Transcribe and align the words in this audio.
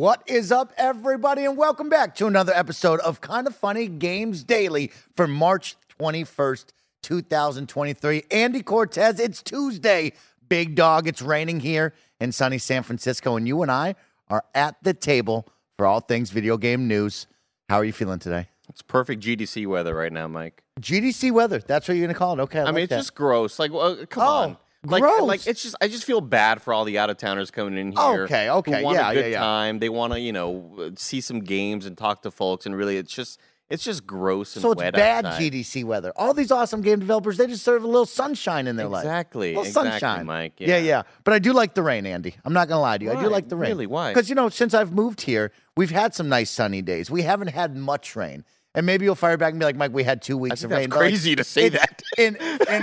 What 0.00 0.22
is 0.26 0.50
up, 0.50 0.72
everybody, 0.78 1.44
and 1.44 1.58
welcome 1.58 1.90
back 1.90 2.14
to 2.14 2.26
another 2.26 2.54
episode 2.54 3.00
of 3.00 3.20
Kinda 3.20 3.50
Funny 3.50 3.86
Games 3.86 4.42
Daily 4.42 4.90
for 5.14 5.26
March 5.28 5.76
21st, 5.98 6.72
2023. 7.02 8.22
Andy 8.30 8.62
Cortez, 8.62 9.20
it's 9.20 9.42
Tuesday. 9.42 10.14
Big 10.48 10.74
dog, 10.74 11.06
it's 11.06 11.20
raining 11.20 11.60
here 11.60 11.92
in 12.18 12.32
sunny 12.32 12.56
San 12.56 12.82
Francisco, 12.82 13.36
and 13.36 13.46
you 13.46 13.60
and 13.60 13.70
I 13.70 13.94
are 14.28 14.42
at 14.54 14.76
the 14.82 14.94
table 14.94 15.46
for 15.76 15.84
all 15.84 16.00
things 16.00 16.30
video 16.30 16.56
game 16.56 16.88
news. 16.88 17.26
How 17.68 17.76
are 17.76 17.84
you 17.84 17.92
feeling 17.92 18.20
today? 18.20 18.48
It's 18.70 18.80
perfect 18.80 19.22
GDC 19.22 19.66
weather 19.66 19.94
right 19.94 20.10
now, 20.14 20.26
Mike. 20.28 20.62
GDC 20.80 21.30
weather. 21.30 21.58
That's 21.58 21.86
what 21.86 21.98
you're 21.98 22.06
going 22.06 22.14
to 22.14 22.18
call 22.18 22.40
it. 22.40 22.42
Okay. 22.44 22.60
I, 22.60 22.62
I, 22.62 22.64
like 22.64 22.74
mean, 22.74 22.84
it's 22.84 22.88
that. 22.88 22.96
just 23.00 23.14
gross. 23.14 23.58
Like, 23.58 23.70
well, 23.70 24.06
come 24.06 24.22
Oh, 24.22 24.26
on. 24.26 24.56
Like, 24.82 25.02
gross. 25.02 25.22
like 25.22 25.46
it's 25.46 25.62
just 25.62 25.76
I 25.80 25.88
just 25.88 26.04
feel 26.04 26.22
bad 26.22 26.62
for 26.62 26.72
all 26.72 26.84
the 26.84 26.98
out 26.98 27.10
of 27.10 27.18
towners 27.18 27.50
coming 27.50 27.76
in 27.76 27.92
here. 27.92 28.24
Okay, 28.24 28.48
okay, 28.48 28.78
who 28.78 28.84
want 28.84 28.96
yeah, 28.96 29.10
a 29.10 29.14
good 29.14 29.24
yeah, 29.26 29.30
yeah. 29.32 29.40
time. 29.40 29.78
They 29.78 29.90
want 29.90 30.14
to, 30.14 30.20
you 30.20 30.32
know, 30.32 30.92
see 30.96 31.20
some 31.20 31.40
games 31.40 31.84
and 31.84 31.98
talk 31.98 32.22
to 32.22 32.30
folks. 32.30 32.64
And 32.64 32.74
really, 32.74 32.96
it's 32.96 33.12
just 33.12 33.38
it's 33.68 33.84
just 33.84 34.06
gross 34.06 34.56
and 34.56 34.62
So 34.62 34.72
it's 34.72 34.80
bad 34.80 35.26
outside. 35.26 35.52
GDC 35.52 35.84
weather. 35.84 36.12
All 36.16 36.32
these 36.32 36.50
awesome 36.50 36.80
game 36.80 36.98
developers, 36.98 37.36
they 37.36 37.46
just 37.46 37.60
deserve 37.60 37.84
a 37.84 37.86
little 37.86 38.06
sunshine 38.06 38.66
in 38.66 38.76
their 38.76 38.88
life. 38.88 39.04
Exactly, 39.04 39.48
little 39.50 39.64
exactly, 39.64 39.90
sunshine. 39.90 40.26
Mike, 40.26 40.54
Yeah. 40.58 40.68
yeah. 40.68 40.78
yeah, 40.78 41.02
But 41.24 41.34
I 41.34 41.38
do 41.38 41.52
like 41.52 41.74
the 41.74 41.82
rain, 41.82 42.04
Andy. 42.06 42.34
I'm 42.44 42.52
not 42.52 42.66
gonna 42.68 42.80
lie 42.80 42.98
to 42.98 43.04
you. 43.04 43.12
I 43.12 43.22
do 43.22 43.28
like 43.28 43.48
the 43.48 43.56
rain. 43.56 43.70
Really? 43.70 43.86
Why? 43.86 44.12
Because 44.12 44.28
you 44.28 44.34
know, 44.34 44.48
since 44.48 44.74
I've 44.74 44.92
moved 44.92 45.20
here, 45.20 45.52
we've 45.76 45.90
had 45.90 46.14
some 46.14 46.28
nice 46.28 46.50
sunny 46.50 46.82
days. 46.82 47.10
We 47.10 47.22
haven't 47.22 47.48
had 47.48 47.76
much 47.76 48.16
rain. 48.16 48.44
And 48.74 48.86
maybe 48.86 49.04
you'll 49.04 49.16
fire 49.16 49.36
back 49.36 49.50
and 49.52 49.58
be 49.58 49.66
like, 49.66 49.76
Mike, 49.76 49.92
we 49.92 50.04
had 50.04 50.22
two 50.22 50.38
weeks 50.38 50.62
of 50.62 50.70
rain. 50.70 50.88
But, 50.88 50.96
like, 50.96 51.08
crazy 51.08 51.34
to 51.34 51.44
say 51.44 51.70
that. 51.70 52.02
In 52.16 52.36
in 52.36 52.82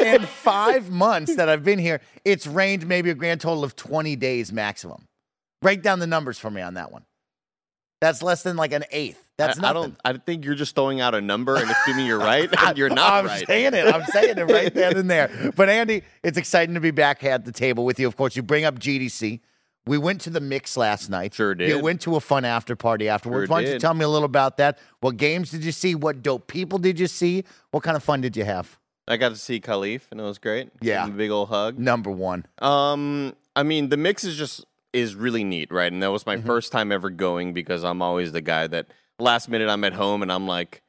in 0.00 0.22
five 0.22 0.90
months 0.90 1.36
that 1.36 1.48
I've 1.48 1.64
been 1.64 1.78
here, 1.78 2.00
it's 2.24 2.46
rained 2.46 2.86
maybe 2.86 3.10
a 3.10 3.14
grand 3.14 3.40
total 3.40 3.64
of 3.64 3.76
20 3.76 4.16
days 4.16 4.52
maximum. 4.52 5.06
Break 5.62 5.82
down 5.82 6.00
the 6.00 6.06
numbers 6.06 6.38
for 6.38 6.50
me 6.50 6.62
on 6.62 6.74
that 6.74 6.92
one. 6.92 7.04
That's 8.00 8.22
less 8.22 8.42
than 8.42 8.56
like 8.56 8.72
an 8.72 8.84
eighth. 8.90 9.22
That's 9.38 9.58
I, 9.58 9.70
I 9.70 9.72
don't. 9.72 9.96
I 10.04 10.12
think 10.14 10.44
you're 10.44 10.54
just 10.54 10.74
throwing 10.74 11.00
out 11.00 11.14
a 11.14 11.20
number 11.20 11.56
and 11.56 11.70
assuming 11.70 12.06
you're 12.06 12.18
right. 12.18 12.48
and 12.58 12.78
you're 12.78 12.88
not 12.88 13.12
I'm 13.12 13.26
right. 13.26 13.46
saying 13.46 13.74
it. 13.74 13.86
I'm 13.86 14.04
saying 14.06 14.38
it 14.38 14.50
right 14.50 14.72
then 14.72 14.96
and 14.96 15.10
there. 15.10 15.52
But 15.54 15.68
Andy, 15.68 16.02
it's 16.22 16.38
exciting 16.38 16.74
to 16.74 16.80
be 16.80 16.90
back 16.90 17.22
at 17.24 17.44
the 17.44 17.52
table 17.52 17.84
with 17.84 17.98
you. 18.00 18.06
Of 18.06 18.16
course, 18.16 18.36
you 18.36 18.42
bring 18.42 18.64
up 18.64 18.78
GDC. 18.78 19.40
We 19.86 19.98
went 19.98 20.20
to 20.22 20.30
the 20.30 20.40
mix 20.40 20.76
last 20.76 21.08
night. 21.10 21.34
Sure 21.34 21.50
You 21.50 21.54
did. 21.76 21.82
went 21.82 22.00
to 22.02 22.16
a 22.16 22.20
fun 22.20 22.44
after 22.44 22.74
party 22.74 23.08
afterwards. 23.08 23.46
Sure 23.48 23.54
Why 23.54 23.60
don't 23.60 23.66
you 23.68 23.72
did. 23.74 23.80
tell 23.80 23.94
me 23.94 24.04
a 24.04 24.08
little 24.08 24.26
about 24.26 24.56
that? 24.56 24.78
What 25.00 25.16
games 25.16 25.50
did 25.50 25.64
you 25.64 25.72
see? 25.72 25.94
What 25.94 26.22
dope 26.22 26.48
people 26.48 26.78
did 26.78 26.98
you 26.98 27.06
see? 27.06 27.44
What 27.70 27.82
kind 27.84 27.96
of 27.96 28.02
fun 28.02 28.20
did 28.20 28.36
you 28.36 28.44
have? 28.44 28.78
I 29.08 29.16
got 29.16 29.28
to 29.28 29.36
see 29.36 29.60
Kahlief, 29.60 30.02
and 30.10 30.20
it 30.20 30.24
was 30.24 30.38
great. 30.38 30.70
Yeah. 30.80 31.02
Give 31.02 31.10
him 31.10 31.14
a 31.14 31.18
big 31.18 31.30
old 31.30 31.48
hug. 31.50 31.78
Number 31.78 32.10
one. 32.10 32.46
Um, 32.58 33.34
I 33.54 33.62
mean, 33.62 33.88
the 33.90 33.96
mix 33.96 34.24
is 34.24 34.36
just 34.36 34.64
is 34.92 35.14
really 35.14 35.44
neat, 35.44 35.70
right? 35.70 35.92
And 35.92 36.02
that 36.02 36.10
was 36.10 36.26
my 36.26 36.36
Mm-hmm. 36.36 36.46
first 36.46 36.72
time 36.72 36.90
ever 36.90 37.10
going 37.10 37.52
because 37.52 37.84
I'm 37.84 38.02
always 38.02 38.32
the 38.32 38.40
guy 38.40 38.66
that 38.66 38.86
last 39.20 39.48
minute 39.48 39.68
I'm 39.68 39.84
at 39.84 39.92
home 39.92 40.22
and 40.22 40.32
I'm 40.32 40.48
like, 40.48 40.82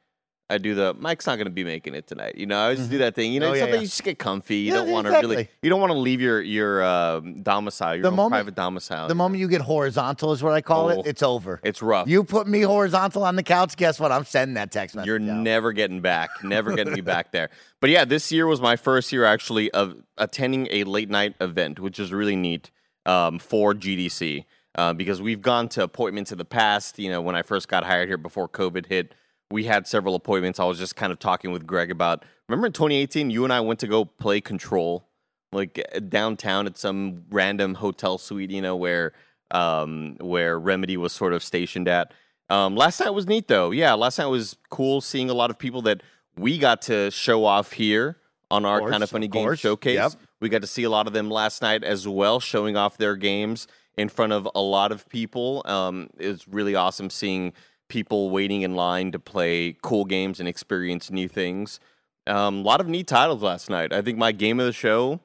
I 0.50 0.56
do 0.58 0.74
the 0.74 0.94
Mike's 0.94 1.26
not 1.26 1.36
going 1.36 1.44
to 1.46 1.50
be 1.52 1.62
making 1.64 1.94
it 1.94 2.06
tonight. 2.06 2.36
You 2.36 2.46
know, 2.46 2.58
I 2.58 2.74
just 2.74 2.90
do 2.90 2.98
that 2.98 3.14
thing. 3.14 3.32
You 3.34 3.40
know, 3.40 3.50
Oh, 3.50 3.52
yeah, 3.52 3.60
something 3.60 3.74
yeah. 3.74 3.80
you 3.82 3.86
just 3.86 4.02
get 4.02 4.18
comfy. 4.18 4.56
You 4.56 4.72
Yeah, 4.72 4.78
don't 4.78 4.90
want 4.90 5.06
to 5.06 5.12
really, 5.12 5.48
you 5.60 5.68
don't 5.68 5.80
want 5.80 5.92
to 5.92 5.98
leave 5.98 6.22
your 6.22 6.40
your 6.40 6.82
uh, 6.82 7.20
domicile, 7.42 7.96
your 7.96 8.02
The 8.04 8.10
moment- 8.10 8.30
private 8.32 8.54
domicile. 8.54 9.08
The 9.08 9.14
moment 9.14 9.40
you 9.40 9.48
get 9.48 9.60
horizontal 9.60 10.32
is 10.32 10.42
what 10.42 10.54
I 10.54 10.62
call 10.62 10.86
Oh. 10.86 11.00
it. 11.00 11.06
It's 11.06 11.22
over. 11.22 11.60
it's 11.62 11.82
rough. 11.82 12.08
You 12.08 12.24
put 12.24 12.46
me 12.48 12.62
horizontal 12.62 13.24
on 13.24 13.36
the 13.36 13.42
couch, 13.42 13.76
guess 13.76 14.00
what? 14.00 14.10
I'm 14.10 14.24
sending 14.24 14.54
that 14.54 14.70
text 14.72 14.96
message. 14.96 15.06
You're 15.06 15.16
out. 15.16 15.22
never 15.42 15.72
getting 15.72 16.00
back. 16.00 16.30
Never 16.42 16.74
getting 16.74 16.94
me 16.94 17.02
back 17.02 17.30
there. 17.32 17.50
But 17.80 17.90
yeah, 17.90 18.06
this 18.06 18.32
year 18.32 18.46
was 18.46 18.60
my 18.60 18.76
first 18.76 19.12
year 19.12 19.24
actually 19.26 19.70
of 19.72 19.96
attending 20.16 20.66
a 20.70 20.84
late 20.84 21.10
night 21.10 21.34
event, 21.42 21.78
which 21.78 21.98
is 21.98 22.10
really 22.12 22.36
neat 22.36 22.70
um, 23.04 23.38
for 23.38 23.74
GDC 23.74 24.44
uh, 24.76 24.92
because 24.94 25.20
we've 25.20 25.42
gone 25.42 25.68
to 25.70 25.82
appointments 25.82 26.32
in 26.32 26.38
the 26.38 26.44
past. 26.46 26.98
You 26.98 27.10
know, 27.10 27.20
when 27.20 27.36
I 27.36 27.42
first 27.42 27.68
got 27.68 27.84
hired 27.84 28.08
here 28.08 28.16
before 28.16 28.48
COVID 28.48 28.86
hit, 28.86 29.14
we 29.50 29.64
had 29.64 29.86
several 29.86 30.14
appointments. 30.14 30.60
I 30.60 30.64
was 30.64 30.78
just 30.78 30.96
kind 30.96 31.12
of 31.12 31.18
talking 31.18 31.52
with 31.52 31.66
Greg 31.66 31.90
about. 31.90 32.24
Remember 32.48 32.66
in 32.66 32.72
2018, 32.72 33.30
you 33.30 33.44
and 33.44 33.52
I 33.52 33.60
went 33.60 33.80
to 33.80 33.86
go 33.86 34.04
play 34.04 34.40
Control, 34.40 35.06
like 35.52 35.82
uh, 35.94 36.00
downtown 36.00 36.66
at 36.66 36.78
some 36.78 37.24
random 37.30 37.74
hotel 37.74 38.18
suite. 38.18 38.50
You 38.50 38.62
know 38.62 38.76
where 38.76 39.12
um, 39.50 40.16
where 40.20 40.58
Remedy 40.58 40.96
was 40.96 41.12
sort 41.12 41.32
of 41.32 41.42
stationed 41.42 41.88
at. 41.88 42.12
Um, 42.50 42.76
last 42.76 43.00
night 43.00 43.10
was 43.10 43.26
neat 43.26 43.48
though. 43.48 43.70
Yeah, 43.70 43.94
last 43.94 44.18
night 44.18 44.26
was 44.26 44.56
cool 44.70 45.00
seeing 45.00 45.30
a 45.30 45.34
lot 45.34 45.50
of 45.50 45.58
people 45.58 45.82
that 45.82 46.02
we 46.36 46.58
got 46.58 46.82
to 46.82 47.10
show 47.10 47.44
off 47.44 47.72
here 47.72 48.16
on 48.50 48.64
our 48.64 48.80
course, 48.80 48.90
kind 48.90 49.02
of 49.02 49.10
funny 49.10 49.26
of 49.26 49.32
game 49.32 49.54
showcase. 49.54 49.96
Yep. 49.96 50.12
We 50.40 50.48
got 50.48 50.62
to 50.62 50.66
see 50.66 50.84
a 50.84 50.90
lot 50.90 51.06
of 51.06 51.12
them 51.12 51.30
last 51.30 51.60
night 51.62 51.84
as 51.84 52.06
well, 52.06 52.40
showing 52.40 52.76
off 52.76 52.96
their 52.96 53.16
games 53.16 53.66
in 53.96 54.08
front 54.08 54.32
of 54.32 54.48
a 54.54 54.60
lot 54.60 54.92
of 54.92 55.08
people. 55.08 55.62
Um, 55.66 56.08
it 56.18 56.28
was 56.28 56.48
really 56.48 56.74
awesome 56.74 57.10
seeing 57.10 57.52
people 57.88 58.30
waiting 58.30 58.62
in 58.62 58.74
line 58.74 59.12
to 59.12 59.18
play 59.18 59.76
cool 59.82 60.04
games 60.04 60.40
and 60.40 60.48
experience 60.48 61.10
new 61.10 61.28
things. 61.28 61.80
Um, 62.26 62.58
a 62.58 62.62
lot 62.62 62.80
of 62.80 62.88
neat 62.88 63.06
titles 63.06 63.42
last 63.42 63.70
night. 63.70 63.92
I 63.92 64.02
think 64.02 64.18
my 64.18 64.32
game 64.32 64.60
of 64.60 64.66
the 64.66 64.72
show, 64.72 65.20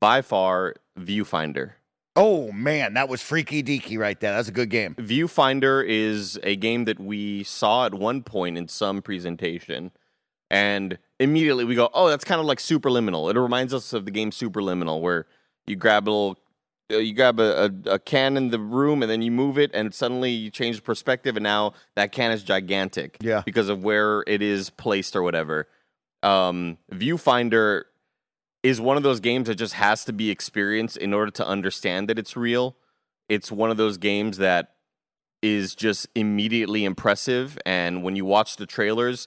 by 0.00 0.20
far, 0.22 0.74
Viewfinder. 0.98 1.72
Oh 2.16 2.50
man, 2.50 2.94
that 2.94 3.08
was 3.08 3.22
freaky 3.22 3.62
deaky 3.62 3.96
right 3.96 4.18
there. 4.18 4.34
That's 4.34 4.48
a 4.48 4.52
good 4.52 4.68
game. 4.68 4.94
Viewfinder 4.96 5.84
is 5.86 6.40
a 6.42 6.56
game 6.56 6.84
that 6.86 6.98
we 6.98 7.44
saw 7.44 7.86
at 7.86 7.94
one 7.94 8.22
point 8.22 8.58
in 8.58 8.66
some 8.66 9.00
presentation, 9.00 9.92
and 10.50 10.98
immediately 11.20 11.64
we 11.64 11.76
go, 11.76 11.88
"Oh, 11.94 12.08
that's 12.08 12.24
kind 12.24 12.40
of 12.40 12.46
like 12.46 12.58
Superliminal." 12.58 13.30
It 13.30 13.38
reminds 13.38 13.72
us 13.72 13.92
of 13.92 14.06
the 14.06 14.10
game 14.10 14.32
Superliminal, 14.32 15.00
where 15.00 15.26
you 15.66 15.76
grab 15.76 16.08
a 16.08 16.10
little, 16.10 16.38
you 16.90 17.14
grab 17.14 17.38
a, 17.40 17.70
a, 17.86 17.92
a 17.92 17.98
can 17.98 18.36
in 18.36 18.50
the 18.50 18.58
room, 18.58 19.02
and 19.02 19.10
then 19.10 19.22
you 19.22 19.30
move 19.30 19.58
it, 19.58 19.70
and 19.72 19.94
suddenly 19.94 20.30
you 20.30 20.50
change 20.50 20.76
the 20.76 20.82
perspective, 20.82 21.36
and 21.36 21.44
now 21.44 21.72
that 21.96 22.12
can 22.12 22.30
is 22.32 22.42
gigantic, 22.42 23.16
Yeah. 23.20 23.42
because 23.46 23.68
of 23.68 23.82
where 23.82 24.24
it 24.26 24.42
is 24.42 24.70
placed 24.70 25.14
or 25.16 25.22
whatever. 25.22 25.68
Um, 26.22 26.78
Viewfinder 26.92 27.84
is 28.62 28.80
one 28.80 28.96
of 28.96 29.02
those 29.02 29.20
games 29.20 29.48
that 29.48 29.54
just 29.54 29.74
has 29.74 30.04
to 30.04 30.12
be 30.12 30.30
experienced 30.30 30.96
in 30.98 31.14
order 31.14 31.30
to 31.30 31.46
understand 31.46 32.08
that 32.08 32.18
it's 32.18 32.36
real. 32.36 32.76
It's 33.28 33.50
one 33.50 33.70
of 33.70 33.76
those 33.78 33.96
games 33.96 34.36
that 34.38 34.74
is 35.42 35.74
just 35.74 36.06
immediately 36.14 36.84
impressive. 36.84 37.56
And 37.64 38.02
when 38.02 38.16
you 38.16 38.26
watch 38.26 38.56
the 38.56 38.66
trailers, 38.66 39.26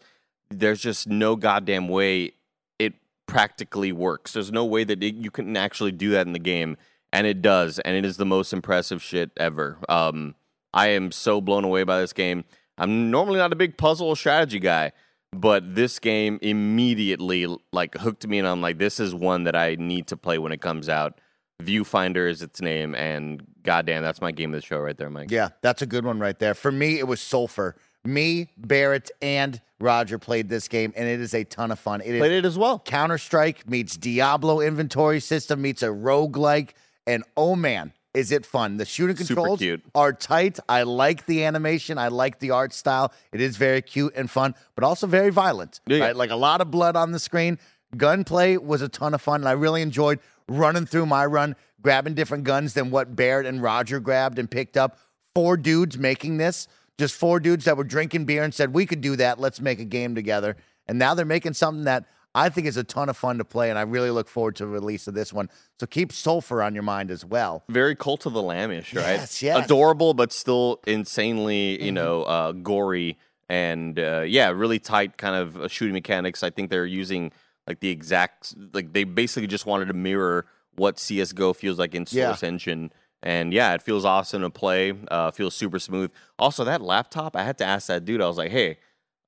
there's 0.52 0.82
just 0.82 1.08
no 1.08 1.36
goddamn 1.36 1.88
way 1.88 2.34
it 2.78 2.94
practically 3.26 3.92
works. 3.92 4.34
There's 4.34 4.52
no 4.52 4.66
way 4.66 4.84
that 4.84 5.02
it, 5.02 5.16
you 5.16 5.32
can 5.32 5.58
actually 5.58 5.92
do 5.94 6.12
that 6.12 6.28
in 6.28 6.34
the 6.34 6.40
game. 6.40 6.78
And 7.14 7.26
it 7.26 7.42
does. 7.42 7.80
And 7.80 7.96
it 7.96 8.04
is 8.04 8.18
the 8.18 8.26
most 8.26 8.52
impressive 8.52 9.02
shit 9.02 9.32
ever. 9.38 9.78
Um, 9.88 10.36
I 10.74 10.88
am 10.90 11.12
so 11.12 11.40
blown 11.40 11.64
away 11.64 11.84
by 11.84 12.02
this 12.02 12.12
game. 12.12 12.44
I'm 12.78 13.12
normally 13.12 13.38
not 13.38 13.54
a 13.54 13.56
big 13.56 13.78
puzzle 13.78 14.08
or 14.08 14.18
strategy 14.18 14.60
guy, 14.60 14.92
but 15.32 15.76
this 15.76 16.00
game 16.00 16.40
immediately 16.42 17.56
like 17.72 17.96
hooked 17.96 18.28
me 18.28 18.40
and 18.40 18.48
I'm 18.48 18.62
like, 18.62 18.80
this 18.80 19.00
is 19.00 19.14
one 19.14 19.44
that 19.44 19.56
I 19.56 19.76
need 19.76 20.08
to 20.08 20.18
play 20.18 20.40
when 20.40 20.52
it 20.52 20.60
comes 20.60 20.90
out. 20.90 21.20
Viewfinder 21.62 22.30
is 22.30 22.42
its 22.42 22.62
name, 22.62 22.94
and 22.96 23.46
goddamn, 23.64 24.04
that's 24.04 24.20
my 24.20 24.32
game 24.32 24.54
of 24.54 24.60
the 24.60 24.66
show 24.66 24.80
right 24.80 24.98
there, 24.98 25.10
Mike. 25.10 25.32
Yeah, 25.32 25.50
that's 25.62 25.82
a 25.82 25.86
good 25.86 26.04
one 26.04 26.20
right 26.20 26.38
there. 26.38 26.54
For 26.54 26.72
me, 26.72 27.00
it 27.00 27.08
was 27.08 27.22
Sulfur. 27.22 27.76
Me, 28.04 28.50
Barrett, 28.58 29.12
and 29.22 29.62
Roger 29.80 30.20
played 30.20 30.50
this 30.50 30.68
game, 30.68 30.92
and 30.96 31.08
it 31.08 31.22
is 31.22 31.34
a 31.34 31.46
ton 31.46 31.72
of 31.72 31.80
fun. 31.80 32.02
It 32.02 32.16
is 32.16 32.20
Played 32.20 32.34
it 32.34 32.46
as 32.46 32.58
well. 32.58 32.80
Counter 32.80 33.18
Strike 33.18 33.70
meets 33.70 33.96
Diablo 33.96 34.60
inventory 34.60 35.22
system 35.22 35.62
meets 35.62 35.84
a 35.84 35.88
roguelike, 35.88 36.72
and 37.08 37.24
oh 37.36 37.56
man, 37.56 37.94
is 38.14 38.32
it 38.32 38.46
fun. 38.46 38.78
The 38.78 38.86
shooting 38.86 39.16
controls 39.16 39.62
are 39.96 40.14
tight. 40.14 40.60
I 40.70 40.84
like 40.84 41.26
the 41.26 41.44
animation. 41.44 41.98
I 41.98 42.10
like 42.10 42.40
the 42.40 42.52
art 42.52 42.74
style. 42.74 43.12
It 43.32 43.42
is 43.42 43.58
very 43.58 43.82
cute 43.82 44.14
and 44.16 44.30
fun, 44.30 44.56
but 44.76 44.84
also 44.84 45.08
very 45.08 45.32
violent. 45.32 45.80
Yeah. 45.88 46.00
Right? 46.00 46.16
Like 46.16 46.30
a 46.30 46.36
lot 46.36 46.62
of 46.62 46.70
blood 46.70 46.96
on 46.96 47.12
the 47.12 47.20
screen. 47.20 47.58
Gunplay 47.98 48.58
was 48.58 48.82
a 48.82 48.90
ton 48.90 49.14
of 49.14 49.22
fun, 49.22 49.42
and 49.42 49.50
I 49.50 49.54
really 49.54 49.82
enjoyed 49.82 50.20
running 50.48 50.86
through 50.86 51.06
my 51.06 51.26
run, 51.26 51.56
grabbing 51.82 52.14
different 52.14 52.44
guns 52.44 52.74
than 52.74 52.92
what 52.92 53.16
Barrett 53.16 53.46
and 53.46 53.62
Roger 53.62 54.00
grabbed 54.00 54.40
and 54.40 54.50
picked 54.50 54.78
up. 54.78 54.98
Four 55.36 55.58
dudes 55.58 55.98
making 55.98 56.38
this, 56.38 56.68
just 57.00 57.16
four 57.16 57.40
dudes 57.40 57.66
that 57.66 57.78
were 57.78 57.84
drinking 57.84 58.26
beer 58.26 58.44
and 58.44 58.54
said, 58.54 58.74
We 58.74 58.86
could 58.86 59.02
do 59.02 59.16
that. 59.16 59.40
Let's 59.40 59.60
make 59.60 59.80
a 59.80 59.86
game 59.86 60.14
together. 60.14 60.56
And 60.88 61.00
now 61.00 61.14
they're 61.14 61.26
making 61.26 61.54
something 61.54 61.86
that 61.86 62.06
I 62.36 62.50
think 62.50 62.66
it's 62.68 62.78
a 62.78 62.84
ton 62.84 63.10
of 63.10 63.18
fun 63.18 63.38
to 63.38 63.46
play, 63.46 63.70
and 63.70 63.78
I 63.78 63.84
really 63.84 64.10
look 64.10 64.28
forward 64.28 64.56
to 64.56 64.64
the 64.66 64.72
release 64.72 65.08
of 65.08 65.14
this 65.14 65.32
one. 65.32 65.50
So 65.80 65.86
keep 65.86 66.12
Sulfur 66.12 66.64
on 66.64 66.74
your 66.74 66.84
mind 66.84 67.12
as 67.12 67.24
well. 67.24 67.64
Very 67.70 67.96
Cult 67.96 68.26
of 68.26 68.34
the 68.34 68.42
Lambish, 68.42 68.96
right? 68.96 69.20
Yes, 69.20 69.42
yes. 69.44 69.66
Adorable, 69.66 70.14
but 70.14 70.34
still 70.34 70.80
insanely, 70.88 71.84
you 71.84 71.92
Mhm. 71.92 71.96
know, 71.96 72.24
uh, 72.24 72.52
gory 72.54 73.18
and 73.50 74.00
uh, 74.00 74.22
yeah, 74.26 74.50
really 74.50 74.80
tight 74.80 75.18
kind 75.18 75.36
of 75.36 75.58
uh, 75.60 75.68
shooting 75.68 75.94
mechanics. 75.94 76.42
I 76.44 76.50
think 76.50 76.70
they're 76.72 76.86
using 76.88 77.32
like 77.68 77.80
the 77.82 77.90
exact, 77.90 78.56
like 78.74 78.94
they 78.94 79.04
basically 79.04 79.48
just 79.48 79.66
wanted 79.66 79.86
to 79.90 79.94
mirror 79.94 80.46
what 80.76 80.98
CS:GO 81.00 81.54
feels 81.54 81.78
like 81.78 81.94
in 81.94 82.06
Yeah. 82.10 82.30
Source 82.30 82.42
Engine. 82.44 82.92
And 83.22 83.54
yeah, 83.54 83.74
it 83.74 83.82
feels 83.82 84.04
awesome 84.06 84.42
to 84.42 84.50
play. 84.50 84.94
Uh, 85.10 85.30
feels 85.32 85.54
super 85.56 85.78
smooth. 85.80 86.12
Also, 86.40 86.64
that 86.66 86.82
laptop, 86.82 87.36
I 87.36 87.44
had 87.44 87.58
to 87.60 87.66
ask 87.66 87.88
that 87.88 88.04
dude. 88.06 88.22
I 88.22 88.28
was 88.28 88.38
like, 88.38 88.52
"Hey, 88.52 88.78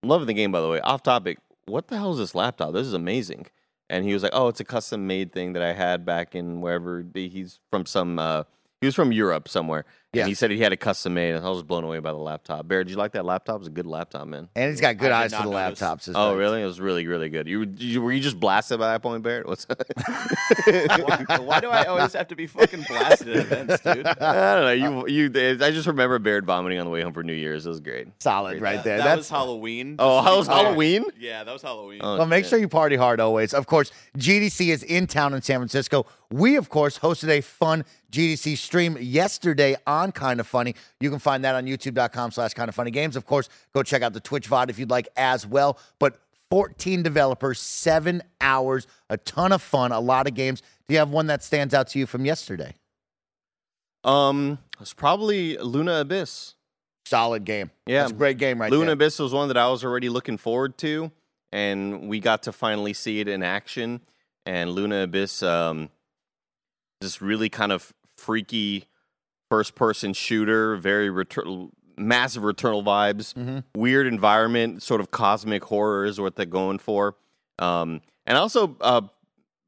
I'm 0.04 0.10
loving 0.10 0.28
the 0.28 0.34
game, 0.34 0.52
by 0.52 0.60
the 0.60 0.68
way. 0.68 0.80
Off 0.82 1.02
topic, 1.04 1.38
what 1.66 1.88
the 1.88 1.98
hell 1.98 2.12
is 2.12 2.18
this 2.18 2.36
laptop? 2.36 2.74
This 2.74 2.88
is 2.88 2.94
amazing." 2.94 3.48
And 3.90 4.06
he 4.06 4.14
was 4.14 4.24
like, 4.24 4.34
"Oh, 4.34 4.48
it's 4.48 4.60
a 4.60 4.66
custom 4.66 5.08
made 5.08 5.32
thing 5.32 5.54
that 5.54 5.64
I 5.64 5.74
had 5.74 6.06
back 6.06 6.36
in 6.36 6.62
wherever 6.62 7.06
he's 7.14 7.60
from. 7.70 7.86
Some 7.86 8.20
uh, 8.20 8.44
he 8.82 8.88
was 8.88 8.96
from 8.96 9.12
Europe 9.12 9.48
somewhere, 9.48 9.86
and 10.16 10.24
Yeah. 10.24 10.28
he 10.28 10.34
said 10.34 10.52
he 10.52 10.60
had 10.60 10.74
it 10.74 10.78
custom 10.80 11.14
made. 11.14 11.36
I 11.36 11.50
was 11.50 11.64
blown 11.64 11.84
away 11.84 12.00
by 12.00 12.12
the 12.12 12.18
laptop. 12.18 12.68
Bear, 12.68 12.84
did 12.84 12.92
you 12.92 12.98
like 12.98 13.12
that 13.14 13.26
laptop? 13.26 13.56
It 13.58 13.60
was 13.60 13.68
a 13.68 13.72
good 13.72 13.86
laptop, 13.88 14.28
man. 14.28 14.50
And 14.56 14.70
he's 14.70 14.82
got 14.82 14.98
good 14.98 15.12
I 15.12 15.24
eyes 15.24 15.34
for 15.34 15.44
the 15.44 15.50
notice. 15.52 15.80
laptops. 15.80 16.08
as 16.08 16.16
Oh, 16.16 16.30
well. 16.30 16.36
really? 16.36 16.62
It 16.62 16.66
was 16.66 16.80
really, 16.80 17.06
really 17.08 17.30
good. 17.30 17.48
You, 17.48 17.66
you 17.78 18.02
were 18.02 18.12
you 18.12 18.20
just 18.22 18.40
blasted 18.40 18.80
by 18.80 18.88
that 18.94 19.02
point, 19.02 19.24
Barrett? 19.24 19.48
What's 19.48 19.66
why, 20.66 21.38
why 21.40 21.60
do 21.60 21.70
I 21.70 21.84
always 21.86 22.14
have 22.14 22.28
to 22.30 22.36
be 22.36 22.48
fucking 22.48 22.84
blasted 22.88 23.30
at 23.30 23.36
events, 23.38 23.84
dude? 23.84 24.06
I 24.22 24.56
don't 24.56 24.80
know. 24.80 25.06
You, 25.08 25.08
you. 25.08 25.26
I 25.64 25.72
just 25.72 25.88
remember 25.88 26.20
Barrett 26.20 26.46
vomiting 26.46 26.80
on 26.80 26.86
the 26.86 26.92
way 26.92 27.02
home 27.02 27.14
for 27.14 27.24
New 27.24 27.34
Year's. 27.34 27.66
It 27.66 27.70
was 27.70 27.80
great. 27.80 28.08
Solid 28.22 28.62
right 28.62 28.84
there. 28.84 28.98
That 28.98 29.04
That's 29.06 29.18
was 29.18 29.30
Halloween. 29.30 29.96
Oh, 30.00 30.24
that 30.24 30.38
was. 30.38 30.48
Halloween. 30.48 31.06
Yeah, 31.20 31.44
that 31.44 31.52
was 31.52 31.62
Halloween. 31.62 32.00
Oh, 32.04 32.18
Well, 32.18 32.28
make 32.28 32.46
shit. 32.46 32.50
sure 32.52 32.60
you 32.60 32.68
party 32.70 32.96
hard 32.96 33.20
always. 33.20 33.54
Of 33.54 33.68
course, 33.68 33.92
GDC 34.18 34.70
is 34.70 34.84
in 34.84 35.08
town 35.08 35.34
in 35.34 35.42
San 35.42 35.60
Francisco. 35.60 36.06
We, 36.32 36.56
of 36.56 36.70
course, 36.70 37.00
hosted 37.00 37.30
a 37.30 37.42
fun 37.42 37.86
GDC 38.12 38.58
stream 38.58 38.98
yesterday 39.00 39.76
on 39.86 40.05
Kind 40.12 40.40
of 40.40 40.48
Funny. 40.48 40.76
You 41.00 41.10
can 41.10 41.20
find 41.20 41.44
that 41.44 41.56
on 41.56 41.66
youtube.com 41.66 42.32
slash 42.32 42.54
kind 42.54 42.70
of 42.70 42.76
funny 42.76 42.92
games. 42.92 43.16
Of 43.16 43.26
course, 43.26 43.50
go 43.74 43.84
check 43.84 44.02
out 44.02 44.14
the 44.14 44.20
Twitch 44.20 44.50
VOD 44.50 44.70
if 44.70 44.80
you'd 44.80 44.90
like 44.90 45.08
as 45.16 45.46
well. 45.46 45.80
But 46.00 46.20
14 46.52 47.04
developers, 47.04 47.60
seven 47.60 48.22
hours, 48.40 48.88
a 49.10 49.18
ton 49.18 49.52
of 49.52 49.62
fun, 49.62 49.92
a 49.92 50.00
lot 50.00 50.28
of 50.28 50.34
games. 50.34 50.62
Do 50.88 50.94
you 50.94 51.00
have 51.00 51.10
one 51.10 51.28
that 51.28 51.44
stands 51.44 51.74
out 51.74 51.88
to 51.90 52.00
you 52.00 52.06
from 52.06 52.26
yesterday? 52.26 52.76
Um, 54.04 54.60
it's 54.80 54.94
probably 54.94 55.58
Luna 55.58 56.02
Abyss. 56.02 56.54
Solid 57.06 57.46
game. 57.46 57.72
Yeah. 57.86 58.02
That's 58.02 58.12
a 58.12 58.16
great 58.16 58.38
game 58.38 58.60
right 58.60 58.72
Luna 58.72 58.86
there. 58.86 58.94
Abyss 58.94 59.20
was 59.20 59.34
one 59.34 59.48
that 59.50 59.58
I 59.58 59.70
was 59.70 59.84
already 59.84 60.10
looking 60.10 60.38
forward 60.38 60.78
to, 60.80 61.12
and 61.52 62.08
we 62.08 62.20
got 62.20 62.44
to 62.44 62.52
finally 62.52 62.94
see 62.94 63.20
it 63.20 63.28
in 63.28 63.44
action. 63.44 64.02
And 64.46 64.72
Luna 64.72 65.04
Abyss, 65.04 65.44
um, 65.44 65.90
this 67.02 67.22
really 67.22 67.50
kind 67.50 67.72
of 67.72 67.94
freaky 68.18 68.86
first-person 69.56 70.14
shooter, 70.14 70.76
very 70.76 71.08
retur- 71.10 71.70
massive 71.98 72.44
Returnal 72.44 72.84
vibes, 72.84 73.34
Mhm. 73.34 73.64
weird 73.76 74.06
environment, 74.06 74.84
sort 74.84 75.00
of 75.00 75.12
cosmic 75.12 75.64
horror 75.64 76.04
is 76.06 76.20
what 76.20 76.36
they're 76.36 76.46
going 76.46 76.78
for, 76.78 77.16
um, 77.60 78.02
and 78.26 78.38
also 78.38 78.76
uh, 78.82 79.02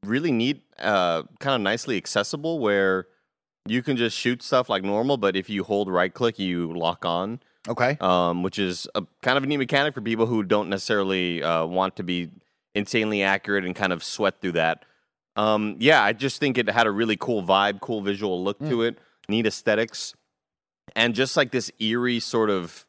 really 0.04 0.30
neat, 0.30 0.62
uh, 0.78 1.22
kind 1.40 1.54
of 1.54 1.60
nicely 1.62 1.96
accessible 1.96 2.58
where. 2.58 3.06
You 3.66 3.82
can 3.82 3.98
just 3.98 4.16
shoot 4.16 4.42
stuff 4.42 4.70
like 4.70 4.82
normal, 4.82 5.18
but 5.18 5.36
if 5.36 5.50
you 5.50 5.62
hold 5.62 5.90
right 5.90 6.14
click, 6.14 6.38
you 6.38 6.72
lock 6.72 7.04
on 7.04 7.38
Okay. 7.68 7.98
um, 8.00 8.42
which 8.42 8.58
is 8.58 8.88
a 8.94 9.02
kind 9.20 9.36
of 9.36 9.44
a 9.44 9.46
neat 9.46 9.58
mechanic 9.58 9.92
for 9.92 10.00
people 10.00 10.24
who 10.24 10.42
don't 10.42 10.70
necessarily 10.70 11.42
uh, 11.42 11.66
want 11.66 11.94
to 11.96 12.02
be 12.02 12.30
insanely 12.74 13.22
accurate 13.22 13.66
and 13.66 13.76
kind 13.76 13.92
of 13.92 14.02
sweat 14.02 14.40
through 14.40 14.52
that. 14.52 14.86
Um, 15.36 15.76
yeah, 15.80 16.02
I 16.02 16.14
just 16.14 16.40
think 16.40 16.56
it 16.56 16.66
had 16.70 16.86
a 16.86 16.90
really 16.90 17.16
cool 17.18 17.42
vibe, 17.42 17.80
cool 17.82 18.00
visual 18.00 18.42
look 18.42 18.58
to 18.60 18.80
it, 18.84 18.96
neat 19.28 19.46
aesthetics, 19.46 20.14
and 20.96 21.14
just 21.14 21.36
like 21.36 21.50
this 21.50 21.70
eerie 21.78 22.20
sort 22.20 22.50
of 22.50 22.86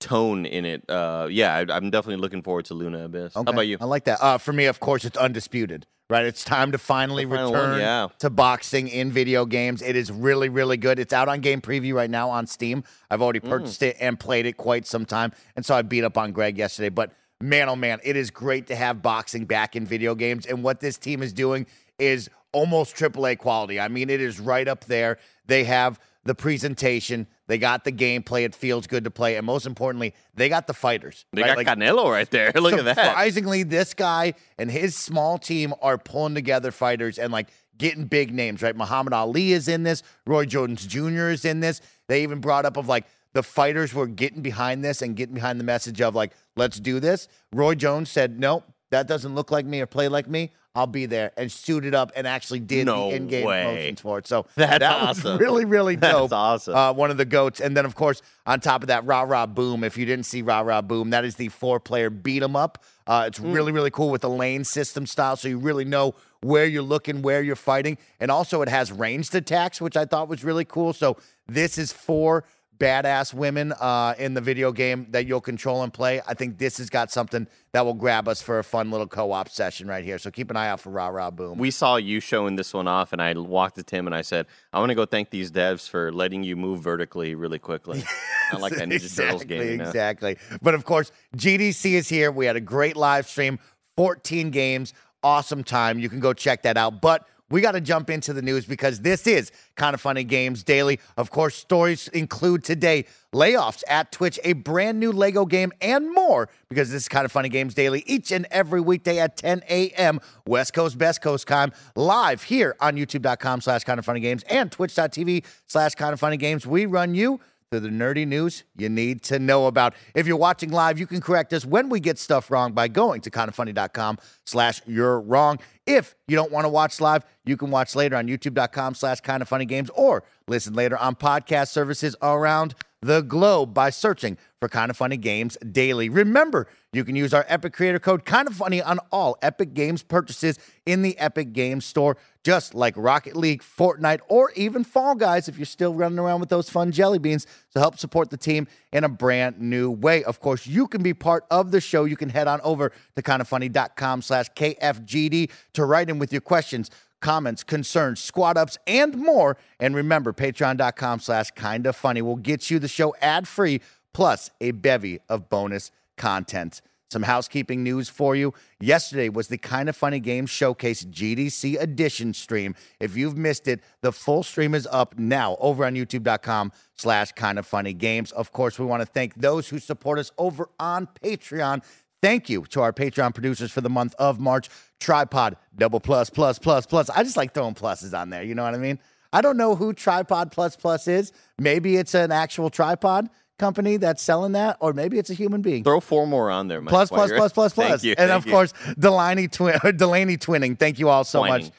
tone 0.00 0.46
in 0.46 0.64
it. 0.64 0.88
Uh, 0.88 1.28
yeah, 1.30 1.54
I, 1.54 1.60
I'm 1.74 1.90
definitely 1.90 2.16
looking 2.20 2.42
forward 2.42 2.66
to 2.66 2.74
Luna 2.74 3.06
Abyss. 3.06 3.34
How 3.34 3.40
about 3.40 3.66
you? 3.66 3.78
I 3.80 3.84
like 3.84 4.04
that. 4.04 4.22
Uh, 4.22 4.38
for 4.38 4.52
me, 4.52 4.66
of 4.66 4.80
course, 4.80 5.04
it's 5.04 5.16
undisputed. 5.16 5.86
Right, 6.10 6.24
it's 6.24 6.42
time 6.42 6.72
to 6.72 6.78
finally 6.78 7.26
final 7.26 7.52
one, 7.52 7.60
return 7.60 7.80
yeah. 7.80 8.08
to 8.20 8.30
boxing 8.30 8.88
in 8.88 9.12
video 9.12 9.44
games. 9.44 9.82
It 9.82 9.94
is 9.94 10.10
really, 10.10 10.48
really 10.48 10.78
good. 10.78 10.98
It's 10.98 11.12
out 11.12 11.28
on 11.28 11.40
game 11.40 11.60
preview 11.60 11.92
right 11.92 12.08
now 12.08 12.30
on 12.30 12.46
Steam. 12.46 12.82
I've 13.10 13.20
already 13.20 13.40
Mm. 13.40 13.50
purchased 13.50 13.82
it 13.82 13.94
and 14.00 14.18
played 14.18 14.46
it 14.46 14.56
quite 14.56 14.86
some 14.86 15.04
time, 15.04 15.32
and 15.54 15.66
so 15.66 15.74
I 15.74 15.82
beat 15.82 16.04
up 16.04 16.16
on 16.16 16.32
Greg 16.32 16.56
yesterday. 16.56 16.88
But 16.88 17.12
man, 17.42 17.68
oh 17.68 17.76
man, 17.76 18.00
it 18.04 18.16
is 18.16 18.30
great 18.30 18.68
to 18.68 18.74
have 18.74 19.02
boxing 19.02 19.44
back 19.44 19.76
in 19.76 19.84
video 19.84 20.14
games. 20.14 20.46
And 20.46 20.64
what 20.64 20.80
this 20.80 20.96
team 20.96 21.22
is 21.22 21.34
doing 21.34 21.66
is 21.98 22.30
almost 22.52 22.96
AAA 22.96 23.38
quality. 23.38 23.78
I 23.78 23.88
mean, 23.88 24.10
it 24.10 24.20
is 24.20 24.40
right 24.40 24.66
up 24.66 24.84
there. 24.84 25.18
They 25.46 25.64
have 25.64 26.00
the 26.24 26.34
presentation, 26.34 27.26
they 27.46 27.56
got 27.56 27.84
the 27.84 27.92
gameplay. 27.92 28.44
It 28.44 28.54
feels 28.54 28.86
good 28.86 29.04
to 29.04 29.10
play, 29.10 29.36
and 29.36 29.46
most 29.46 29.66
importantly, 29.66 30.14
they 30.34 30.48
got 30.48 30.66
the 30.66 30.74
fighters. 30.74 31.24
They 31.32 31.42
right? 31.42 31.48
got 31.48 31.56
Like, 31.56 31.66
Canelo 31.66 32.10
right 32.10 32.30
there. 32.30 32.52
Look 32.54 32.74
at 32.74 32.84
that. 32.84 32.96
Surprisingly, 32.96 33.62
this 33.62 33.94
guy 33.94 34.34
and 34.58 34.70
his 34.70 34.94
small 34.94 35.38
team 35.38 35.72
are 35.80 35.96
pulling 35.96 36.34
together 36.34 36.70
fighters 36.70 37.18
and 37.18 37.32
like 37.32 37.48
getting 37.78 38.04
big 38.04 38.34
names, 38.34 38.62
right? 38.62 38.76
Muhammad 38.76 39.14
Ali 39.14 39.52
is 39.52 39.68
in 39.68 39.84
this, 39.84 40.02
Roy 40.26 40.44
Jones 40.44 40.86
Jr. 40.86 41.30
is 41.30 41.44
in 41.44 41.60
this. 41.60 41.80
They 42.08 42.22
even 42.22 42.40
brought 42.40 42.66
up 42.66 42.76
of 42.76 42.88
like 42.88 43.06
the 43.32 43.42
fighters 43.42 43.94
were 43.94 44.06
getting 44.06 44.42
behind 44.42 44.84
this 44.84 45.00
and 45.00 45.16
getting 45.16 45.34
behind 45.34 45.58
the 45.58 45.64
message 45.64 46.00
of 46.00 46.14
like, 46.14 46.32
let's 46.56 46.78
do 46.78 47.00
this. 47.00 47.28
Roy 47.52 47.74
Jones 47.74 48.10
said, 48.10 48.38
Nope, 48.38 48.64
that 48.90 49.06
doesn't 49.06 49.34
look 49.34 49.50
like 49.50 49.66
me 49.66 49.80
or 49.80 49.86
play 49.86 50.08
like 50.08 50.28
me. 50.28 50.52
I'll 50.74 50.86
be 50.86 51.06
there 51.06 51.32
and 51.36 51.50
suited 51.50 51.92
up 51.92 52.12
and 52.14 52.24
actually 52.26 52.60
did 52.60 52.86
No 52.86 53.10
the 53.10 53.16
in-game 53.16 53.44
way. 53.44 53.64
promotions 53.64 54.00
for 54.00 54.18
it. 54.18 54.28
So 54.28 54.46
That's 54.54 54.78
that 54.78 55.08
was 55.08 55.40
really, 55.40 55.64
really 55.64 55.96
dope 55.96 56.30
That's 56.30 56.32
awesome. 56.32 56.74
uh, 56.76 56.92
one 56.92 57.10
of 57.10 57.16
the 57.16 57.24
goats. 57.24 57.58
And 57.60 57.76
then, 57.76 57.84
of 57.84 57.96
course, 57.96 58.22
on 58.46 58.60
top 58.60 58.82
of 58.82 58.86
that, 58.88 59.04
Rah 59.04 59.22
Rah 59.22 59.46
Boom. 59.46 59.82
If 59.82 59.96
you 59.98 60.06
didn't 60.06 60.26
see 60.26 60.40
Rah 60.42 60.60
Rah 60.60 60.82
Boom, 60.82 61.10
that 61.10 61.24
is 61.24 61.34
the 61.34 61.48
four 61.48 61.80
player 61.80 62.10
beat 62.10 62.42
'em 62.44 62.54
up. 62.54 62.84
Uh, 63.08 63.24
it's 63.26 63.40
really, 63.40 63.72
really 63.72 63.90
cool 63.90 64.10
with 64.10 64.20
the 64.20 64.30
lane 64.30 64.62
system 64.62 65.04
style. 65.06 65.34
So 65.36 65.48
you 65.48 65.58
really 65.58 65.84
know 65.86 66.14
where 66.42 66.66
you're 66.66 66.82
looking, 66.82 67.22
where 67.22 67.42
you're 67.42 67.56
fighting. 67.56 67.98
And 68.20 68.30
also, 68.30 68.62
it 68.62 68.68
has 68.68 68.92
ranged 68.92 69.34
attacks, 69.34 69.80
which 69.80 69.96
I 69.96 70.04
thought 70.04 70.28
was 70.28 70.44
really 70.44 70.64
cool. 70.66 70.92
So 70.92 71.16
this 71.48 71.76
is 71.78 71.92
for 71.92 72.44
badass 72.78 73.34
women 73.34 73.72
uh, 73.72 74.14
in 74.18 74.34
the 74.34 74.40
video 74.40 74.72
game 74.72 75.06
that 75.10 75.26
you'll 75.26 75.40
control 75.40 75.82
and 75.82 75.92
play. 75.92 76.20
I 76.26 76.34
think 76.34 76.58
this 76.58 76.78
has 76.78 76.88
got 76.88 77.10
something 77.10 77.46
that 77.72 77.84
will 77.84 77.94
grab 77.94 78.28
us 78.28 78.40
for 78.40 78.58
a 78.58 78.64
fun 78.64 78.90
little 78.90 79.06
co 79.06 79.32
op 79.32 79.48
session 79.48 79.88
right 79.88 80.04
here. 80.04 80.18
So 80.18 80.30
keep 80.30 80.50
an 80.50 80.56
eye 80.56 80.68
out 80.68 80.80
for 80.80 80.90
Rah 80.90 81.08
Rah 81.08 81.30
Boom. 81.30 81.58
we 81.58 81.70
saw 81.70 81.96
you 81.96 82.20
showing 82.20 82.56
this 82.56 82.72
one 82.72 82.88
off, 82.88 83.12
and 83.12 83.20
I 83.20 83.32
walked 83.34 83.76
to 83.76 83.82
Tim 83.82 84.06
and 84.06 84.14
I 84.14 84.22
said, 84.22 84.46
"I 84.72 84.78
want 84.78 84.90
to 84.90 84.94
go 84.94 85.04
thank 85.04 85.30
these 85.30 85.50
devs 85.50 85.88
for 85.88 86.12
letting 86.12 86.42
you 86.42 86.56
move 86.56 86.80
vertically 86.80 87.34
really 87.34 87.58
quickly." 87.58 88.04
I 88.52 88.56
like 88.56 88.74
that 88.74 88.88
Ninja 88.88 89.14
Turtles 89.14 89.44
game. 89.44 89.80
Exactly. 89.80 90.38
But 90.62 90.74
of 90.74 90.84
course, 90.84 91.12
GDC 91.36 91.92
is 91.92 92.08
here. 92.08 92.30
We 92.30 92.46
had 92.46 92.56
a 92.56 92.60
great 92.60 92.96
live 92.96 93.28
stream, 93.28 93.58
14 93.96 94.50
games, 94.50 94.94
awesome 95.22 95.64
time. 95.64 95.98
You 95.98 96.08
can 96.08 96.20
go 96.20 96.32
check 96.32 96.62
that 96.62 96.76
out. 96.76 97.02
But 97.02 97.26
we 97.50 97.60
got 97.60 97.72
to 97.72 97.80
jump 97.80 98.10
into 98.10 98.32
the 98.32 98.42
news 98.42 98.66
because 98.66 99.00
this 99.00 99.26
is 99.26 99.50
kind 99.76 99.94
of 99.94 100.00
funny 100.00 100.24
games 100.24 100.62
daily. 100.62 101.00
Of 101.16 101.30
course, 101.30 101.54
stories 101.54 102.08
include 102.08 102.64
today 102.64 103.06
layoffs 103.34 103.82
at 103.88 104.10
Twitch, 104.10 104.38
a 104.44 104.54
brand 104.54 104.98
new 104.98 105.12
Lego 105.12 105.44
game, 105.44 105.72
and 105.80 106.12
more 106.12 106.48
because 106.68 106.90
this 106.90 107.02
is 107.02 107.08
kind 107.08 107.24
of 107.24 107.32
funny 107.32 107.48
games 107.48 107.74
daily 107.74 108.02
each 108.06 108.32
and 108.32 108.46
every 108.50 108.80
weekday 108.80 109.18
at 109.18 109.36
10 109.36 109.62
a.m. 109.68 110.20
West 110.46 110.72
Coast, 110.72 110.96
Best 110.98 111.20
Coast 111.20 111.46
time, 111.46 111.72
live 111.96 112.42
here 112.42 112.76
on 112.80 112.96
youtube.com 112.96 113.60
slash 113.60 113.84
kind 113.84 113.98
of 113.98 114.04
funny 114.04 114.20
games 114.20 114.42
and 114.48 114.70
twitch.tv 114.72 115.44
slash 115.66 115.94
kind 115.94 116.12
of 116.12 116.20
funny 116.20 116.36
games. 116.36 116.66
We 116.66 116.86
run 116.86 117.14
you 117.14 117.40
to 117.70 117.80
the 117.80 117.88
nerdy 117.88 118.26
news 118.26 118.64
you 118.76 118.88
need 118.88 119.22
to 119.22 119.38
know 119.38 119.66
about. 119.66 119.94
If 120.14 120.26
you're 120.26 120.36
watching 120.38 120.70
live, 120.70 120.98
you 120.98 121.06
can 121.06 121.20
correct 121.20 121.52
us 121.52 121.66
when 121.66 121.90
we 121.90 122.00
get 122.00 122.18
stuff 122.18 122.50
wrong 122.50 122.72
by 122.72 122.88
going 122.88 123.20
to 123.22 123.30
kindoffunny.com 123.30 124.18
slash 124.46 124.80
you're 124.86 125.20
wrong. 125.20 125.58
If 125.86 126.14
you 126.26 126.36
don't 126.36 126.50
want 126.50 126.64
to 126.64 126.70
watch 126.70 127.00
live, 127.00 127.24
you 127.44 127.56
can 127.56 127.70
watch 127.70 127.94
later 127.94 128.16
on 128.16 128.26
youtube.com 128.26 128.94
slash 128.94 129.20
kindoffunnygames 129.20 129.90
or 129.94 130.24
listen 130.46 130.72
later 130.74 130.96
on 130.96 131.14
podcast 131.14 131.68
services 131.68 132.16
around 132.22 132.74
the 133.02 133.20
globe 133.20 133.74
by 133.74 133.90
searching 133.90 134.38
for 134.60 134.68
Kinda 134.68 134.94
Funny 134.94 135.16
Games 135.16 135.56
Daily. 135.70 136.08
Remember, 136.08 136.68
you 136.92 137.04
can 137.04 137.16
use 137.16 137.34
our 137.34 137.44
Epic 137.48 137.74
Creator 137.74 137.98
Code 137.98 138.24
Kind 138.24 138.48
of 138.48 138.54
Funny 138.54 138.80
on 138.80 138.98
all 139.12 139.36
Epic 139.42 139.74
Games 139.74 140.02
purchases 140.02 140.58
in 140.86 141.02
the 141.02 141.18
Epic 141.18 141.52
Games 141.52 141.84
Store, 141.84 142.16
just 142.42 142.74
like 142.74 142.94
Rocket 142.96 143.36
League, 143.36 143.62
Fortnite, 143.62 144.20
or 144.28 144.50
even 144.52 144.84
Fall 144.84 145.14
Guys 145.14 145.48
if 145.48 145.58
you're 145.58 145.66
still 145.66 145.92
running 145.92 146.18
around 146.18 146.40
with 146.40 146.48
those 146.48 146.70
fun 146.70 146.90
jelly 146.90 147.18
beans 147.18 147.46
to 147.74 147.78
help 147.78 147.98
support 147.98 148.30
the 148.30 148.38
team 148.38 148.66
in 148.90 149.04
a 149.04 149.08
brand 149.08 149.60
new 149.60 149.90
way. 149.90 150.24
Of 150.24 150.40
course, 150.40 150.66
you 150.66 150.88
can 150.88 151.02
be 151.02 151.12
part 151.12 151.44
of 151.50 151.72
the 151.72 151.80
show. 151.80 152.04
You 152.04 152.16
can 152.16 152.30
head 152.30 152.48
on 152.48 152.60
over 152.62 152.90
to 153.16 153.22
kindoffunny.com 153.22 154.22
slash 154.22 154.50
KFGD 154.52 155.50
to 155.74 155.84
write 155.84 156.08
in 156.08 156.18
with 156.18 156.32
your 156.32 156.40
questions 156.40 156.90
comments, 157.20 157.64
concerns, 157.64 158.20
squad 158.20 158.56
ups, 158.56 158.78
and 158.86 159.16
more. 159.16 159.56
And 159.80 159.94
remember, 159.94 160.32
patreon.com 160.32 161.18
slash 161.18 161.50
kinda 161.50 161.92
funny 161.92 162.22
will 162.22 162.36
get 162.36 162.70
you 162.70 162.78
the 162.78 162.88
show 162.88 163.14
ad 163.20 163.48
free 163.48 163.80
plus 164.14 164.50
a 164.60 164.70
bevy 164.70 165.18
of 165.28 165.48
bonus 165.48 165.90
content. 166.18 166.82
Some 167.10 167.22
housekeeping 167.22 167.82
news 167.82 168.10
for 168.10 168.36
you. 168.36 168.52
Yesterday 168.80 169.30
was 169.30 169.48
the 169.48 169.56
Kinda 169.56 169.94
Funny 169.94 170.20
Games 170.20 170.50
Showcase 170.50 171.04
GDC 171.04 171.80
edition 171.80 172.34
stream. 172.34 172.74
If 173.00 173.16
you've 173.16 173.36
missed 173.36 173.66
it, 173.66 173.80
the 174.02 174.12
full 174.12 174.42
stream 174.42 174.74
is 174.74 174.86
up 174.90 175.18
now 175.18 175.56
over 175.58 175.86
on 175.86 175.94
youtube.com 175.94 176.70
slash 176.96 177.32
kind 177.32 177.58
of 177.58 177.66
funny 177.66 177.94
games. 177.94 178.30
Of 178.32 178.52
course, 178.52 178.78
we 178.78 178.84
want 178.84 179.00
to 179.00 179.06
thank 179.06 179.36
those 179.36 179.70
who 179.70 179.78
support 179.78 180.18
us 180.18 180.30
over 180.36 180.68
on 180.78 181.08
Patreon. 181.24 181.82
Thank 182.20 182.50
you 182.50 182.64
to 182.70 182.82
our 182.82 182.92
Patreon 182.92 183.32
producers 183.32 183.72
for 183.72 183.80
the 183.80 183.88
month 183.88 184.14
of 184.18 184.38
March. 184.38 184.68
Tripod, 185.00 185.56
double 185.76 186.00
plus, 186.00 186.28
plus, 186.28 186.58
plus, 186.58 186.84
plus. 186.84 187.08
I 187.08 187.22
just 187.22 187.38
like 187.38 187.54
throwing 187.54 187.74
pluses 187.74 188.18
on 188.18 188.28
there. 188.28 188.42
You 188.42 188.54
know 188.54 188.64
what 188.64 188.74
I 188.74 188.78
mean? 188.78 188.98
I 189.32 189.40
don't 189.40 189.56
know 189.56 189.74
who 189.74 189.92
Tripod 189.92 190.52
Plus 190.52 190.74
Plus 190.74 191.06
is. 191.06 191.32
Maybe 191.58 191.96
it's 191.96 192.14
an 192.14 192.32
actual 192.32 192.70
tripod 192.70 193.28
company 193.58 193.96
that's 193.96 194.22
selling 194.22 194.52
that, 194.52 194.76
or 194.80 194.92
maybe 194.92 195.18
it's 195.18 195.30
a 195.30 195.34
human 195.34 195.60
being. 195.60 195.84
Throw 195.84 196.00
four 196.00 196.26
more 196.26 196.50
on 196.50 196.68
there, 196.68 196.80
Mike. 196.80 196.90
Plus, 196.90 197.08
plus, 197.10 197.30
plus, 197.32 197.52
plus, 197.52 197.72
Thank 197.74 198.02
you, 198.02 198.14
and 198.16 198.30
of 198.30 198.46
you. 198.46 198.52
course, 198.52 198.72
Delaney, 198.98 199.48
twin, 199.48 199.78
Delaney 199.96 200.36
twinning. 200.36 200.78
Thank 200.78 200.98
you 200.98 201.08
all 201.08 201.24
so 201.24 201.44
much. 201.44 201.70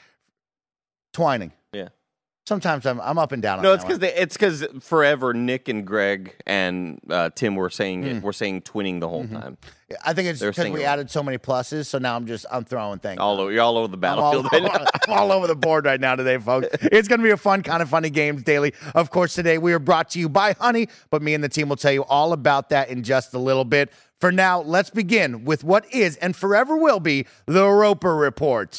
Twining. 1.12 1.52
Sometimes 2.46 2.84
I'm, 2.84 3.00
I'm 3.00 3.16
up 3.16 3.30
and 3.30 3.40
down 3.40 3.62
No, 3.62 3.74
it's 3.74 3.84
because 3.84 4.02
it's 4.02 4.36
because 4.36 4.66
forever 4.80 5.32
Nick 5.32 5.68
and 5.68 5.86
Greg 5.86 6.34
and 6.46 6.98
uh, 7.08 7.30
Tim 7.34 7.54
were 7.54 7.70
saying 7.70 8.02
it. 8.04 8.22
We're 8.22 8.32
saying 8.32 8.62
twinning 8.62 8.98
the 8.98 9.06
Mm-hmm. 9.06 9.34
whole 9.34 9.42
time. 9.42 9.58
I 10.04 10.12
think 10.14 10.28
it's 10.28 10.40
because 10.40 10.70
we 10.70 10.82
it. 10.82 10.86
added 10.86 11.10
so 11.10 11.22
many 11.22 11.36
pluses. 11.38 11.86
So 11.86 11.98
now 11.98 12.16
I'm 12.16 12.26
just 12.26 12.46
I'm 12.50 12.64
throwing 12.64 12.98
things. 12.98 13.18
All 13.20 13.40
over, 13.40 13.52
you're 13.52 13.62
all 13.62 13.76
over 13.78 13.94
the 13.96 14.06
I'm 14.08 14.18
all, 14.18 14.42
battlefield 14.42 14.64
now. 14.74 14.86
I'm 15.08 15.12
all 15.18 15.32
over 15.32 15.46
the 15.46 15.54
board 15.56 15.84
right 15.84 16.00
now 16.00 16.16
today, 16.16 16.38
folks. 16.38 16.68
It's 16.82 17.06
going 17.08 17.20
to 17.20 17.24
be 17.24 17.30
a 17.30 17.36
fun, 17.36 17.62
kind 17.62 17.82
of 17.82 17.88
funny 17.88 18.10
games 18.10 18.42
daily. 18.42 18.72
Of 18.94 19.10
course, 19.10 19.34
today 19.34 19.58
we 19.58 19.72
are 19.72 19.78
brought 19.78 20.10
to 20.10 20.18
you 20.18 20.28
by 20.28 20.52
Honey, 20.54 20.88
but 21.10 21.22
me 21.22 21.34
and 21.34 21.42
the 21.44 21.48
team 21.48 21.68
will 21.68 21.76
tell 21.76 21.92
you 21.92 22.04
all 22.04 22.32
about 22.32 22.70
that 22.70 22.88
in 22.88 23.02
just 23.04 23.34
a 23.34 23.38
little 23.38 23.64
bit. 23.64 23.92
For 24.20 24.30
now, 24.30 24.60
let's 24.60 24.90
begin 24.90 25.46
with 25.46 25.64
what 25.64 25.90
is 25.94 26.16
and 26.16 26.36
forever 26.36 26.76
will 26.76 27.00
be 27.00 27.26
the 27.46 27.66
Roper 27.66 28.14
Report. 28.14 28.78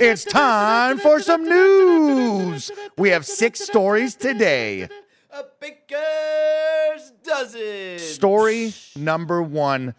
It's 0.00 0.24
time 0.24 0.98
for 0.98 1.18
some 1.20 1.44
news. 1.44 2.70
We 2.98 3.08
have 3.08 3.24
six 3.24 3.60
stories 3.60 4.14
today. 4.16 4.88
A 5.30 5.44
baker's 5.60 7.12
dozen. 7.22 7.98
Story 7.98 8.74
number 8.94 9.42
one. 9.42 9.94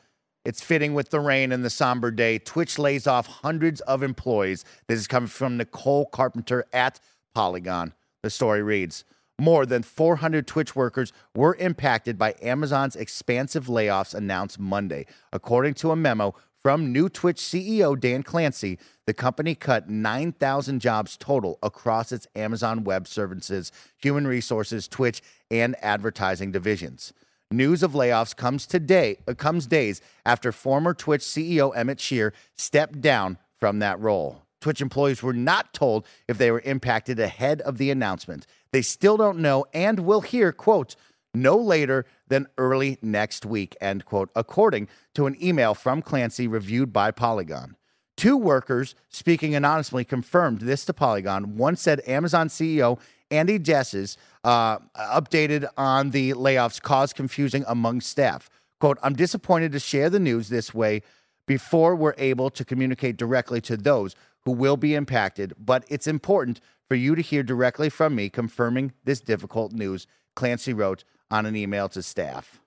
It's 0.45 0.61
fitting 0.61 0.93
with 0.93 1.09
the 1.09 1.19
rain 1.19 1.51
and 1.51 1.65
the 1.65 1.69
somber 1.71 2.11
day. 2.11 2.37
Twitch 2.37 2.77
lays 2.77 3.07
off 3.07 3.25
hundreds 3.25 3.81
of 3.81 4.03
employees. 4.03 4.63
This 4.87 4.99
is 4.99 5.07
coming 5.07 5.27
from 5.27 5.57
Nicole 5.57 6.05
Carpenter 6.05 6.65
at 6.71 6.99
Polygon. 7.33 7.93
The 8.21 8.29
story 8.29 8.61
reads 8.61 9.05
More 9.39 9.65
than 9.65 9.83
400 9.83 10.45
Twitch 10.45 10.75
workers 10.75 11.13
were 11.33 11.55
impacted 11.55 12.17
by 12.17 12.35
Amazon's 12.41 12.97
expansive 12.97 13.67
layoffs 13.67 14.13
announced 14.13 14.59
Monday. 14.59 15.05
According 15.31 15.75
to 15.75 15.91
a 15.91 15.95
memo 15.95 16.35
from 16.61 16.91
new 16.91 17.07
Twitch 17.07 17.37
CEO 17.37 17.97
Dan 17.97 18.21
Clancy, 18.21 18.77
the 19.05 19.13
company 19.13 19.55
cut 19.55 19.89
9,000 19.89 20.81
jobs 20.81 21.15
total 21.15 21.57
across 21.63 22.11
its 22.11 22.27
Amazon 22.35 22.83
Web 22.83 23.07
Services, 23.07 23.71
Human 23.97 24.27
Resources, 24.27 24.89
Twitch, 24.89 25.21
and 25.49 25.77
advertising 25.81 26.51
divisions. 26.51 27.13
News 27.49 27.81
of 27.81 27.93
layoffs 27.93 28.35
comes 28.35 28.67
today 28.67 29.19
uh, 29.25 29.33
comes 29.35 29.67
days 29.67 30.01
after 30.25 30.51
former 30.51 30.93
Twitch 30.93 31.21
CEO 31.21 31.75
Emmett 31.75 32.01
Shear 32.01 32.33
stepped 32.57 32.99
down 32.99 33.37
from 33.57 33.79
that 33.79 34.01
role. 34.01 34.43
Twitch 34.61 34.81
employees 34.81 35.23
were 35.23 35.33
not 35.33 35.73
told 35.73 36.05
if 36.27 36.37
they 36.37 36.51
were 36.51 36.61
impacted 36.65 37.19
ahead 37.19 37.61
of 37.61 37.77
the 37.77 37.91
announcement. 37.91 38.45
They 38.71 38.81
still 38.81 39.17
don't 39.17 39.39
know 39.39 39.65
and 39.73 40.01
will 40.01 40.21
hear, 40.21 40.51
quote, 40.51 40.95
no 41.33 41.57
later 41.57 42.05
than 42.27 42.47
early 42.57 42.97
next 43.01 43.45
week, 43.45 43.75
end 43.79 44.05
quote, 44.05 44.29
according 44.35 44.87
to 45.15 45.27
an 45.27 45.41
email 45.43 45.73
from 45.73 46.01
Clancy 46.01 46.47
reviewed 46.47 46.91
by 46.91 47.11
Polygon. 47.11 47.75
Two 48.17 48.35
workers 48.35 48.95
speaking 49.09 49.55
anonymously 49.55 50.03
confirmed 50.03 50.61
this 50.61 50.83
to 50.85 50.93
Polygon. 50.93 51.55
One 51.55 51.75
said 51.75 52.01
Amazon 52.05 52.49
CEO 52.49 52.99
Andy 53.31 53.59
Jassy's 53.59 54.17
uh, 54.43 54.79
updated 54.95 55.67
on 55.77 56.11
the 56.11 56.33
layoffs 56.33 56.81
caused 56.81 57.15
confusing 57.15 57.63
among 57.67 58.01
staff. 58.01 58.49
Quote, 58.79 58.97
I'm 59.03 59.13
disappointed 59.13 59.71
to 59.73 59.79
share 59.79 60.09
the 60.09 60.19
news 60.19 60.49
this 60.49 60.73
way 60.73 61.03
before 61.45 61.95
we're 61.95 62.15
able 62.17 62.49
to 62.51 62.63
communicate 62.63 63.17
directly 63.17 63.61
to 63.61 63.77
those 63.77 64.15
who 64.45 64.51
will 64.51 64.77
be 64.77 64.95
impacted, 64.95 65.53
but 65.57 65.83
it's 65.89 66.07
important 66.07 66.61
for 66.87 66.95
you 66.95 67.15
to 67.15 67.21
hear 67.21 67.43
directly 67.43 67.89
from 67.89 68.15
me 68.15 68.29
confirming 68.29 68.93
this 69.03 69.21
difficult 69.21 69.71
news, 69.73 70.07
Clancy 70.35 70.73
wrote 70.73 71.03
on 71.29 71.45
an 71.45 71.55
email 71.55 71.87
to 71.89 72.01
staff. 72.01 72.59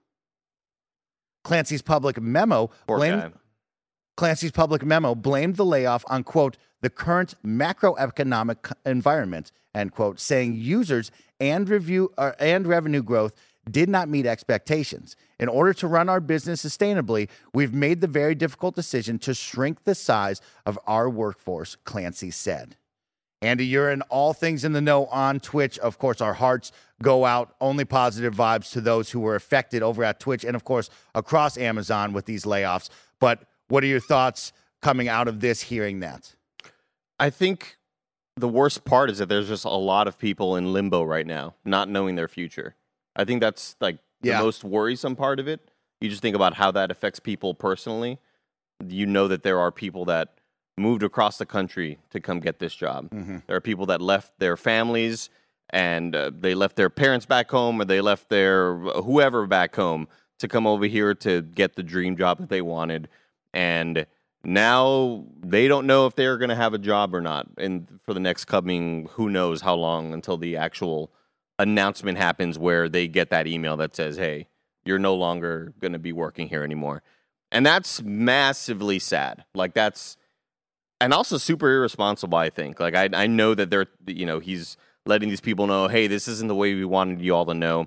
Clancy's 1.44 1.82
public 1.82 2.20
memo 2.20 2.70
Poor 2.86 2.98
blamed 2.98 3.22
guy. 3.22 3.32
Clancy's 4.16 4.52
public 4.52 4.84
memo 4.84 5.14
blamed 5.14 5.56
the 5.56 5.64
layoff 5.64 6.04
on, 6.08 6.22
quote, 6.22 6.56
the 6.82 6.90
current 6.90 7.34
macroeconomic 7.44 8.72
environment, 8.84 9.50
end 9.74 9.92
quote, 9.92 10.20
saying 10.20 10.54
users 10.54 11.10
and 11.40 11.68
review 11.68 12.12
uh, 12.18 12.32
and 12.38 12.66
revenue 12.66 13.02
growth 13.02 13.32
did 13.70 13.88
not 13.88 14.08
meet 14.08 14.26
expectations. 14.26 15.16
In 15.38 15.48
order 15.48 15.72
to 15.74 15.86
run 15.86 16.08
our 16.08 16.20
business 16.20 16.64
sustainably, 16.64 17.28
we've 17.54 17.72
made 17.72 18.00
the 18.00 18.06
very 18.06 18.34
difficult 18.34 18.74
decision 18.74 19.18
to 19.20 19.34
shrink 19.34 19.84
the 19.84 19.94
size 19.94 20.40
of 20.66 20.78
our 20.86 21.08
workforce, 21.08 21.76
Clancy 21.84 22.30
said. 22.30 22.76
Andy, 23.40 23.66
you're 23.66 23.90
in 23.90 24.02
all 24.02 24.32
things 24.32 24.64
in 24.64 24.72
the 24.72 24.80
know 24.80 25.06
on 25.06 25.40
Twitch. 25.40 25.78
Of 25.80 25.98
course, 25.98 26.20
our 26.20 26.34
hearts 26.34 26.70
go 27.02 27.24
out, 27.24 27.56
only 27.60 27.84
positive 27.84 28.34
vibes 28.34 28.70
to 28.72 28.80
those 28.80 29.10
who 29.10 29.20
were 29.20 29.34
affected 29.34 29.82
over 29.82 30.04
at 30.04 30.20
Twitch 30.20 30.44
and, 30.44 30.54
of 30.54 30.64
course, 30.64 30.90
across 31.14 31.58
Amazon 31.58 32.12
with 32.12 32.26
these 32.26 32.44
layoffs. 32.44 32.88
But 33.18 33.42
what 33.66 33.82
are 33.82 33.88
your 33.88 34.00
thoughts 34.00 34.52
coming 34.80 35.08
out 35.08 35.26
of 35.26 35.40
this, 35.40 35.62
hearing 35.62 36.00
that? 36.00 36.34
I 37.18 37.30
think 37.30 37.78
the 38.36 38.48
worst 38.48 38.84
part 38.84 39.10
is 39.10 39.18
that 39.18 39.28
there's 39.28 39.48
just 39.48 39.64
a 39.64 39.70
lot 39.70 40.06
of 40.06 40.18
people 40.18 40.56
in 40.56 40.72
limbo 40.72 41.02
right 41.02 41.26
now, 41.26 41.54
not 41.64 41.88
knowing 41.88 42.14
their 42.14 42.28
future. 42.28 42.76
I 43.16 43.24
think 43.24 43.40
that's 43.40 43.76
like 43.80 43.98
Yeah. 44.22 44.38
the 44.38 44.44
most 44.44 44.64
worrisome 44.64 45.16
part 45.16 45.40
of 45.40 45.48
it. 45.48 45.60
You 46.00 46.08
just 46.08 46.22
think 46.22 46.36
about 46.36 46.54
how 46.54 46.70
that 46.72 46.90
affects 46.90 47.20
people 47.20 47.54
personally. 47.54 48.18
You 48.86 49.06
know 49.06 49.28
that 49.28 49.42
there 49.42 49.58
are 49.60 49.70
people 49.70 50.04
that 50.06 50.34
moved 50.76 51.02
across 51.02 51.38
the 51.38 51.46
country 51.46 51.98
to 52.10 52.20
come 52.20 52.40
get 52.40 52.58
this 52.58 52.74
job. 52.74 53.10
There 53.46 53.56
are 53.56 53.60
people 53.60 53.86
that 53.86 54.00
left 54.00 54.38
their 54.38 54.56
families 54.56 55.28
and 55.70 56.14
uh, 56.16 56.30
they 56.36 56.54
left 56.54 56.76
their 56.76 56.90
parents 56.90 57.26
back 57.26 57.50
home 57.50 57.80
or 57.80 57.84
they 57.84 58.00
left 58.00 58.28
their 58.30 58.76
whoever 58.76 59.46
back 59.46 59.76
home 59.76 60.08
to 60.38 60.48
come 60.48 60.66
over 60.66 60.86
here 60.86 61.14
to 61.14 61.42
get 61.42 61.76
the 61.76 61.82
dream 61.82 62.16
job 62.16 62.38
that 62.38 62.48
they 62.48 62.62
wanted. 62.62 63.08
And 63.54 64.06
now 64.44 65.24
they 65.40 65.68
don't 65.68 65.86
know 65.86 66.06
if 66.06 66.16
they're 66.16 66.38
going 66.38 66.48
to 66.48 66.56
have 66.56 66.74
a 66.74 66.78
job 66.78 67.14
or 67.14 67.20
not. 67.20 67.46
And 67.58 68.00
for 68.04 68.12
the 68.12 68.20
next 68.20 68.46
coming, 68.46 69.08
who 69.12 69.28
knows 69.28 69.60
how 69.60 69.74
long 69.74 70.12
until 70.12 70.36
the 70.36 70.56
actual 70.56 71.12
announcement 71.58 72.18
happens 72.18 72.58
where 72.58 72.88
they 72.88 73.08
get 73.08 73.30
that 73.30 73.46
email 73.46 73.76
that 73.76 73.94
says, 73.94 74.16
hey, 74.16 74.48
you're 74.84 74.98
no 74.98 75.14
longer 75.14 75.72
going 75.80 75.92
to 75.92 75.98
be 75.98 76.12
working 76.12 76.48
here 76.48 76.64
anymore. 76.64 77.02
And 77.50 77.64
that's 77.64 78.02
massively 78.02 78.98
sad. 78.98 79.44
Like, 79.54 79.74
that's, 79.74 80.16
and 81.00 81.12
also 81.12 81.36
super 81.36 81.70
irresponsible, 81.70 82.38
I 82.38 82.50
think. 82.50 82.80
Like, 82.80 82.94
I, 82.94 83.08
I 83.12 83.26
know 83.26 83.54
that 83.54 83.70
they're, 83.70 83.86
you 84.06 84.24
know, 84.24 84.38
he's 84.38 84.76
letting 85.04 85.28
these 85.28 85.40
people 85.40 85.66
know, 85.66 85.88
hey, 85.88 86.06
this 86.06 86.26
isn't 86.28 86.48
the 86.48 86.54
way 86.54 86.74
we 86.74 86.84
wanted 86.84 87.20
you 87.20 87.34
all 87.34 87.44
to 87.46 87.54
know. 87.54 87.86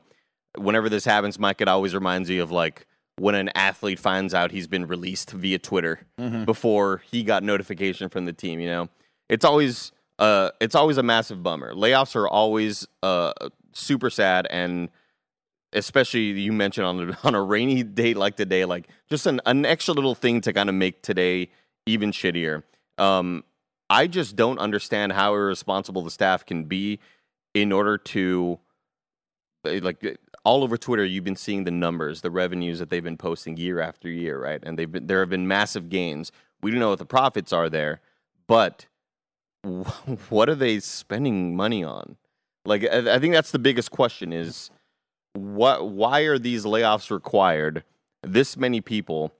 Whenever 0.57 0.87
this 0.87 1.05
happens, 1.05 1.39
Mike, 1.39 1.61
it 1.61 1.67
always 1.67 1.93
reminds 1.93 2.29
me 2.29 2.37
of 2.37 2.51
like 2.51 2.85
when 3.17 3.35
an 3.35 3.49
athlete 3.55 3.99
finds 3.99 4.33
out 4.33 4.51
he's 4.51 4.67
been 4.67 4.85
released 4.85 5.31
via 5.31 5.57
Twitter 5.57 6.01
mm-hmm. 6.19 6.43
before 6.43 7.01
he 7.09 7.23
got 7.23 7.43
notification 7.43 8.09
from 8.09 8.25
the 8.25 8.33
team, 8.33 8.59
you 8.59 8.67
know? 8.67 8.89
It's 9.27 9.43
always, 9.43 9.91
uh, 10.19 10.51
it's 10.59 10.75
always 10.75 10.97
a 10.97 11.03
massive 11.03 11.43
bummer. 11.43 11.73
Layoffs 11.73 12.15
are 12.15 12.27
always 12.27 12.87
uh, 13.03 13.33
super 13.73 14.09
sad 14.09 14.47
and 14.49 14.89
especially 15.73 16.31
you 16.39 16.53
mentioned 16.53 16.87
on 16.87 17.09
a, 17.09 17.17
on 17.27 17.35
a 17.35 17.41
rainy 17.41 17.83
day 17.83 18.13
like 18.13 18.35
today, 18.35 18.65
like 18.65 18.87
just 19.09 19.27
an, 19.27 19.41
an 19.45 19.65
extra 19.65 19.93
little 19.93 20.15
thing 20.15 20.41
to 20.41 20.53
kind 20.53 20.69
of 20.69 20.75
make 20.75 21.03
today 21.03 21.49
even 21.85 22.11
shittier. 22.11 22.63
Um, 22.97 23.43
I 23.89 24.07
just 24.07 24.35
don't 24.35 24.57
understand 24.57 25.11
how 25.11 25.33
irresponsible 25.33 26.01
the 26.01 26.09
staff 26.09 26.45
can 26.45 26.63
be 26.63 26.99
in 27.53 27.71
order 27.71 27.97
to 27.97 28.59
eh, 29.65 29.79
like 29.83 30.03
eh, 30.03 30.15
all 30.43 30.63
over 30.63 30.77
Twitter. 30.77 31.05
You've 31.05 31.23
been 31.23 31.35
seeing 31.35 31.65
the 31.65 31.71
numbers, 31.71 32.21
the 32.21 32.31
revenues 32.31 32.79
that 32.79 32.89
they've 32.89 33.03
been 33.03 33.17
posting 33.17 33.57
year 33.57 33.79
after 33.79 34.09
year, 34.09 34.41
right? 34.41 34.61
And 34.63 34.79
they've 34.79 34.91
been 34.91 35.05
there 35.05 35.19
have 35.19 35.29
been 35.29 35.47
massive 35.47 35.89
gains. 35.89 36.31
We 36.61 36.71
don't 36.71 36.79
know 36.79 36.89
what 36.89 36.99
the 36.99 37.05
profits 37.05 37.53
are 37.53 37.69
there, 37.69 38.01
but 38.47 38.87
what 40.29 40.49
are 40.49 40.55
they 40.55 40.79
spending 40.79 41.55
money 41.55 41.83
on? 41.83 42.17
Like 42.65 42.83
I, 42.85 43.19
think 43.19 43.33
that's 43.33 43.51
the 43.51 43.59
biggest 43.59 43.91
question 43.91 44.33
is 44.33 44.71
what 45.33 45.89
why 45.89 46.21
are 46.21 46.39
these 46.39 46.65
layoffs 46.65 47.11
required 47.11 47.83
this 48.23 48.57
many 48.57 48.81
people 48.81 49.33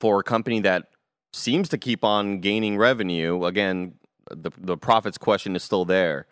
for 0.00 0.20
a 0.20 0.22
company 0.22 0.60
that 0.60 0.88
seems 1.32 1.68
to 1.68 1.76
keep 1.76 2.04
on 2.04 2.40
gaining 2.40 2.78
revenue 2.78 3.44
again 3.44 3.94
the 4.30 4.50
the 4.56 4.78
profits 4.78 5.18
question 5.18 5.54
is 5.56 5.62
still 5.62 5.84
there 5.84 6.26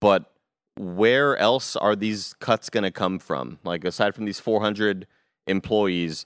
but 0.00 0.32
where 0.78 1.36
else 1.36 1.76
are 1.76 1.94
these 1.94 2.34
cuts 2.40 2.70
going 2.70 2.84
to 2.84 2.90
come 2.90 3.18
from 3.18 3.58
like 3.64 3.84
aside 3.84 4.14
from 4.14 4.24
these 4.24 4.40
400 4.40 5.06
employees 5.46 6.24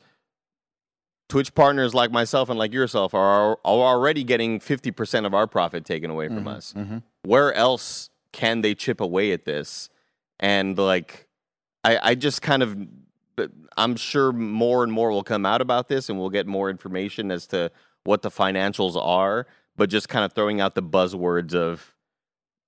Twitch 1.28 1.54
partners 1.54 1.94
like 1.94 2.10
myself 2.10 2.50
and 2.50 2.58
like 2.58 2.72
yourself 2.72 3.14
are, 3.14 3.52
are 3.52 3.58
already 3.64 4.24
getting 4.24 4.60
50% 4.60 5.24
of 5.24 5.34
our 5.34 5.46
profit 5.46 5.84
taken 5.84 6.10
away 6.10 6.28
from 6.28 6.40
mm-hmm, 6.40 6.48
us. 6.48 6.74
Mm-hmm. 6.76 6.98
Where 7.22 7.52
else 7.54 8.10
can 8.32 8.60
they 8.60 8.74
chip 8.74 9.00
away 9.00 9.32
at 9.32 9.44
this? 9.44 9.88
And 10.38 10.76
like, 10.76 11.26
I, 11.82 12.10
I 12.10 12.14
just 12.14 12.42
kind 12.42 12.62
of, 12.62 12.76
I'm 13.76 13.96
sure 13.96 14.32
more 14.32 14.84
and 14.84 14.92
more 14.92 15.10
will 15.10 15.22
come 15.22 15.46
out 15.46 15.60
about 15.60 15.88
this 15.88 16.08
and 16.08 16.18
we'll 16.18 16.30
get 16.30 16.46
more 16.46 16.68
information 16.68 17.30
as 17.30 17.46
to 17.48 17.70
what 18.04 18.22
the 18.22 18.30
financials 18.30 18.94
are, 18.96 19.46
but 19.76 19.88
just 19.88 20.08
kind 20.08 20.24
of 20.24 20.34
throwing 20.34 20.60
out 20.60 20.74
the 20.74 20.82
buzzwords 20.82 21.54
of 21.54 21.94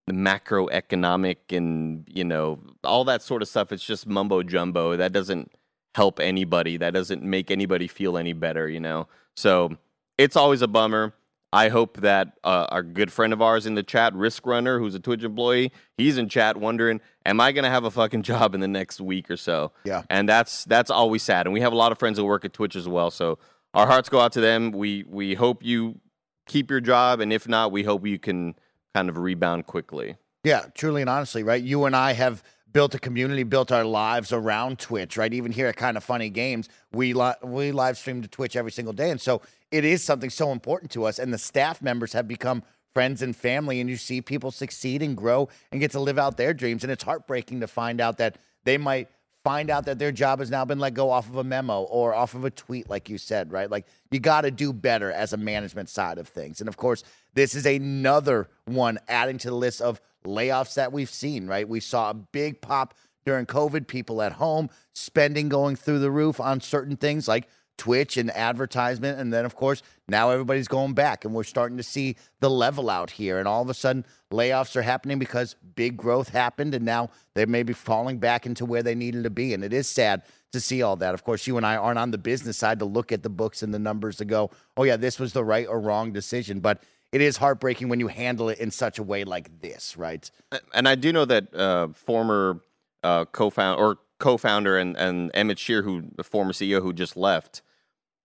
the 0.07 0.15
macroeconomic 0.15 1.37
and, 1.51 2.09
you 2.09 2.25
know, 2.25 2.61
all 2.85 3.05
that 3.05 3.23
sort 3.23 3.43
of 3.43 3.49
stuff. 3.49 3.71
It's 3.71 3.85
just 3.85 4.07
mumbo 4.07 4.43
jumbo. 4.43 4.97
That 4.97 5.13
doesn't 5.13 5.53
help 5.97 6.21
anybody. 6.21 6.77
That 6.77 6.93
doesn't 6.93 7.23
make 7.23 7.51
anybody 7.51 7.89
feel 7.89 8.19
any 8.19 8.35
better, 8.35 8.69
you 8.69 8.81
know? 8.81 9.09
So 9.35 9.79
it's 10.19 10.37
always 10.37 10.61
a 10.61 10.69
bummer. 10.69 11.15
I 11.55 11.71
hope 11.71 12.03
that 12.03 12.37
uh, 12.45 12.67
our 12.69 12.83
good 12.83 13.11
friend 13.11 13.33
of 13.33 13.41
ours 13.41 13.65
in 13.65 13.77
the 13.77 13.83
chat, 13.83 14.13
Risk 14.13 14.45
Runner, 14.45 14.79
who's 14.79 14.95
a 14.95 14.99
Twitch 15.01 15.25
employee, 15.25 15.73
he's 15.97 16.19
in 16.19 16.29
chat 16.29 16.59
wondering, 16.59 17.01
"Am 17.25 17.41
I 17.41 17.53
going 17.53 17.63
to 17.65 17.71
have 17.71 17.85
a 17.85 17.91
fucking 17.91 18.23
job 18.31 18.55
in 18.55 18.61
the 18.61 18.69
next 18.69 19.01
week 19.01 19.31
or 19.31 19.39
so?" 19.39 19.73
Yeah. 19.85 20.03
and 20.11 20.29
that's 20.29 20.65
that's 20.65 20.91
always 20.91 21.23
sad. 21.23 21.47
And 21.47 21.55
we 21.55 21.63
have 21.63 21.73
a 21.73 21.77
lot 21.77 21.93
of 21.93 21.99
friends 21.99 22.19
that 22.19 22.25
work 22.25 22.45
at 22.45 22.53
Twitch 22.53 22.77
as 22.77 22.87
well, 22.87 23.11
so 23.11 23.39
our 23.73 23.87
hearts 23.87 24.11
go 24.11 24.21
out 24.21 24.33
to 24.33 24.41
them. 24.43 24.73
We 24.73 25.05
we 25.09 25.33
hope 25.35 25.63
you 25.63 25.99
keep 26.47 26.69
your 26.71 26.81
job, 26.81 27.21
and 27.21 27.33
if 27.33 27.49
not, 27.49 27.73
we 27.73 27.85
hope 27.85 28.05
you 28.07 28.19
can 28.19 28.55
kind 28.95 29.09
of 29.09 29.17
rebound 29.17 29.67
quickly. 29.67 30.17
Yeah, 30.45 30.67
truly 30.75 31.01
and 31.01 31.09
honestly, 31.09 31.43
right? 31.43 31.63
You 31.63 31.87
and 31.87 31.97
I 31.97 32.13
have 32.13 32.43
built 32.73 32.95
a 32.95 32.99
community, 32.99 33.43
built 33.43 33.73
our 33.73 33.85
lives 33.85 34.33
around 34.33 34.79
Twitch, 34.79 35.17
right? 35.17 35.33
Even 35.33 35.53
here 35.53 35.67
at 35.67 35.77
Kind 35.77 35.97
of 35.97 36.05
Funny 36.05 36.29
Games, 36.29 36.69
we 36.93 37.13
li- 37.13 37.35
we 37.43 37.73
live 37.73 37.97
stream 37.97 38.23
to 38.23 38.29
Twitch 38.29 38.57
every 38.57 38.73
single 38.73 38.93
day, 38.93 39.11
and 39.11 39.21
so 39.21 39.43
it 39.71 39.85
is 39.85 40.03
something 40.03 40.31
so 40.31 40.53
important 40.53 40.91
to 40.93 41.05
us. 41.05 41.19
And 41.19 41.33
the 41.33 41.39
staff 41.39 41.83
members 41.83 42.13
have 42.13 42.29
become 42.29 42.63
friends 42.95 43.23
and 43.23 43.37
family, 43.37 43.81
and 43.81 43.91
you 43.91 43.97
see 43.97 44.21
people 44.21 44.51
succeed 44.51 45.03
and 45.03 45.17
grow 45.17 45.49
and 45.71 45.81
get 45.81 45.91
to 45.91 46.01
live 46.01 46.19
out 46.19 46.37
their 46.37 46.55
dreams. 46.55 46.83
And 46.83 46.91
it's 46.91 47.05
heartbreaking 47.05 47.61
to 47.61 47.67
find 47.67 48.01
out 48.01 48.19
that 48.19 48.39
they 48.65 48.79
might 48.79 49.09
find 49.47 49.71
out 49.71 49.85
that 49.85 49.99
their 49.99 50.11
job 50.11 50.41
has 50.41 50.51
now 50.51 50.65
been 50.65 50.81
let 50.81 50.93
go 50.93 51.09
off 51.09 51.29
of 51.29 51.37
a 51.37 51.45
memo 51.45 51.83
or 51.83 52.15
off 52.15 52.35
of 52.35 52.45
a 52.45 52.51
tweet, 52.51 52.91
like 52.91 53.09
you 53.09 53.17
said, 53.17 53.53
right? 53.53 53.71
Like 53.71 53.87
you 54.11 54.19
got 54.19 54.41
to 54.41 54.51
do 54.51 54.73
better 54.73 55.13
as 55.13 55.33
a 55.33 55.37
management 55.37 55.89
side 55.89 56.19
of 56.19 56.27
things. 56.27 56.59
And 56.61 56.69
of 56.69 56.77
course, 56.77 57.05
this 57.35 57.55
is 57.55 57.65
another 57.65 58.49
one 58.65 58.99
adding 59.07 59.39
to 59.39 59.51
the 59.51 59.55
list 59.55 59.81
of 59.81 60.01
layoffs 60.27 60.75
that 60.75 60.93
we've 60.93 61.11
seen, 61.11 61.47
right? 61.47 61.69
We 61.69 61.81
saw 61.81 62.11
a 62.11 62.15
big 62.15 62.61
pop 62.61 62.95
during 63.25 63.47
COVID, 63.47 63.87
people 63.87 64.23
at 64.23 64.33
home, 64.33 64.71
spending 64.95 65.49
going 65.49 65.77
through 65.77 65.99
the 65.99 66.11
roof 66.11 66.41
on 66.41 66.61
certain 66.61 66.97
things 66.97 67.27
like 67.27 67.49
Twitch 67.77 68.17
and 68.17 68.31
advertisement. 68.31 69.19
And 69.19 69.33
then, 69.33 69.45
of 69.45 69.55
course, 69.55 69.83
now 70.09 70.31
everybody's 70.31 70.69
going 70.69 70.95
back 70.95 71.25
and 71.25 71.35
we're 71.35 71.45
starting 71.45 71.77
to 71.77 71.83
see 71.83 72.17
the 72.41 72.49
level 72.49 72.89
out 72.89 73.11
here. 73.11 73.39
And 73.39 73.47
all 73.47 73.63
of 73.63 73.69
a 73.69 73.75
sudden, 73.75 74.05
layoffs 74.33 74.77
are 74.77 74.83
happening 74.83 75.19
because 75.19 75.57
big 75.75 75.97
growth 75.97 76.31
happened 76.31 76.75
and 76.75 76.85
now 76.85 77.11
they 77.35 77.45
may 77.45 77.63
be 77.63 77.73
falling 77.73 78.19
back 78.19 78.47
into 78.47 78.65
where 78.65 78.83
they 78.83 78.95
needed 78.95 79.25
to 79.25 79.31
be. 79.31 79.53
And 79.53 79.63
it 79.63 79.73
is 79.73 79.89
sad 79.89 80.23
to 80.53 80.61
see 80.61 80.81
all 80.83 80.97
that. 80.97 81.13
Of 81.13 81.25
course, 81.25 81.47
you 81.47 81.57
and 81.57 81.67
I 81.67 81.77
aren't 81.77 81.99
on 81.99 82.13
the 82.13 82.19
business 82.19 82.57
side 82.57 82.79
to 82.79 82.85
look 82.85 83.13
at 83.13 83.23
the 83.23 83.29
books 83.29 83.63
and 83.63 83.75
the 83.75 83.79
numbers 83.79 84.17
to 84.17 84.25
go, 84.25 84.51
oh, 84.77 84.85
yeah, 84.85 84.97
this 84.97 85.19
was 85.19 85.33
the 85.33 85.45
right 85.45 85.67
or 85.67 85.81
wrong 85.81 86.13
decision. 86.13 86.61
But 86.61 86.83
it 87.13 87.21
is 87.21 87.37
heartbreaking 87.37 87.89
when 87.89 88.01
you 88.01 88.09
handle 88.09 88.49
it 88.49 88.59
in 88.59 88.71
such 88.71 88.99
a 88.99 89.03
way 89.03 89.25
like 89.25 89.61
this, 89.61 89.97
right? 89.97 90.31
And 90.75 90.89
I 90.89 90.95
do 90.95 91.13
know 91.13 91.25
that 91.25 91.55
uh, 91.55 91.89
former 91.89 92.61
uh, 93.03 93.25
co-founder 93.27 93.83
or 93.83 93.99
co-founder 94.19 94.77
and, 94.79 94.97
and 94.97 95.31
Emmett 95.35 95.59
Shear, 95.59 95.83
who 95.83 96.05
the 96.17 96.25
former 96.25 96.53
CEO 96.53 96.83
who 96.83 96.93
just 96.93 97.17
left, 97.17 97.63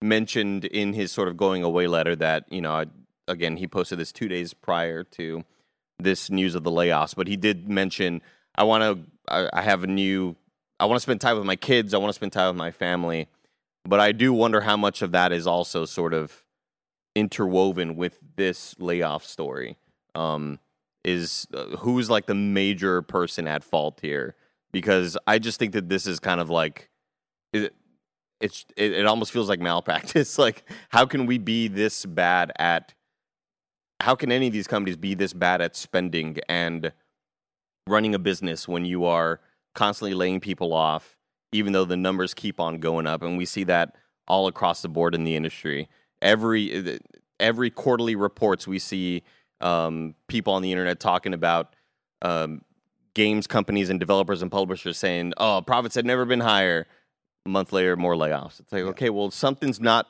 mentioned 0.02 0.66
in 0.66 0.94
his 0.94 1.12
sort 1.12 1.28
of 1.28 1.38
going 1.38 1.64
away 1.64 1.88
letter 1.88 2.16
that 2.16 2.46
you 2.50 2.62
know 2.62 2.72
I, 2.72 2.86
again 3.28 3.58
he 3.58 3.68
posted 3.68 4.00
this 4.00 4.12
two 4.12 4.28
days 4.28 4.54
prior 4.54 5.04
to 5.04 5.44
this 6.00 6.32
news 6.32 6.56
of 6.56 6.64
the 6.64 6.72
layoffs, 6.72 7.16
but 7.16 7.28
he 7.28 7.38
did 7.38 7.70
mention 7.70 8.22
I 8.56 8.64
want 8.64 8.84
to 8.84 9.34
I, 9.34 9.50
I 9.54 9.62
have 9.62 9.84
a 9.84 9.88
new 9.88 10.36
I 10.80 10.86
want 10.86 10.96
to 10.96 11.02
spend 11.02 11.22
time 11.22 11.38
with 11.38 11.46
my 11.46 11.56
kids, 11.56 11.94
I 11.94 11.98
want 11.98 12.10
to 12.10 12.16
spend 12.16 12.34
time 12.34 12.48
with 12.48 12.58
my 12.58 12.72
family, 12.72 13.28
but 13.86 14.00
I 14.00 14.12
do 14.12 14.34
wonder 14.34 14.62
how 14.62 14.76
much 14.76 15.04
of 15.04 15.12
that 15.12 15.32
is 15.32 15.46
also 15.46 15.86
sort 15.86 16.14
of 16.14 16.44
interwoven 17.16 17.96
with 17.96 18.18
this 18.36 18.76
layoff 18.80 19.26
story. 19.26 19.78
Um, 20.16 20.60
is 21.04 21.48
uh, 21.54 21.78
who's 21.78 22.10
like 22.10 22.28
the 22.28 22.36
major 22.36 23.02
person 23.02 23.48
at 23.48 23.64
fault 23.64 24.00
here? 24.02 24.36
Because 24.72 25.18
I 25.28 25.40
just 25.40 25.60
think 25.60 25.74
that 25.74 25.90
this 25.90 26.06
is 26.06 26.20
kind 26.20 26.40
of 26.40 26.50
like 26.50 26.90
it, 27.54 27.74
it's 28.40 28.66
it, 28.76 28.92
it 28.94 29.06
almost 29.06 29.32
feels 29.32 29.50
like 29.50 29.60
malpractice. 29.60 30.38
like 30.38 30.64
how 30.90 31.06
can 31.06 31.26
we 31.26 31.38
be 31.38 31.68
this 31.68 32.06
bad 32.06 32.52
at 32.60 32.94
how 34.02 34.16
can 34.16 34.32
any 34.32 34.48
of 34.48 34.54
these 34.54 34.68
companies 34.68 34.98
be 34.98 35.14
this 35.14 35.34
bad 35.34 35.62
at 35.62 35.76
spending 35.76 36.38
and 36.50 36.92
running 37.88 38.16
a 38.16 38.20
business 38.20 38.68
when 38.68 38.86
you 38.86 39.06
are 39.06 39.40
constantly 39.76 40.14
laying 40.14 40.40
people 40.40 40.74
off 40.74 41.18
even 41.52 41.74
though 41.74 41.86
the 41.86 41.98
numbers 41.98 42.34
keep 42.34 42.60
on 42.60 42.80
going 42.80 43.06
up 43.06 43.22
and 43.22 43.38
we 43.38 43.46
see 43.46 43.64
that 43.64 43.96
all 44.28 44.48
across 44.48 44.82
the 44.82 44.90
board 44.90 45.14
in 45.14 45.24
the 45.24 45.36
industry 45.36 45.88
every 46.22 47.00
every 47.42 47.70
quarterly 47.70 48.16
reports 48.16 48.68
we 48.68 48.80
see 48.80 49.24
um, 49.60 50.16
people 50.28 50.54
on 50.54 50.62
the 50.62 50.72
internet 50.72 51.00
talking 51.00 51.34
about 51.34 51.76
um, 52.22 52.62
games 53.14 53.48
companies 53.48 53.90
and 53.90 54.00
developers 54.00 54.42
and 54.42 54.52
publishers 54.52 54.98
saying 54.98 55.34
oh 55.38 55.62
profits 55.66 55.96
had 55.96 56.06
never 56.06 56.26
been 56.26 56.40
higher. 56.40 56.88
A 57.46 57.50
month 57.50 57.74
later 57.74 57.98
more 57.98 58.16
layoffs. 58.16 58.60
It's 58.60 58.72
like 58.72 58.84
okay 58.84 59.10
well 59.10 59.32
something's 59.32 59.80
not 59.80 60.08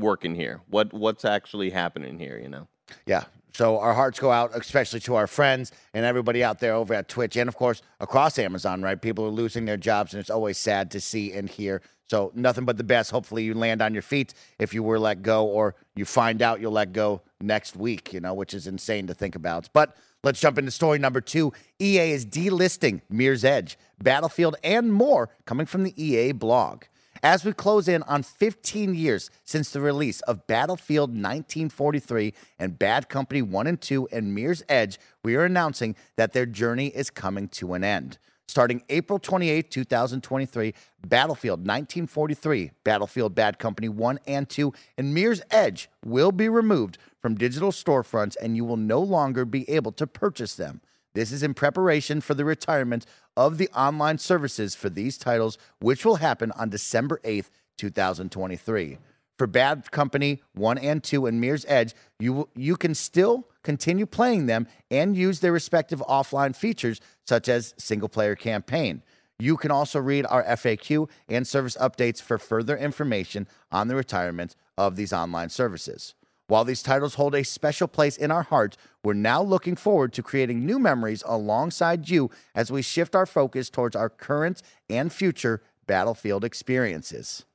working 0.00 0.34
here. 0.34 0.60
What 0.68 0.92
what's 0.92 1.24
actually 1.24 1.70
happening 1.70 2.18
here 2.18 2.38
you 2.42 2.48
know? 2.48 2.68
Yeah. 3.06 3.24
So 3.54 3.78
our 3.78 3.94
hearts 3.94 4.18
go 4.18 4.30
out, 4.30 4.52
especially 4.54 5.00
to 5.00 5.14
our 5.14 5.26
friends 5.26 5.72
and 5.92 6.04
everybody 6.06 6.42
out 6.42 6.58
there 6.58 6.74
over 6.74 6.94
at 6.94 7.08
Twitch 7.08 7.36
and, 7.36 7.48
of 7.48 7.56
course, 7.56 7.82
across 8.00 8.38
Amazon, 8.38 8.82
right? 8.82 9.00
People 9.00 9.26
are 9.26 9.30
losing 9.30 9.64
their 9.66 9.76
jobs, 9.76 10.14
and 10.14 10.20
it's 10.20 10.30
always 10.30 10.58
sad 10.58 10.90
to 10.92 11.00
see 11.00 11.32
and 11.32 11.48
hear. 11.48 11.82
So 12.08 12.30
nothing 12.34 12.64
but 12.64 12.76
the 12.76 12.84
best. 12.84 13.10
Hopefully, 13.10 13.44
you 13.44 13.54
land 13.54 13.80
on 13.80 13.92
your 13.92 14.02
feet 14.02 14.34
if 14.58 14.74
you 14.74 14.82
were 14.82 14.98
let 14.98 15.22
go, 15.22 15.46
or 15.46 15.74
you 15.94 16.04
find 16.04 16.42
out 16.42 16.60
you'll 16.60 16.72
let 16.72 16.92
go 16.92 17.22
next 17.40 17.76
week, 17.76 18.12
you 18.12 18.20
know, 18.20 18.34
which 18.34 18.54
is 18.54 18.66
insane 18.66 19.06
to 19.06 19.14
think 19.14 19.34
about. 19.34 19.68
But 19.72 19.96
let's 20.22 20.40
jump 20.40 20.58
into 20.58 20.70
story 20.70 20.98
number 20.98 21.20
two. 21.20 21.52
EA 21.80 22.12
is 22.12 22.26
delisting 22.26 23.00
Mirror's 23.08 23.44
Edge, 23.44 23.78
Battlefield, 24.02 24.56
and 24.62 24.92
more 24.92 25.30
coming 25.46 25.66
from 25.66 25.84
the 25.84 26.02
EA 26.02 26.32
blog. 26.32 26.84
As 27.24 27.44
we 27.44 27.52
close 27.52 27.86
in 27.86 28.02
on 28.02 28.24
15 28.24 28.96
years 28.96 29.30
since 29.44 29.70
the 29.70 29.80
release 29.80 30.20
of 30.22 30.48
Battlefield 30.48 31.10
1943 31.10 32.34
and 32.58 32.76
Bad 32.76 33.08
Company 33.08 33.40
1 33.40 33.68
and 33.68 33.80
2 33.80 34.08
and 34.10 34.34
Mirror's 34.34 34.64
Edge, 34.68 34.98
we 35.22 35.36
are 35.36 35.44
announcing 35.44 35.94
that 36.16 36.32
their 36.32 36.46
journey 36.46 36.88
is 36.88 37.10
coming 37.10 37.46
to 37.50 37.74
an 37.74 37.84
end. 37.84 38.18
Starting 38.48 38.82
April 38.88 39.20
28, 39.20 39.70
2023, 39.70 40.74
Battlefield 41.06 41.60
1943, 41.60 42.72
Battlefield 42.82 43.36
Bad 43.36 43.56
Company 43.60 43.88
1 43.88 44.18
and 44.26 44.48
2, 44.48 44.72
and 44.98 45.14
Mirror's 45.14 45.42
Edge 45.52 45.88
will 46.04 46.32
be 46.32 46.48
removed 46.48 46.98
from 47.20 47.36
digital 47.36 47.70
storefronts 47.70 48.36
and 48.42 48.56
you 48.56 48.64
will 48.64 48.76
no 48.76 49.00
longer 49.00 49.44
be 49.44 49.70
able 49.70 49.92
to 49.92 50.08
purchase 50.08 50.56
them. 50.56 50.80
This 51.14 51.30
is 51.30 51.42
in 51.42 51.54
preparation 51.54 52.20
for 52.20 52.34
the 52.34 52.44
retirement 52.44 53.04
of 53.36 53.58
the 53.58 53.68
online 53.70 54.18
services 54.18 54.74
for 54.74 54.88
these 54.88 55.18
titles, 55.18 55.58
which 55.78 56.04
will 56.04 56.16
happen 56.16 56.52
on 56.52 56.70
December 56.70 57.20
8th, 57.24 57.50
2023. 57.76 58.98
For 59.36 59.46
Bad 59.46 59.90
Company 59.90 60.42
1 60.54 60.78
and 60.78 61.02
2 61.02 61.26
and 61.26 61.40
Mirror's 61.40 61.66
Edge, 61.68 61.94
you, 62.18 62.48
you 62.54 62.76
can 62.76 62.94
still 62.94 63.48
continue 63.62 64.06
playing 64.06 64.46
them 64.46 64.66
and 64.90 65.16
use 65.16 65.40
their 65.40 65.52
respective 65.52 66.00
offline 66.08 66.54
features, 66.54 67.00
such 67.26 67.48
as 67.48 67.74
single 67.76 68.08
player 68.08 68.36
campaign. 68.36 69.02
You 69.38 69.56
can 69.56 69.70
also 69.70 69.98
read 69.98 70.26
our 70.26 70.44
FAQ 70.44 71.10
and 71.28 71.46
service 71.46 71.76
updates 71.80 72.22
for 72.22 72.38
further 72.38 72.76
information 72.76 73.48
on 73.70 73.88
the 73.88 73.96
retirement 73.96 74.54
of 74.78 74.96
these 74.96 75.12
online 75.12 75.48
services. 75.48 76.14
While 76.52 76.66
these 76.66 76.82
titles 76.82 77.14
hold 77.14 77.34
a 77.34 77.44
special 77.44 77.88
place 77.88 78.18
in 78.18 78.30
our 78.30 78.42
hearts, 78.42 78.76
we're 79.02 79.14
now 79.14 79.42
looking 79.42 79.74
forward 79.74 80.12
to 80.12 80.22
creating 80.22 80.66
new 80.66 80.78
memories 80.78 81.22
alongside 81.24 82.10
you 82.10 82.30
as 82.54 82.70
we 82.70 82.82
shift 82.82 83.14
our 83.14 83.24
focus 83.24 83.70
towards 83.70 83.96
our 83.96 84.10
current 84.10 84.60
and 84.90 85.10
future 85.10 85.62
Battlefield 85.86 86.44
experiences. 86.44 87.46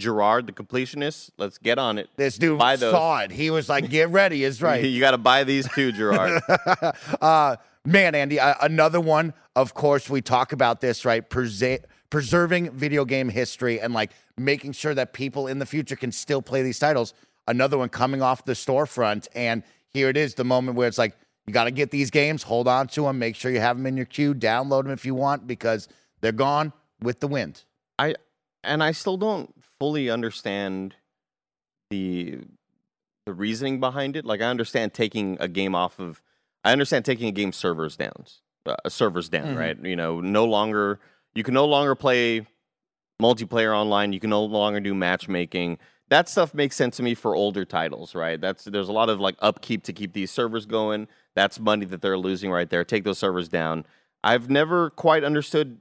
jirard 0.00 0.46
the 0.46 0.52
completionist 0.52 1.30
let's 1.38 1.56
get 1.56 1.78
on 1.78 1.98
it 1.98 2.10
This 2.16 2.36
dude 2.36 2.58
Buy 2.58 2.74
those. 2.74 2.90
saw 2.90 3.20
it. 3.20 3.30
He 3.30 3.48
was 3.50 3.68
like, 3.68 3.88
"Get 3.88 4.08
ready," 4.08 4.42
is 4.42 4.60
right. 4.68 4.82
you 4.84 4.98
got 4.98 5.12
to 5.12 5.18
buy 5.18 5.44
these 5.44 5.68
too 5.72 5.92
jirard 5.92 6.42
uh, 7.22 7.54
man, 7.84 8.16
Andy, 8.16 8.40
uh, 8.40 8.54
another 8.60 9.00
one. 9.00 9.34
Of 9.54 9.72
course, 9.74 10.10
we 10.10 10.20
talk 10.20 10.52
about 10.52 10.80
this, 10.80 11.04
right? 11.04 11.22
Perse- 11.30 11.78
preserving 12.10 12.72
video 12.72 13.04
game 13.04 13.28
history 13.28 13.80
and 13.80 13.94
like 13.94 14.10
making 14.36 14.72
sure 14.72 14.94
that 14.94 15.12
people 15.12 15.46
in 15.46 15.60
the 15.60 15.66
future 15.66 15.94
can 15.94 16.10
still 16.10 16.42
play 16.42 16.62
these 16.64 16.80
titles. 16.80 17.14
Another 17.46 17.76
one 17.76 17.88
coming 17.88 18.22
off 18.22 18.44
the 18.44 18.52
storefront, 18.52 19.26
and 19.34 19.62
here 19.88 20.08
it 20.08 20.16
is, 20.16 20.34
the 20.34 20.44
moment 20.44 20.76
where 20.76 20.86
it's 20.88 20.98
like 20.98 21.16
you 21.46 21.52
got 21.52 21.64
to 21.64 21.70
get 21.72 21.90
these 21.90 22.10
games, 22.10 22.42
hold 22.44 22.68
on 22.68 22.86
to 22.88 23.02
them, 23.02 23.18
make 23.18 23.34
sure 23.34 23.50
you 23.50 23.60
have 23.60 23.76
them 23.76 23.86
in 23.86 23.96
your 23.96 24.06
queue, 24.06 24.32
download 24.34 24.84
them 24.84 24.92
if 24.92 25.04
you 25.04 25.14
want 25.14 25.46
because 25.46 25.88
they're 26.20 26.30
gone 26.32 26.72
with 27.00 27.20
the 27.20 27.26
wind. 27.28 27.64
I 27.98 28.14
and 28.64 28.82
I 28.82 28.92
still 28.92 29.16
don't 29.16 29.52
fully 29.80 30.08
understand 30.08 30.94
the 31.90 32.38
the 33.26 33.32
reasoning 33.34 33.80
behind 33.80 34.16
it. 34.16 34.24
Like 34.24 34.40
I 34.40 34.46
understand 34.46 34.94
taking 34.94 35.36
a 35.40 35.48
game 35.48 35.74
off 35.74 35.98
of, 36.00 36.20
I 36.64 36.72
understand 36.72 37.04
taking 37.04 37.28
a 37.28 37.32
game 37.32 37.52
servers 37.52 37.96
down, 37.96 38.24
uh, 38.66 38.76
servers 38.88 39.28
down, 39.28 39.54
Mhm. 39.54 39.58
right? 39.58 39.84
You 39.84 39.96
know, 39.96 40.20
no 40.20 40.44
longer 40.44 41.00
you 41.34 41.42
can 41.42 41.54
no 41.54 41.64
longer 41.66 41.94
play 41.94 42.46
multiplayer 43.20 43.74
online. 43.76 44.12
You 44.12 44.20
can 44.20 44.30
no 44.30 44.44
longer 44.44 44.80
do 44.80 44.94
matchmaking. 44.94 45.78
That 46.12 46.28
stuff 46.28 46.52
makes 46.52 46.76
sense 46.76 46.98
to 46.98 47.02
me 47.02 47.14
for 47.14 47.34
older 47.34 47.64
titles, 47.64 48.14
right? 48.14 48.38
That's 48.38 48.64
there's 48.64 48.90
a 48.90 48.92
lot 48.92 49.08
of 49.08 49.18
like 49.18 49.34
upkeep 49.38 49.82
to 49.84 49.94
keep 49.94 50.12
these 50.12 50.30
servers 50.30 50.66
going. 50.66 51.08
That's 51.34 51.58
money 51.58 51.86
that 51.86 52.02
they're 52.02 52.18
losing 52.18 52.50
right 52.50 52.68
there. 52.68 52.84
Take 52.84 53.04
those 53.04 53.16
servers 53.16 53.48
down. 53.48 53.86
I've 54.22 54.50
never 54.50 54.90
quite 54.90 55.24
understood 55.24 55.78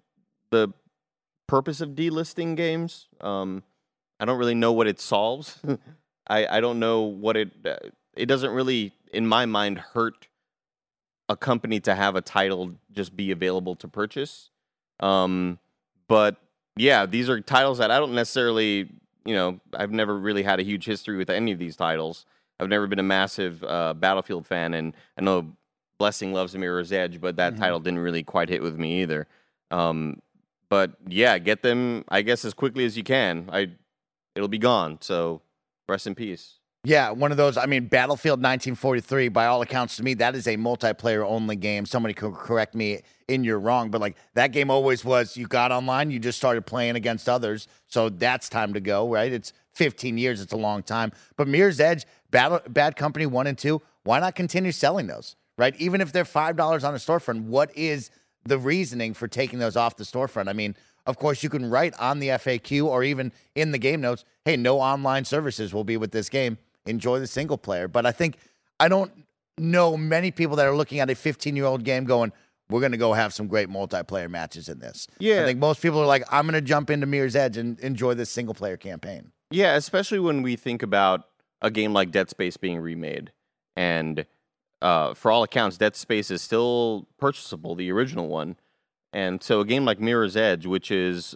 the 0.49 0.69
purpose 1.47 1.81
of 1.81 1.89
delisting 1.89 2.55
games. 2.55 3.09
Um, 3.19 3.63
I 4.21 4.23
don't 4.23 4.37
really 4.37 4.55
know 4.55 4.71
what 4.71 4.87
it 4.87 5.01
solves. 5.01 5.59
I, 6.29 6.47
I 6.47 6.61
don't 6.61 6.79
know 6.79 7.01
what 7.01 7.35
it. 7.35 7.51
Uh, 7.65 7.75
it 8.15 8.27
doesn't 8.27 8.51
really, 8.51 8.93
in 9.11 9.27
my 9.27 9.45
mind, 9.45 9.79
hurt 9.79 10.29
a 11.27 11.35
company 11.35 11.81
to 11.81 11.93
have 11.93 12.15
a 12.15 12.21
title 12.21 12.71
just 12.93 13.17
be 13.17 13.31
available 13.31 13.75
to 13.75 13.89
purchase. 13.89 14.49
Um, 15.01 15.59
but 16.07 16.37
yeah, 16.77 17.05
these 17.05 17.29
are 17.29 17.41
titles 17.41 17.79
that 17.79 17.91
I 17.91 17.99
don't 17.99 18.13
necessarily, 18.15 18.87
you 19.25 19.35
know, 19.35 19.59
I've 19.73 19.91
never 19.91 20.17
really 20.17 20.43
had 20.43 20.59
a 20.59 20.63
huge 20.63 20.85
history 20.85 21.17
with 21.17 21.29
any 21.29 21.51
of 21.51 21.59
these 21.59 21.75
titles. 21.75 22.25
I've 22.59 22.69
never 22.69 22.87
been 22.87 22.99
a 22.99 23.03
massive 23.03 23.63
uh, 23.63 23.93
Battlefield 23.93 24.45
fan, 24.47 24.73
and 24.73 24.93
I 25.17 25.21
know 25.21 25.53
Blessing 25.97 26.33
loves 26.33 26.55
Mirror's 26.55 26.91
Edge, 26.91 27.19
but 27.21 27.35
that 27.37 27.53
Mhm. 27.53 27.59
title 27.59 27.79
didn't 27.79 27.99
really 27.99 28.23
quite 28.23 28.49
hit 28.49 28.61
with 28.61 28.77
me 28.77 29.01
either. 29.01 29.27
Um, 29.69 30.21
but 30.69 30.93
yeah, 31.07 31.37
get 31.37 31.61
them, 31.63 32.05
I 32.09 32.21
guess, 32.21 32.45
as 32.45 32.53
quickly 32.53 32.85
as 32.85 32.97
you 32.97 33.03
can. 33.03 33.49
I, 33.51 33.71
it'll 34.35 34.47
be 34.47 34.57
gone. 34.57 34.97
So 35.01 35.41
rest 35.87 36.07
in 36.07 36.15
peace. 36.15 36.59
Yeah, 36.83 37.11
one 37.11 37.29
of 37.29 37.37
those. 37.37 37.57
I 37.57 37.67
mean, 37.67 37.85
Battlefield 37.85 38.39
1943, 38.39 39.27
by 39.27 39.45
all 39.45 39.61
accounts 39.61 39.97
to 39.97 40.03
me, 40.03 40.15
that 40.15 40.33
is 40.33 40.47
a 40.47 40.57
multiplayer 40.57 41.23
only 41.23 41.55
game. 41.55 41.85
Somebody 41.85 42.15
could 42.15 42.33
correct 42.33 42.73
me 42.73 43.01
in 43.27 43.43
you're 43.43 43.59
wrong, 43.59 43.91
but 43.91 44.01
like 44.01 44.17
that 44.33 44.47
game 44.47 44.71
always 44.71 45.05
was 45.05 45.37
you 45.37 45.45
got 45.45 45.71
online, 45.71 46.09
you 46.09 46.17
just 46.17 46.39
started 46.39 46.65
playing 46.65 46.95
against 46.95 47.29
others. 47.29 47.67
So 47.85 48.09
that's 48.09 48.49
time 48.49 48.73
to 48.73 48.79
go, 48.79 49.07
right? 49.07 49.31
It's 49.31 49.53
15 49.75 50.17
years, 50.17 50.41
it's 50.41 50.53
a 50.53 50.57
long 50.57 50.81
time. 50.81 51.11
But 51.37 51.47
Mirror's 51.47 51.79
Edge, 51.79 52.05
Battle, 52.31 52.61
Bad 52.67 52.95
Company 52.95 53.27
1 53.27 53.45
and 53.45 53.57
2, 53.57 53.79
why 54.03 54.19
not 54.19 54.33
continue 54.33 54.71
selling 54.71 55.05
those, 55.05 55.35
right? 55.59 55.75
Even 55.77 56.01
if 56.01 56.11
they're 56.11 56.23
$5 56.23 56.83
on 56.83 56.95
a 56.95 56.97
storefront, 56.97 57.43
what 57.43 57.71
is 57.77 58.09
the 58.43 58.57
reasoning 58.57 59.13
for 59.13 59.27
taking 59.27 59.59
those 59.59 59.75
off 59.75 59.97
the 59.97 60.03
storefront? 60.03 60.49
I 60.49 60.53
mean, 60.53 60.75
of 61.05 61.17
course, 61.17 61.43
you 61.43 61.49
can 61.49 61.69
write 61.69 61.93
on 61.99 62.19
the 62.19 62.29
FAQ 62.29 62.85
or 62.85 63.03
even 63.03 63.31
in 63.53 63.71
the 63.71 63.77
game 63.77 64.01
notes, 64.01 64.25
hey, 64.45 64.57
no 64.57 64.79
online 64.79 65.25
services 65.25 65.75
will 65.75 65.83
be 65.83 65.95
with 65.95 66.11
this 66.11 66.27
game. 66.27 66.57
Enjoy 66.85 67.19
the 67.19 67.27
single 67.27 67.57
player. 67.57 67.87
But 67.87 68.05
I 68.05 68.11
think 68.11 68.37
I 68.79 68.87
don't 68.87 69.11
know 69.57 69.95
many 69.95 70.31
people 70.31 70.55
that 70.57 70.65
are 70.65 70.75
looking 70.75 70.99
at 70.99 71.09
a 71.09 71.15
15 71.15 71.55
year 71.55 71.65
old 71.65 71.83
game 71.83 72.05
going, 72.05 72.31
we're 72.69 72.79
going 72.79 72.93
to 72.93 72.97
go 72.97 73.13
have 73.13 73.33
some 73.33 73.47
great 73.47 73.69
multiplayer 73.69 74.29
matches 74.29 74.69
in 74.69 74.79
this. 74.79 75.07
Yeah. 75.19 75.41
I 75.41 75.45
think 75.45 75.59
most 75.59 75.81
people 75.81 75.99
are 75.99 76.05
like, 76.05 76.23
I'm 76.31 76.45
going 76.45 76.53
to 76.53 76.61
jump 76.61 76.89
into 76.89 77.05
Mirror's 77.05 77.35
Edge 77.35 77.57
and 77.57 77.79
enjoy 77.81 78.13
this 78.13 78.29
single 78.29 78.55
player 78.55 78.77
campaign. 78.77 79.31
Yeah, 79.51 79.75
especially 79.75 80.19
when 80.19 80.41
we 80.41 80.55
think 80.55 80.81
about 80.81 81.25
a 81.61 81.69
game 81.69 81.93
like 81.93 82.11
Dead 82.11 82.29
Space 82.29 82.55
being 82.55 82.79
remade, 82.79 83.33
and 83.75 84.25
uh, 84.81 85.13
for 85.13 85.29
all 85.29 85.43
accounts, 85.43 85.77
Dead 85.77 85.95
Space 85.95 86.31
is 86.31 86.41
still 86.41 87.07
purchasable, 87.19 87.75
the 87.75 87.91
original 87.91 88.29
one, 88.29 88.55
and 89.11 89.43
so 89.43 89.59
a 89.59 89.65
game 89.65 89.83
like 89.83 89.99
Mirror's 89.99 90.37
Edge, 90.37 90.65
which 90.65 90.89
is 90.89 91.35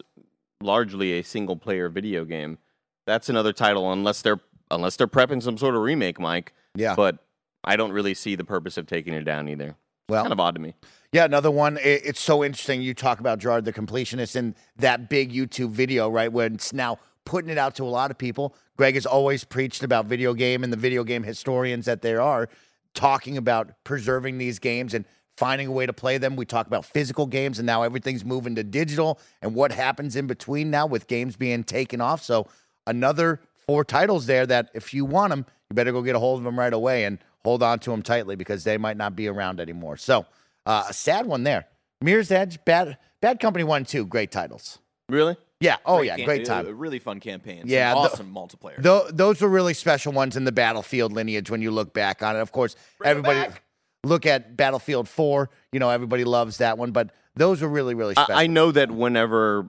largely 0.62 1.20
a 1.20 1.24
single 1.24 1.58
player 1.58 1.90
video 1.90 2.24
game, 2.24 2.58
that's 3.06 3.28
another 3.28 3.52
title 3.52 3.92
unless 3.92 4.22
they're 4.22 4.40
unless 4.72 4.96
they're 4.96 5.08
prepping 5.08 5.42
some 5.42 5.58
sort 5.58 5.76
of 5.76 5.82
remake, 5.82 6.20
Mike. 6.20 6.54
Yeah. 6.76 6.96
But 6.96 7.18
I 7.64 7.76
don't 7.76 7.92
really 7.92 8.14
see 8.14 8.36
the 8.36 8.46
purpose 8.46 8.78
of 8.78 8.88
taking 8.88 9.14
it 9.14 9.24
down 9.24 9.48
either. 9.48 9.76
Well, 10.08 10.24
Kind 10.24 10.34
of 10.34 10.40
odd 10.40 10.56
to 10.56 10.62
me. 10.62 10.76
Yeah, 11.12 11.26
another 11.26 11.50
one. 11.50 11.78
It, 11.78 12.02
it's 12.06 12.20
so 12.20 12.44
interesting. 12.44 12.82
You 12.82 12.94
talk 12.94 13.20
about 13.20 13.40
Jirard 13.40 13.64
the 13.64 13.74
completionist 13.74 14.36
in 14.36 14.56
that 14.78 15.10
big 15.10 15.32
YouTube 15.34 15.72
video, 15.72 16.10
right? 16.10 16.32
Where 16.32 16.48
it's 16.48 16.74
now 16.74 17.00
putting 17.26 17.50
it 17.50 17.58
out 17.58 17.76
to 17.76 17.84
a 17.84 17.86
lot 17.86 18.12
of 18.12 18.18
people. 18.18 18.56
Greg 18.78 18.94
has 18.96 19.06
always 19.06 19.44
preached 19.44 19.84
about 19.84 20.06
video 20.06 20.34
game 20.34 20.64
and 20.64 20.72
the 20.72 20.78
video 20.78 21.04
game 21.04 21.24
historians 21.24 21.86
that 21.86 22.02
there 22.02 22.22
are, 22.22 22.50
talking 22.94 23.38
about 23.38 23.72
preserving 23.84 24.38
these 24.38 24.60
games 24.60 24.94
and 24.94 25.06
finding 25.38 25.68
a 25.68 25.72
way 25.72 25.86
to 25.86 25.94
play 25.94 26.18
them. 26.18 26.36
We 26.36 26.46
talk 26.46 26.68
about 26.68 26.86
physical 26.86 27.26
games, 27.26 27.58
and 27.60 27.66
now 27.66 27.84
everything's 27.84 28.24
moving 28.24 28.56
to 28.56 28.64
digital. 28.64 29.20
And 29.42 29.56
what 29.56 29.72
happens 29.72 30.16
in 30.16 30.28
between 30.28 30.70
now 30.70 30.86
with 30.86 31.08
games 31.08 31.36
being 31.36 31.64
taken 31.64 32.00
off? 32.00 32.22
So 32.24 32.48
another 32.86 33.42
four 33.68 33.84
titles 33.84 34.26
there 34.26 34.46
that 34.46 34.70
if 34.74 34.94
you 34.94 35.06
want 35.06 35.32
them, 35.32 35.46
you 35.70 35.76
better 35.76 35.92
go 35.92 36.02
get 36.02 36.16
a 36.16 36.20
hold 36.20 36.40
of 36.40 36.44
them 36.44 36.58
right 36.58 36.74
away 36.74 37.06
and 37.06 37.20
hold 37.44 37.64
on 37.64 37.80
to 37.80 37.92
them 37.92 38.02
tightly 38.02 38.36
because 38.36 38.64
they 38.64 38.78
might 38.78 38.98
not 38.98 39.16
be 39.16 39.28
around 39.28 39.60
anymore. 39.60 39.98
So 39.98 40.26
uh, 40.66 40.86
a 40.90 40.94
sad 40.94 41.26
one 41.26 41.44
there. 41.44 41.66
Mirror's 42.02 42.32
Edge, 42.32 42.64
Bad 42.66 42.98
Bad 43.22 43.40
Company 43.40 43.64
One, 43.64 43.86
two, 43.86 44.06
great 44.06 44.32
titles. 44.32 44.80
Really? 45.10 45.38
Yeah. 45.60 45.78
Oh 45.86 45.98
Great 45.98 46.08
yeah, 46.08 46.18
game- 46.18 46.26
great 46.26 46.46
time. 46.46 46.68
A 46.68 46.74
really 46.74 47.00
fun 47.00 47.20
campaign. 47.20 47.62
Some 47.62 47.70
Yeah, 47.70 47.94
the- 47.94 48.00
awesome 48.00 48.34
multiplayer. 48.34 48.82
Tho- 48.82 49.08
those 49.12 49.42
were 49.42 49.48
really 49.50 49.74
special 49.74 50.12
ones 50.12 50.36
in 50.36 50.44
the 50.44 50.52
Battlefield 50.52 51.14
lineage 51.14 51.50
when 51.50 51.62
you 51.62 51.72
look 51.72 51.94
back 51.94 52.22
on 52.22 52.36
it. 52.36 52.40
Of 52.40 52.52
course, 52.52 52.76
Bring 53.00 53.10
everybody 53.12 53.52
look 54.04 54.26
at 54.26 54.56
Battlefield 54.58 55.08
4. 55.08 55.50
You 55.72 55.80
know, 55.80 55.90
everybody 55.90 56.24
loves 56.26 56.58
that 56.58 56.78
one, 56.78 56.92
but 56.92 57.12
those 57.36 57.62
were 57.62 57.70
really, 57.70 57.96
really 57.96 58.14
special. 58.14 58.36
I, 58.36 58.44
I 58.44 58.48
know 58.48 58.72
that 58.72 58.92
whenever 58.92 59.68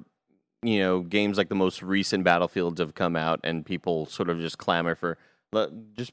you 0.62 0.78
know 0.78 1.00
games 1.00 1.36
like 1.38 1.48
the 1.48 1.54
most 1.54 1.82
recent 1.82 2.24
battlefields 2.24 2.80
have 2.80 2.94
come 2.94 3.16
out 3.16 3.40
and 3.44 3.64
people 3.64 4.06
sort 4.06 4.28
of 4.30 4.40
just 4.40 4.58
clamor 4.58 4.94
for 4.94 5.18
just 5.94 6.12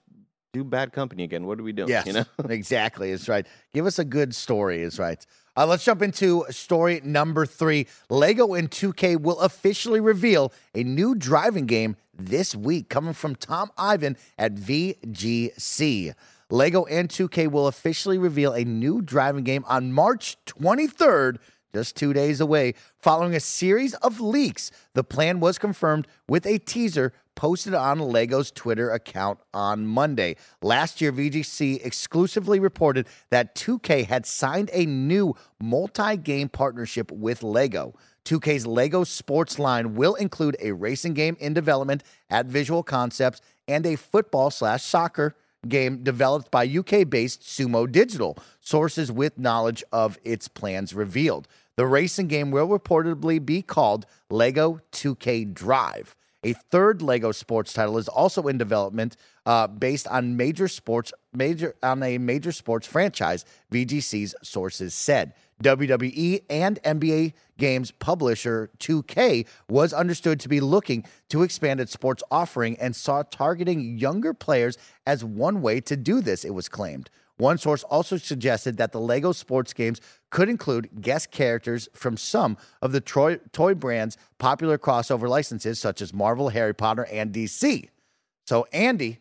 do 0.54 0.64
bad 0.64 0.94
company 0.94 1.24
again 1.24 1.46
what 1.48 1.60
are 1.60 1.64
we 1.64 1.72
doing 1.74 1.90
Yes, 1.90 2.06
you 2.06 2.14
know 2.14 2.26
exactly. 2.50 3.12
it's 3.12 3.28
right. 3.28 3.46
Give 3.74 3.86
us 3.86 4.00
a 4.00 4.06
good 4.06 4.36
story. 4.36 4.82
Is 4.84 5.00
right. 5.00 5.26
Uh, 5.56 5.68
let's 5.68 5.84
jump 5.84 6.02
into 6.02 6.46
story 6.50 7.00
number 7.04 7.46
three. 7.46 7.86
Lego 8.10 8.54
and 8.56 8.72
2K 8.72 9.20
will 9.22 9.40
officially 9.40 10.00
reveal 10.00 10.52
a 10.74 10.84
new 10.84 11.14
driving 11.14 11.66
game 11.68 11.96
this 12.14 12.56
week, 12.56 12.90
coming 12.90 13.14
from 13.14 13.36
Tom 13.36 13.72
Ivan 13.78 14.18
at 14.38 14.56
VGC. 14.56 16.14
Lego 16.50 16.86
and 16.86 17.10
2K 17.10 17.50
will 17.52 17.68
officially 17.68 18.18
reveal 18.18 18.54
a 18.54 18.64
new 18.64 19.02
driving 19.02 19.44
game 19.44 19.64
on 19.68 19.92
March 19.94 20.38
23rd 20.46 21.38
just 21.74 21.96
two 21.96 22.14
days 22.14 22.40
away. 22.40 22.76
Following 23.00 23.34
a 23.36 23.40
series 23.40 23.94
of 23.96 24.20
leaks, 24.20 24.72
the 24.94 25.04
plan 25.04 25.40
was 25.40 25.58
confirmed 25.58 26.08
with 26.28 26.46
a 26.46 26.60
teaser 26.60 27.14
posted 27.36 27.74
on 27.74 28.00
Lego's 28.00 28.52
Twitter 28.52 28.92
account 28.92 29.40
on 29.54 29.88
Monday. 29.88 30.36
Last 30.62 31.02
year, 31.02 31.12
VGC 31.12 31.84
exclusively 31.84 32.60
reported 32.60 33.08
that 33.32 33.56
2K 33.56 34.06
had 34.06 34.26
signed 34.26 34.70
a 34.72 34.86
new 34.86 35.36
multi 35.60 36.16
game 36.18 36.50
partnership 36.50 37.12
with 37.12 37.42
Lego. 37.42 37.96
2K's 38.26 38.66
Lego 38.66 39.04
Sports 39.04 39.60
line 39.60 39.96
will 39.96 40.16
include 40.16 40.56
a 40.62 40.72
racing 40.72 41.14
game 41.14 41.36
in 41.40 41.54
development 41.54 42.04
at 42.30 42.46
Visual 42.46 42.84
Concepts 42.84 43.42
and 43.68 43.86
a 43.86 43.96
football 43.96 44.50
slash 44.52 44.84
soccer 44.84 45.36
game 45.68 46.04
developed 46.04 46.52
by 46.52 46.66
UK 46.66 47.10
based 47.10 47.42
Sumo 47.42 47.90
Digital, 47.90 48.38
sources 48.60 49.12
with 49.12 49.38
knowledge 49.38 49.84
of 49.92 50.20
its 50.24 50.48
plans 50.48 50.94
revealed. 50.94 51.48
The 51.76 51.88
racing 51.88 52.28
game 52.28 52.52
will 52.52 52.68
reportedly 52.68 53.44
be 53.44 53.64
called 53.64 54.06
Lego 54.30 54.82
2K 54.92 55.54
Drive. 55.54 56.16
A 56.44 56.54
third 56.54 57.02
Lego 57.02 57.32
sports 57.32 57.74
title 57.74 57.98
is 57.98 58.08
also 58.08 58.48
in 58.48 58.58
development, 58.58 59.16
uh, 59.46 59.66
based 59.68 60.08
on 60.08 60.38
major 60.38 60.68
sports 60.68 61.14
major 61.34 61.74
on 61.82 62.04
a 62.04 62.18
major 62.18 62.52
sports 62.52 62.86
franchise. 62.86 63.46
VGC's 63.72 64.36
sources 64.44 64.94
said. 64.94 65.34
WWE 65.64 66.44
and 66.50 66.82
NBA 66.84 67.34
games 67.58 67.92
publisher 67.92 68.70
2K 68.80 69.48
was 69.70 69.94
understood 69.94 70.40
to 70.42 70.50
be 70.50 70.60
looking 70.60 71.06
to 71.30 71.44
expand 71.44 71.80
its 71.80 71.94
sports 71.94 72.22
offering 72.30 72.78
and 72.80 72.96
saw 72.96 73.24
targeting 73.24 73.98
younger 73.98 74.34
players 74.34 74.78
as 75.08 75.24
one 75.24 75.62
way 75.62 75.80
to 75.80 75.96
do 75.96 76.22
this, 76.22 76.44
it 76.44 76.54
was 76.54 76.68
claimed. 76.68 77.10
One 77.44 77.58
source 77.58 77.84
also 77.84 78.16
suggested 78.16 78.78
that 78.78 78.94
the 78.94 79.02
Lego 79.02 79.34
sports 79.34 79.74
games 79.74 80.00
could 80.30 80.48
include 80.48 81.02
guest 81.02 81.30
characters 81.30 81.90
from 81.94 82.16
some 82.16 82.56
of 82.82 82.94
the 82.94 83.02
toy, 83.02 83.36
toy 83.52 83.74
brand's 83.74 84.16
popular 84.38 84.78
crossover 84.78 85.28
licenses, 85.28 85.78
such 85.78 86.02
as 86.02 86.14
Marvel, 86.14 86.48
Harry 86.48 86.74
Potter, 86.74 87.06
and 87.12 87.34
DC. 87.34 87.90
So, 88.48 88.66
Andy, 88.72 89.20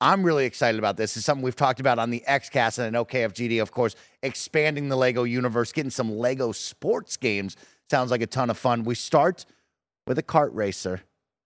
I'm 0.00 0.24
really 0.24 0.46
excited 0.46 0.80
about 0.80 0.96
this. 0.96 1.16
It's 1.16 1.24
something 1.24 1.44
we've 1.44 1.54
talked 1.54 1.78
about 1.78 2.00
on 2.00 2.10
the 2.10 2.24
XCast 2.26 2.78
and 2.78 2.88
I 2.88 2.90
know 2.90 3.04
KFGD, 3.04 3.62
of 3.62 3.70
course, 3.70 3.94
expanding 4.20 4.88
the 4.88 4.96
Lego 4.96 5.22
universe, 5.22 5.70
getting 5.70 5.90
some 5.90 6.10
Lego 6.10 6.50
sports 6.50 7.16
games. 7.16 7.56
Sounds 7.88 8.10
like 8.10 8.20
a 8.20 8.26
ton 8.26 8.50
of 8.50 8.58
fun. 8.58 8.82
We 8.82 8.96
start 8.96 9.46
with 10.08 10.18
a 10.18 10.24
kart 10.24 10.50
racer. 10.52 11.02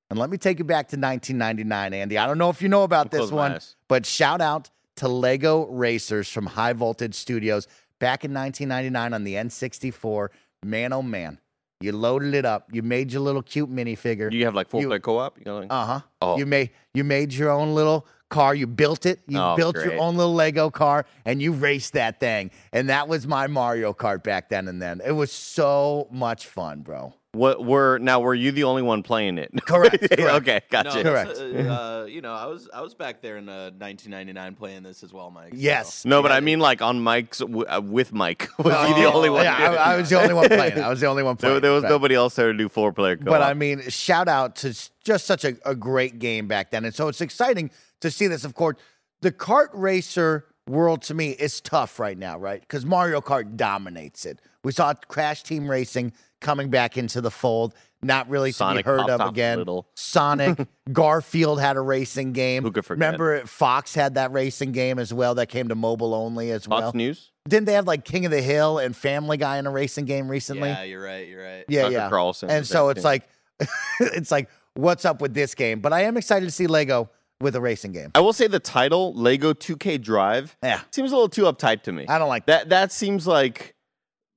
And 0.08 0.18
let 0.18 0.30
me 0.30 0.38
take 0.38 0.58
you 0.58 0.64
back 0.64 0.88
to 0.88 0.96
1999, 0.96 1.92
Andy. 1.92 2.16
I 2.16 2.26
don't 2.26 2.38
know 2.38 2.48
if 2.48 2.62
you 2.62 2.70
know 2.70 2.84
about 2.84 3.10
this 3.10 3.30
one, 3.30 3.52
eyes. 3.52 3.76
but 3.88 4.06
shout 4.06 4.40
out 4.40 4.70
to 4.96 5.08
Lego 5.08 5.66
Racers 5.66 6.28
from 6.28 6.46
High 6.46 6.72
Voltage 6.72 7.14
Studios 7.14 7.66
back 7.98 8.24
in 8.24 8.32
1999 8.34 9.12
on 9.14 9.24
the 9.24 9.34
N64. 9.34 10.28
Man, 10.64 10.92
oh 10.92 11.02
man, 11.02 11.38
You 11.80 11.92
loaded 11.92 12.34
it 12.34 12.44
up. 12.46 12.68
You 12.72 12.82
made 12.82 13.12
your 13.12 13.20
little 13.22 13.42
cute 13.42 13.70
minifigure. 13.70 14.32
You 14.32 14.44
have 14.46 14.54
like 14.54 14.68
four 14.70 14.80
You- 14.80 14.86
player 14.88 15.00
co 15.00 15.18
op. 15.18 15.38
You 15.38 15.44
know, 15.46 15.58
like, 15.58 15.66
Uh 15.72 15.84
huh. 15.86 16.00
Oh. 16.22 16.38
You 16.38 16.46
made 16.46 16.70
you 16.94 17.04
made 17.04 17.32
your 17.34 17.50
own 17.50 17.74
little 17.74 18.06
car. 18.30 18.54
You 18.54 18.66
built 18.66 19.04
it. 19.04 19.20
You 19.28 19.38
Oh, 19.38 19.54
built 19.56 19.74
great. 19.76 19.92
your 19.92 20.00
own 20.00 20.16
little 20.16 20.34
Lego 20.34 20.70
car, 20.70 21.04
and 21.26 21.42
you 21.42 21.52
raced 21.52 21.92
that 21.92 22.20
thing. 22.20 22.50
And 22.72 22.88
that 22.88 23.06
was 23.08 23.26
my 23.26 23.46
Mario 23.48 23.92
Kart 23.92 24.22
back 24.22 24.48
then. 24.48 24.68
And 24.68 24.80
then 24.80 25.02
it 25.04 25.12
was 25.12 25.30
so 25.30 26.08
much 26.10 26.46
fun, 26.46 26.80
bro. 26.80 27.14
What 27.34 27.64
were 27.64 27.98
now? 27.98 28.20
Were 28.20 28.34
you 28.34 28.52
the 28.52 28.64
only 28.64 28.82
one 28.82 29.02
playing 29.02 29.38
it? 29.38 29.50
Correct, 29.66 29.98
correct. 30.10 30.20
okay, 30.20 30.60
No, 30.72 30.82
gotcha. 30.82 31.02
Correct. 31.02 31.30
Uh, 31.38 31.42
uh, 31.42 32.04
you 32.08 32.20
know, 32.20 32.32
I 32.32 32.46
was 32.46 32.68
I 32.72 32.80
was 32.80 32.94
back 32.94 33.20
there 33.20 33.36
in 33.36 33.48
uh, 33.48 33.70
1999 33.78 34.54
playing 34.54 34.82
this 34.82 35.02
as 35.02 35.12
well, 35.12 35.30
Mike. 35.30 35.50
so- 35.52 35.58
Yes. 35.58 36.04
No, 36.04 36.22
but 36.22 36.30
Yeah, 36.30 36.36
I 36.38 36.40
mean 36.40 36.60
like 36.60 36.80
on 36.82 37.00
Mike's 37.00 37.38
w- 37.38 37.66
uh, 37.68 37.80
with 37.80 38.12
Mike. 38.12 38.48
Was 38.58 38.88
he 38.88 38.94
the 39.02 39.08
Oh, 39.08 39.14
only 39.16 39.30
one? 39.30 39.44
Yeah. 39.44 39.56
I, 39.56 39.94
I 39.94 39.96
was 39.96 40.08
the 40.10 40.20
only 40.20 40.34
one 40.34 40.48
playing. 40.48 40.78
I 40.80 40.88
was 40.88 41.00
the 41.00 41.06
only 41.06 41.22
one 41.22 41.36
playing. 41.36 41.54
there, 41.54 41.60
there 41.60 41.72
was 41.72 41.82
Right. 41.82 41.90
nobody 41.90 42.14
else 42.14 42.34
there 42.36 42.52
to 42.52 42.56
do 42.58 42.68
four 42.68 42.92
player 42.92 43.16
co 43.16 43.22
op. 43.24 43.26
But 43.26 43.42
I 43.42 43.54
mean, 43.54 43.80
shout 43.90 44.28
out 44.28 44.56
to 44.56 44.72
just 45.04 45.26
such 45.26 45.44
a, 45.44 45.56
a 45.66 45.74
great 45.74 46.18
game 46.18 46.46
back 46.48 46.70
then. 46.70 46.84
And 46.84 46.94
so 46.94 47.08
it's 47.08 47.20
exciting 47.20 47.70
to 48.00 48.10
see 48.10 48.26
this. 48.26 48.44
Of 48.44 48.54
course, 48.54 48.76
the 49.20 49.32
kart 49.32 49.68
racer 49.72 50.46
world 50.66 51.02
to 51.02 51.14
me 51.14 51.30
is 51.30 51.60
tough 51.60 51.98
right 51.98 52.16
now, 52.16 52.38
right? 52.38 52.60
Because 52.60 52.84
Mario 52.86 53.20
Kart 53.20 53.56
dominates 53.56 54.24
it. 54.24 54.40
We 54.62 54.72
saw 54.72 54.94
Crash 54.94 55.42
Team 55.42 55.70
Racing 55.70 56.12
coming 56.40 56.70
back 56.70 56.96
into 56.96 57.20
the 57.20 57.30
fold, 57.30 57.74
not 58.02 58.28
really 58.28 58.52
Sonic 58.52 58.84
to 58.84 58.92
be 58.92 58.98
heard 58.98 59.10
of 59.10 59.20
again. 59.20 59.64
Sonic, 59.94 60.66
Garfield 60.92 61.60
had 61.60 61.76
a 61.76 61.80
racing 61.80 62.32
game. 62.32 62.62
Who 62.62 62.70
could 62.70 62.84
forget? 62.84 63.06
Remember, 63.06 63.46
Fox 63.46 63.94
had 63.94 64.14
that 64.14 64.32
racing 64.32 64.72
game 64.72 64.98
as 64.98 65.12
well 65.12 65.34
that 65.36 65.48
came 65.48 65.68
to 65.68 65.74
mobile 65.74 66.14
only 66.14 66.50
as 66.50 66.68
well. 66.68 66.80
Fox 66.80 66.84
well. 66.84 66.98
News, 66.98 67.30
Didn't 67.48 67.66
they 67.66 67.72
have 67.74 67.86
like 67.86 68.04
King 68.04 68.24
of 68.24 68.30
the 68.30 68.42
Hill 68.42 68.78
and 68.78 68.94
Family 68.96 69.36
Guy 69.36 69.58
in 69.58 69.66
a 69.66 69.70
racing 69.70 70.04
game 70.04 70.28
recently? 70.28 70.68
Yeah, 70.68 70.82
you're 70.84 71.02
right. 71.02 71.26
You're 71.28 71.42
right. 71.42 71.64
Yeah, 71.68 71.82
Tucker 71.82 71.94
yeah. 71.94 72.08
Carlson 72.08 72.50
and 72.50 72.66
so 72.66 72.90
it's 72.90 73.00
too. 73.00 73.06
like, 73.06 73.28
it's 74.00 74.30
like, 74.30 74.48
what's 74.74 75.04
up 75.04 75.20
with 75.20 75.34
this 75.34 75.54
game? 75.54 75.80
But 75.80 75.92
I 75.92 76.02
am 76.02 76.16
excited 76.16 76.44
to 76.46 76.52
see 76.52 76.66
Lego 76.66 77.10
with 77.40 77.56
a 77.56 77.60
racing 77.60 77.92
game. 77.92 78.10
I 78.14 78.20
will 78.20 78.32
say 78.32 78.46
the 78.46 78.60
title 78.60 79.12
Lego 79.14 79.52
2K 79.52 80.00
Drive 80.00 80.56
Yeah, 80.62 80.80
seems 80.90 81.12
a 81.12 81.14
little 81.14 81.28
too 81.28 81.42
uptight 81.42 81.82
to 81.82 81.92
me. 81.92 82.06
I 82.08 82.18
don't 82.18 82.28
like 82.28 82.46
that. 82.46 82.68
That 82.68 82.68
that 82.70 82.92
seems 82.92 83.26
like 83.26 83.74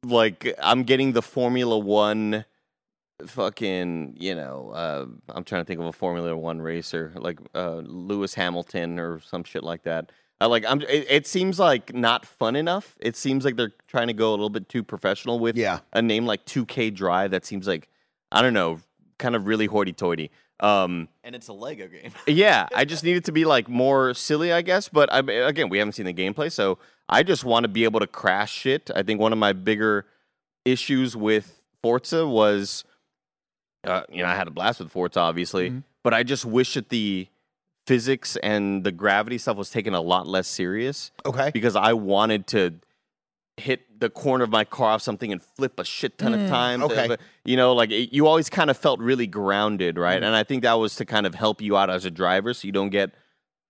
like 0.05 0.53
I'm 0.61 0.83
getting 0.83 1.13
the 1.13 1.21
Formula 1.21 1.77
One 1.77 2.45
fucking 3.25 4.15
you 4.19 4.35
know 4.35 4.71
uh, 4.71 5.05
I'm 5.29 5.43
trying 5.43 5.61
to 5.61 5.65
think 5.65 5.79
of 5.79 5.85
a 5.85 5.93
Formula 5.93 6.35
One 6.35 6.61
racer 6.61 7.13
like 7.15 7.39
uh, 7.55 7.77
Lewis 7.77 8.33
Hamilton 8.33 8.99
or 8.99 9.19
some 9.21 9.43
shit 9.43 9.63
like 9.63 9.83
that. 9.83 10.11
I 10.39 10.45
like 10.45 10.65
I'm. 10.67 10.81
It, 10.81 11.07
it 11.09 11.27
seems 11.27 11.57
like 11.57 11.95
not 11.95 12.23
fun 12.25 12.55
enough. 12.55 12.95
It 12.99 13.15
seems 13.15 13.43
like 13.43 13.55
they're 13.55 13.73
trying 13.87 14.07
to 14.07 14.13
go 14.13 14.29
a 14.29 14.31
little 14.31 14.51
bit 14.51 14.69
too 14.69 14.83
professional 14.83 15.39
with 15.39 15.57
Yeah. 15.57 15.79
a 15.93 16.01
name 16.01 16.27
like 16.27 16.45
2K 16.45 16.93
Drive. 16.93 17.31
That 17.31 17.43
seems 17.43 17.67
like 17.67 17.89
I 18.31 18.43
don't 18.43 18.53
know, 18.53 18.79
kind 19.17 19.35
of 19.35 19.47
really 19.47 19.65
hoity-toity. 19.65 20.29
Um, 20.59 21.07
And 21.23 21.35
it's 21.35 21.47
a 21.49 21.53
Lego 21.53 21.87
game. 21.87 22.11
yeah, 22.27 22.67
I 22.75 22.83
just 22.85 23.03
need 23.03 23.15
it 23.17 23.25
to 23.25 23.31
be 23.31 23.45
like 23.45 23.67
more 23.69 24.13
silly, 24.13 24.51
I 24.51 24.61
guess. 24.61 24.89
But 24.89 25.11
I, 25.13 25.19
again, 25.19 25.69
we 25.69 25.77
haven't 25.77 25.93
seen 25.93 26.05
the 26.05 26.13
gameplay, 26.13 26.51
so 26.51 26.79
I 27.09 27.23
just 27.23 27.43
want 27.43 27.63
to 27.63 27.67
be 27.67 27.83
able 27.83 27.99
to 27.99 28.07
crash 28.07 28.51
shit. 28.53 28.89
I 28.95 29.03
think 29.03 29.19
one 29.19 29.31
of 29.31 29.37
my 29.39 29.53
bigger 29.53 30.05
issues 30.65 31.15
with 31.15 31.61
Forza 31.83 32.27
was, 32.27 32.83
uh, 33.85 34.01
you 34.09 34.23
know, 34.23 34.29
I 34.29 34.35
had 34.35 34.47
a 34.47 34.51
blast 34.51 34.79
with 34.79 34.91
Forza, 34.91 35.19
obviously, 35.19 35.69
Mhm. 35.69 35.83
but 36.03 36.13
I 36.13 36.23
just 36.23 36.43
wish 36.43 36.73
that 36.73 36.89
the 36.89 37.27
physics 37.85 38.35
and 38.37 38.83
the 38.83 38.91
gravity 38.91 39.37
stuff 39.37 39.55
was 39.57 39.69
taken 39.69 39.93
a 39.93 40.01
lot 40.01 40.27
less 40.27 40.47
serious 40.47 41.11
Okay. 41.25 41.51
because 41.53 41.75
I 41.75 41.93
wanted 41.93 42.47
to 42.47 42.73
hit 43.57 43.99
the 43.99 44.09
corner 44.09 44.43
of 44.43 44.51
my 44.51 44.63
car 44.63 44.91
off 44.91 45.01
something 45.01 45.31
and 45.31 45.41
flip 45.41 45.79
a 45.79 45.83
shit 45.83 46.17
ton 46.19 46.33
of 46.33 46.47
times. 46.47 46.83
Mm, 46.83 46.91
okay. 46.91 47.13
Uh, 47.13 47.17
You 47.43 47.57
know, 47.57 47.73
like 47.73 47.89
it, 47.91 48.13
you 48.13 48.27
always 48.27 48.49
kind 48.49 48.69
of 48.69 48.77
felt 48.77 48.99
really 48.99 49.25
grounded, 49.27 49.95
Mm. 49.95 50.01
right? 50.01 50.21
And 50.23 50.35
I 50.35 50.43
think 50.43 50.61
that 50.63 50.73
was 50.73 50.95
to 50.97 51.05
kind 51.05 51.25
of 51.25 51.33
help 51.35 51.61
you 51.61 51.75
out 51.75 51.89
as 51.89 52.05
a 52.05 52.11
driver 52.11 52.53
so 52.53 52.67
you 52.67 52.71
don't 52.71 52.91
get 52.91 53.11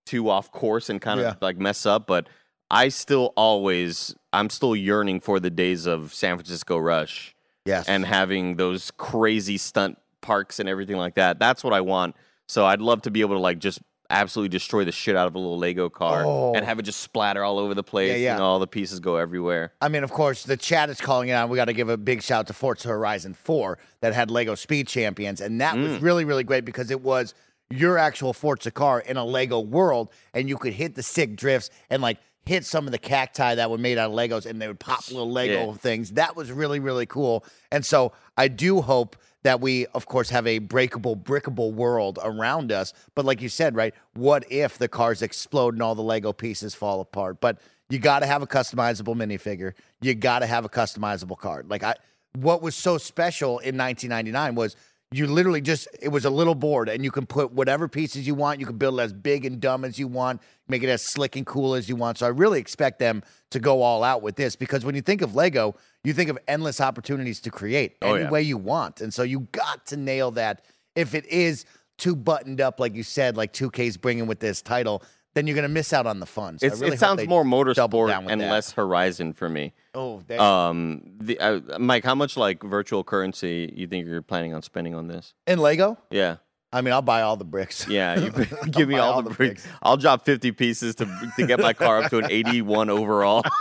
too 0.05 0.29
off 0.29 0.51
course 0.51 0.89
and 0.89 1.01
kind 1.01 1.19
Yeah. 1.21 1.29
of 1.31 1.41
like 1.41 1.57
mess 1.57 1.85
up. 1.85 2.05
But 2.07 2.27
I 2.69 2.89
still 2.89 3.31
always, 3.37 4.13
I'm 4.33 4.49
still 4.49 4.75
yearning 4.75 5.21
for 5.21 5.39
the 5.39 5.49
days 5.49 5.85
of 5.85 6.13
San 6.13 6.35
Francisco 6.35 6.77
Rush 6.77 7.33
Yes. 7.65 7.87
and 7.87 8.05
having 8.05 8.57
those 8.57 8.91
crazy 8.91 9.57
stunt 9.57 9.97
parks 10.21 10.59
and 10.59 10.67
everything 10.67 10.97
like 10.97 11.15
that. 11.15 11.39
That's 11.39 11.63
what 11.63 11.71
I 11.73 11.79
want. 11.81 12.15
So 12.49 12.65
I'd 12.65 12.81
love 12.81 13.01
to 13.03 13.11
be 13.11 13.21
able 13.21 13.35
to 13.35 13.41
like 13.41 13.59
just 13.59 13.79
absolutely 14.09 14.49
destroy 14.49 14.85
the 14.85 14.91
shit 14.91 15.15
out 15.15 15.27
of 15.27 15.35
a 15.35 15.39
little 15.39 15.57
Lego 15.57 15.89
car 15.89 16.23
Oh. 16.25 16.53
and 16.53 16.63
have 16.65 16.79
it 16.79 16.83
just 16.83 17.01
splatter 17.01 17.43
all 17.43 17.59
over 17.59 17.73
the 17.73 17.83
place. 17.83 18.11
Yeah, 18.11 18.15
yeah. 18.17 18.33
And 18.35 18.41
all 18.41 18.59
the 18.59 18.67
pieces 18.67 18.99
go 18.99 19.17
everywhere. 19.17 19.73
I 19.81 19.89
mean, 19.89 20.03
of 20.03 20.11
course, 20.11 20.43
the 20.43 20.57
chat 20.57 20.89
is 20.89 21.01
calling 21.01 21.29
it 21.29 21.33
out. 21.33 21.49
We 21.49 21.55
got 21.57 21.65
to 21.65 21.73
give 21.73 21.89
a 21.89 21.97
big 21.97 22.21
shout 22.23 22.39
out 22.39 22.47
to 22.47 22.53
Forza 22.53 22.87
Horizon 22.87 23.33
4 23.33 23.77
that 24.01 24.13
had 24.13 24.31
Lego 24.31 24.55
Speed 24.55 24.87
Champions. 24.87 25.41
And 25.41 25.59
that 25.61 25.75
Mm. 25.75 25.83
was 25.89 26.01
really, 26.01 26.23
really 26.25 26.43
great 26.43 26.63
because 26.65 26.89
it 26.91 27.01
was 27.01 27.33
your 27.69 27.97
actual 27.97 28.31
Forza 28.33 28.71
car 28.71 28.99
in 29.01 29.17
a 29.17 29.25
Lego 29.25 29.59
world. 29.59 30.09
And 30.33 30.47
you 30.47 30.57
could 30.57 30.73
hit 30.73 30.95
the 30.95 31.03
sick 31.03 31.35
drifts 31.35 31.69
and 31.89 32.01
like 32.01 32.17
hit 32.45 32.63
some 32.63 32.85
of 32.85 32.93
the 32.93 32.97
cacti 32.97 33.55
that 33.55 33.69
were 33.69 33.77
made 33.77 33.97
out 33.97 34.09
of 34.09 34.15
Legos 34.15 34.45
and 34.45 34.61
they 34.61 34.67
would 34.69 34.79
pop 34.79 35.05
little 35.09 35.29
Lego 35.29 35.67
Yeah. 35.71 35.73
things. 35.73 36.11
That 36.11 36.37
was 36.37 36.49
really, 36.49 36.79
really 36.79 37.05
cool. 37.05 37.43
And 37.73 37.85
so 37.85 38.13
I 38.37 38.47
do 38.47 38.79
hope 38.81 39.17
that 39.47 39.61
we, 39.61 39.85
of 39.93 40.07
course, 40.07 40.29
have 40.29 40.45
a 40.45 40.59
breakable, 40.59 41.15
brickable 41.15 41.71
world 41.71 42.19
around 42.21 42.69
us. 42.69 42.91
But 43.15 43.23
like 43.23 43.41
you 43.41 43.47
said, 43.47 43.77
right, 43.77 43.95
what 44.13 44.43
if 44.51 44.77
the 44.77 44.89
cars 44.89 45.21
explode 45.21 45.73
and 45.73 45.81
all 45.81 45.95
the 45.95 46.03
Lego 46.03 46.33
pieces 46.33 46.75
fall 46.75 46.99
apart? 46.99 47.39
But 47.39 47.61
you 47.89 47.97
got 47.97 48.19
to 48.19 48.25
have 48.25 48.41
a 48.41 48.45
customizable 48.45 49.15
minifigure. 49.15 49.71
You 50.01 50.15
got 50.15 50.39
to 50.39 50.47
have 50.47 50.65
a 50.65 50.69
customizable 50.69 51.37
card. 51.37 51.69
Like 51.69 51.81
I, 51.81 51.95
what 52.33 52.61
was 52.61 52.75
so 52.75 52.97
special 52.97 53.59
in 53.59 53.77
1999 53.77 54.55
was 54.55 54.75
you 55.11 55.25
literally 55.27 55.61
just 55.61 55.87
it 56.01 56.09
was 56.09 56.25
a 56.25 56.29
little 56.29 56.55
board 56.55 56.89
and 56.89 57.03
you 57.03 57.11
can 57.11 57.25
put 57.25 57.53
whatever 57.53 57.87
pieces 57.87 58.27
you 58.27 58.35
want. 58.35 58.59
You 58.59 58.65
can 58.65 58.77
build 58.77 58.99
it 58.99 59.03
as 59.03 59.13
big 59.13 59.45
and 59.45 59.59
dumb 59.61 59.85
as 59.85 59.97
you 59.97 60.07
want, 60.07 60.41
make 60.67 60.83
it 60.83 60.89
as 60.89 61.01
slick 61.01 61.35
and 61.37 61.45
cool 61.45 61.75
as 61.75 61.87
you 61.87 61.95
want. 61.95 62.17
So 62.17 62.25
I 62.25 62.29
really 62.29 62.59
expect 62.59 62.99
them 62.99 63.23
to 63.51 63.59
go 63.59 63.81
all 63.81 64.03
out 64.03 64.21
with 64.21 64.35
this 64.35 64.55
because 64.57 64.83
when 64.83 64.95
you 64.95 65.01
think 65.01 65.21
of 65.21 65.33
Lego, 65.33 65.75
you 66.03 66.13
think 66.13 66.29
of 66.29 66.37
endless 66.47 66.81
opportunities 66.81 67.39
to 67.41 67.49
create 67.49 67.95
Oh, 68.01 68.15
any 68.15 68.23
yeah. 68.25 68.29
way 68.29 68.41
you 68.41 68.57
want. 68.57 68.99
And 68.99 69.13
so 69.13 69.23
you 69.23 69.41
got 69.53 69.85
to 69.87 69.97
nail 69.97 70.31
that. 70.31 70.65
If 70.95 71.15
it 71.15 71.25
is 71.27 71.65
too 71.97 72.15
buttoned 72.15 72.59
up, 72.59 72.79
like 72.79 72.93
you 72.93 73.03
said, 73.03 73.37
like 73.37 73.53
2K's 73.53 73.97
bringing 73.97 74.27
with 74.27 74.39
this 74.39 74.61
title, 74.61 75.03
then 75.37 75.47
you're 75.47 75.53
going 75.55 75.63
to 75.63 75.69
miss 75.69 75.93
out 75.93 76.05
on 76.07 76.19
the 76.19 76.25
fun. 76.25 76.57
So 76.59 76.67
really 76.67 76.93
it 76.95 76.99
sounds 76.99 77.25
more 77.27 77.43
motorsport 77.43 78.11
and 78.29 78.41
that. 78.41 78.51
less 78.51 78.71
Horizon 78.71 79.33
for 79.33 79.47
me. 79.47 79.73
Oh, 79.93 80.21
there- 80.27 80.41
Um, 80.41 81.03
the, 81.19 81.39
uh, 81.39 81.59
Mike, 81.79 82.03
how 82.03 82.15
much 82.15 82.35
like 82.35 82.63
virtual 82.63 83.03
currency 83.03 83.71
you 83.75 83.85
think 83.87 84.07
you're 84.07 84.21
planning 84.21 84.53
on 84.53 84.61
spending 84.63 84.95
on 84.95 85.07
this? 85.07 85.33
in 85.45 85.59
Lego, 85.59 85.97
Yeah, 86.09 86.37
I 86.73 86.81
mean, 86.81 86.93
I'll 86.93 87.01
buy 87.01 87.21
all 87.21 87.37
the 87.37 87.45
bricks. 87.45 87.87
yeah. 87.87 88.19
You 88.19 88.31
give 88.71 88.89
me 88.89 88.97
all, 88.97 89.13
all 89.13 89.21
the 89.21 89.29
bricks. 89.29 89.63
bricks. 89.63 89.77
I'll 89.81 89.97
drop 89.97 90.25
fifty 90.25 90.51
pieces 90.51 90.95
to 90.95 91.31
to 91.37 91.47
get 91.47 91.59
my 91.59 91.73
car 91.73 92.03
up 92.03 92.09
to 92.11 92.17
an 92.17 92.27
eighty-one 92.29 92.89
overall. 92.89 93.43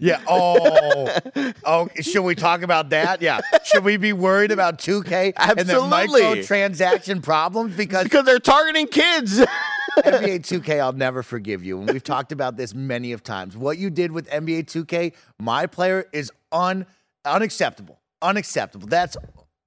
Yeah. 0.00 0.20
Oh. 0.28 1.08
Oh. 1.64 1.88
Should 2.00 2.22
we 2.22 2.34
talk 2.34 2.60
about 2.60 2.90
that? 2.90 3.22
Yeah. 3.22 3.40
Should 3.64 3.84
we 3.84 3.96
be 3.96 4.12
worried 4.12 4.50
about 4.50 4.76
2K 4.78 5.32
and 5.36 5.56
the 5.66 5.74
Absolutely. 5.74 6.20
microtransaction 6.20 7.22
problems? 7.22 7.74
Because 7.74 8.04
because 8.04 8.26
they're 8.26 8.38
targeting 8.40 8.88
kids. 8.88 9.38
NBA 9.98 10.40
2K, 10.40 10.80
I'll 10.80 10.92
never 10.92 11.22
forgive 11.22 11.64
you. 11.64 11.80
And 11.80 11.90
we've 11.90 12.04
talked 12.04 12.32
about 12.32 12.56
this 12.58 12.74
many 12.74 13.12
of 13.12 13.22
times. 13.22 13.56
What 13.56 13.78
you 13.78 13.88
did 13.88 14.12
with 14.12 14.28
NBA 14.28 14.64
2K, 14.64 15.14
my 15.38 15.66
player, 15.66 16.04
is 16.12 16.30
un 16.52 16.84
unacceptable. 17.24 17.98
Unacceptable. 18.20 18.88
That's 18.88 19.16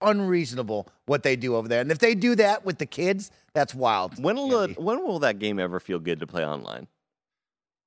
unreasonable 0.02 0.88
what 1.06 1.24
they 1.24 1.36
do 1.36 1.56
over 1.56 1.68
there. 1.68 1.82
And 1.82 1.92
if 1.92 2.00
they 2.00 2.16
do 2.16 2.36
that 2.36 2.66
with 2.66 2.78
the 2.78 2.86
kids, 2.86 3.32
that's 3.54 3.74
wild. 3.76 4.22
when 4.24 4.36
will 4.36 4.62
it, 4.62 4.80
when 4.80 5.04
will 5.06 5.20
that 5.20 5.40
game 5.40 5.60
ever 5.60 5.80
feel 5.80 6.00
good 6.00 6.20
to 6.20 6.28
play 6.28 6.46
online? 6.46 6.88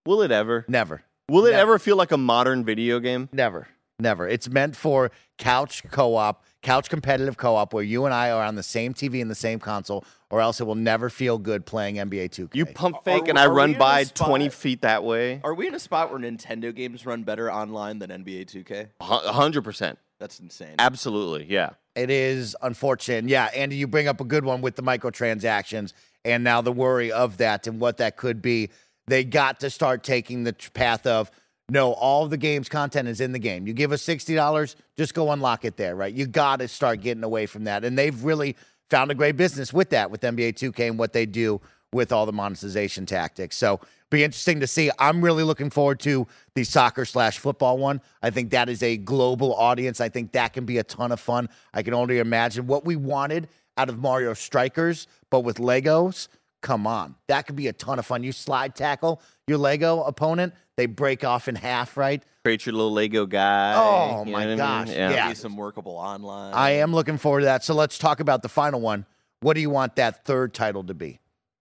Will 0.07 0.23
it 0.23 0.31
ever? 0.31 0.65
Never. 0.69 1.03
Will 1.31 1.47
it 1.47 1.53
Never. 1.53 1.63
ever 1.63 1.79
feel 1.79 1.97
like 1.97 2.13
a 2.13 2.19
modern 2.19 2.65
video 2.65 3.01
game? 3.01 3.31
Never. 3.33 3.69
Never. 3.99 4.29
It's 4.29 4.49
meant 4.51 4.77
for 4.77 5.11
couch 5.39 5.83
co 5.91 6.17
op, 6.17 6.45
couch 6.63 6.91
competitive 6.91 7.37
co 7.39 7.55
op, 7.57 7.73
where 7.73 7.83
you 7.83 8.05
and 8.05 8.13
I 8.13 8.31
are 8.31 8.45
on 8.45 8.57
the 8.57 8.63
same 8.63 8.93
TV 8.93 9.23
and 9.23 9.31
the 9.31 9.35
same 9.37 9.59
console, 9.61 10.05
or 10.31 10.41
else 10.43 10.61
it 10.61 10.65
will 10.65 10.75
never 10.75 11.09
feel 11.09 11.39
good 11.39 11.65
playing 11.65 11.95
NBA 11.97 12.29
2K. 12.31 12.55
You 12.57 12.67
pump 12.67 13.05
fake 13.05 13.23
Are- 13.23 13.31
and 13.31 13.39
I 13.39 13.45
are 13.47 13.51
we 13.51 13.57
run 13.57 13.71
in 13.71 13.77
a 13.77 13.79
by 13.79 14.03
spot- 14.05 14.27
twenty 14.29 14.49
feet 14.51 14.83
that 14.83 15.05
way. 15.05 15.41
Are 15.45 15.55
we 15.55 15.69
in 15.69 15.75
a 15.75 15.79
spot 15.79 16.11
where 16.11 16.19
Nintendo 16.21 16.75
games 16.75 17.07
run 17.07 17.23
better 17.23 17.51
online 17.51 18.01
than 18.01 18.11
NBA 18.11 18.45
2K? 18.47 18.89
A 19.01 19.05
hundred 19.33 19.63
percent. 19.63 19.99
That's 20.25 20.41
insane. 20.41 20.77
Absolutely. 20.79 21.45
Yeah. 21.51 21.73
It 21.95 22.09
is 22.09 22.57
unfortunate. 22.63 23.29
Yeah, 23.29 23.51
Andy, 23.55 23.77
you 23.77 23.87
bring 23.87 24.09
up 24.09 24.23
a 24.23 24.25
good 24.25 24.43
one 24.43 24.63
with 24.63 24.75
the 24.75 24.83
microtransactions 24.83 25.93
and 26.25 26.43
now 26.43 26.63
the 26.63 26.73
worry 26.73 27.13
of 27.13 27.37
that 27.37 27.67
and 27.67 27.79
what 27.79 27.99
that 27.99 28.17
could 28.17 28.41
be. 28.41 28.71
They 29.07 29.23
got 29.23 29.61
to 29.61 29.69
start 29.69 30.03
taking 30.03 30.45
the 30.45 30.55
path 30.73 31.07
of 31.07 31.31
no, 31.69 31.93
all 31.93 32.27
the 32.27 32.39
game's 32.39 32.71
content 32.71 33.07
is 33.07 33.21
in 33.21 33.33
the 33.33 33.39
game. 33.39 33.67
You 33.67 33.75
give 33.75 33.93
us 33.93 34.03
$60, 34.03 34.77
just 34.97 35.13
go 35.13 35.31
unlock 35.31 35.67
it 35.67 35.77
there, 35.77 35.95
right? 35.95 36.15
You 36.15 36.27
got 36.27 36.61
to 36.61 36.69
start 36.69 37.03
getting 37.03 37.23
away 37.23 37.45
from 37.45 37.65
that. 37.65 37.85
And 37.85 37.99
they've 37.99 38.25
really 38.25 38.57
found 38.89 39.11
a 39.11 39.15
great 39.15 39.37
business 39.37 39.75
with 39.75 39.91
that, 39.91 40.11
with 40.11 40.23
NBA 40.23 40.55
2K 40.55 40.89
and 40.89 40.99
what 40.99 41.13
they 41.13 41.27
do 41.27 41.61
with 41.93 42.13
all 42.13 42.25
the 42.25 42.33
monetization 42.33 43.05
tactics. 43.05 43.59
So 43.59 43.79
Be 44.15 44.23
interesting 44.23 44.61
to 44.61 44.69
see. 44.69 44.93
I'm 44.97 45.23
really 45.25 45.43
looking 45.43 45.71
forward 45.71 45.99
to 46.01 46.29
the 46.55 46.63
soccer 46.63 47.05
slash 47.05 47.39
football 47.41 47.79
one. 47.79 48.01
I 48.23 48.31
think 48.31 48.51
that 48.51 48.69
is 48.69 48.81
a 48.81 48.97
global 48.97 49.53
audience. 49.57 50.01
I 50.01 50.09
think 50.09 50.31
that 50.33 50.53
can 50.53 50.65
be 50.65 50.79
a 50.79 50.85
ton 50.85 51.11
of 51.11 51.19
fun. 51.19 51.49
I 51.73 51.83
can 51.83 51.95
only 51.95 52.21
imagine 52.21 52.69
what 52.69 52.85
we 52.85 52.95
wanted 52.95 53.49
out 53.77 53.89
of 53.89 53.99
Mario 53.99 54.33
Strikers, 54.35 55.09
but 55.31 55.41
with 55.41 55.59
Legos. 55.59 56.29
Come 56.63 56.87
on, 56.87 57.17
that 57.27 57.49
could 57.49 57.57
be 57.57 57.67
a 57.67 57.73
ton 57.73 57.99
of 57.99 58.07
fun. 58.07 58.23
You 58.23 58.31
slide 58.31 58.77
tackle 58.77 59.21
your 59.49 59.59
Lego 59.59 60.03
opponent, 60.05 60.55
they 60.77 60.87
break 60.87 61.25
off 61.25 61.49
in 61.49 61.57
half, 61.57 61.97
right? 61.97 62.23
Create 62.45 62.65
your 62.67 62.75
little 62.75 62.93
Lego 62.93 63.27
guy. 63.27 63.75
Oh, 63.77 64.25
my 64.25 64.31
what 64.31 64.43
I 64.43 64.47
mean? 64.47 64.57
gosh, 64.59 64.89
Yeah. 64.91 65.11
yeah. 65.11 65.25
Maybe 65.25 65.35
some 65.35 65.57
workable 65.57 65.97
online. 65.97 66.55
I 66.55 66.71
am 66.71 66.95
looking 66.95 67.19
forward 67.19 67.41
to 67.41 67.47
that. 67.47 67.65
So 67.65 67.75
let's 67.75 67.99
talk 67.99 68.21
about 68.21 68.43
the 68.43 68.49
final 68.49 68.81
one. 68.81 69.07
What 69.41 69.55
do 69.55 69.61
you 69.61 69.71
want 69.71 69.97
that 69.97 70.25
third 70.25 70.55
title 70.55 70.85
to 70.85 70.95
be? 70.95 71.19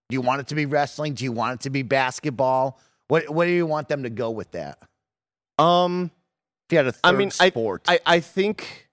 Do 0.09 0.15
you 0.15 0.21
want 0.21 0.41
it 0.41 0.47
to 0.47 0.55
be 0.55 0.65
wrestling? 0.65 1.13
Do 1.13 1.23
you 1.23 1.31
want 1.31 1.61
it 1.61 1.63
to 1.63 1.69
be 1.69 1.81
basketball? 1.81 2.79
What 3.07 3.29
What 3.29 3.45
do 3.45 3.51
you 3.51 3.65
want 3.65 3.87
them 3.87 4.03
to 4.03 4.09
go 4.09 4.31
with 4.31 4.51
that? 4.51 4.79
Um, 5.57 6.11
If 6.67 6.73
you 6.73 6.77
had 6.77 6.87
a 6.87 6.91
third 6.91 6.99
I 7.03 7.11
mean, 7.11 7.31
I, 7.39 7.49
sport, 7.49 7.83
I, 7.87 7.99
I 8.05 8.19
think, 8.19 8.89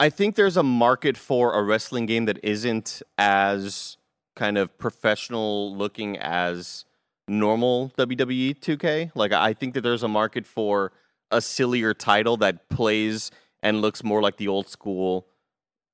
I 0.00 0.08
think 0.08 0.36
there's 0.36 0.56
a 0.56 0.62
market 0.62 1.16
for 1.16 1.52
a 1.52 1.62
wrestling 1.62 2.06
game 2.06 2.24
that 2.24 2.38
isn't 2.42 3.02
as 3.18 3.98
kind 4.34 4.56
of 4.56 4.76
professional 4.78 5.76
looking 5.76 6.16
as 6.16 6.84
normal 7.28 7.92
WWE 7.98 8.58
2K. 8.58 9.12
Like, 9.14 9.32
I 9.32 9.52
think 9.52 9.74
that 9.74 9.82
there's 9.82 10.02
a 10.02 10.08
market 10.08 10.46
for 10.46 10.92
a 11.30 11.40
sillier 11.40 11.94
title 11.94 12.36
that 12.38 12.68
plays 12.68 13.30
and 13.62 13.80
looks 13.80 14.02
more 14.02 14.22
like 14.22 14.38
the 14.38 14.48
old 14.48 14.68
school 14.68 15.26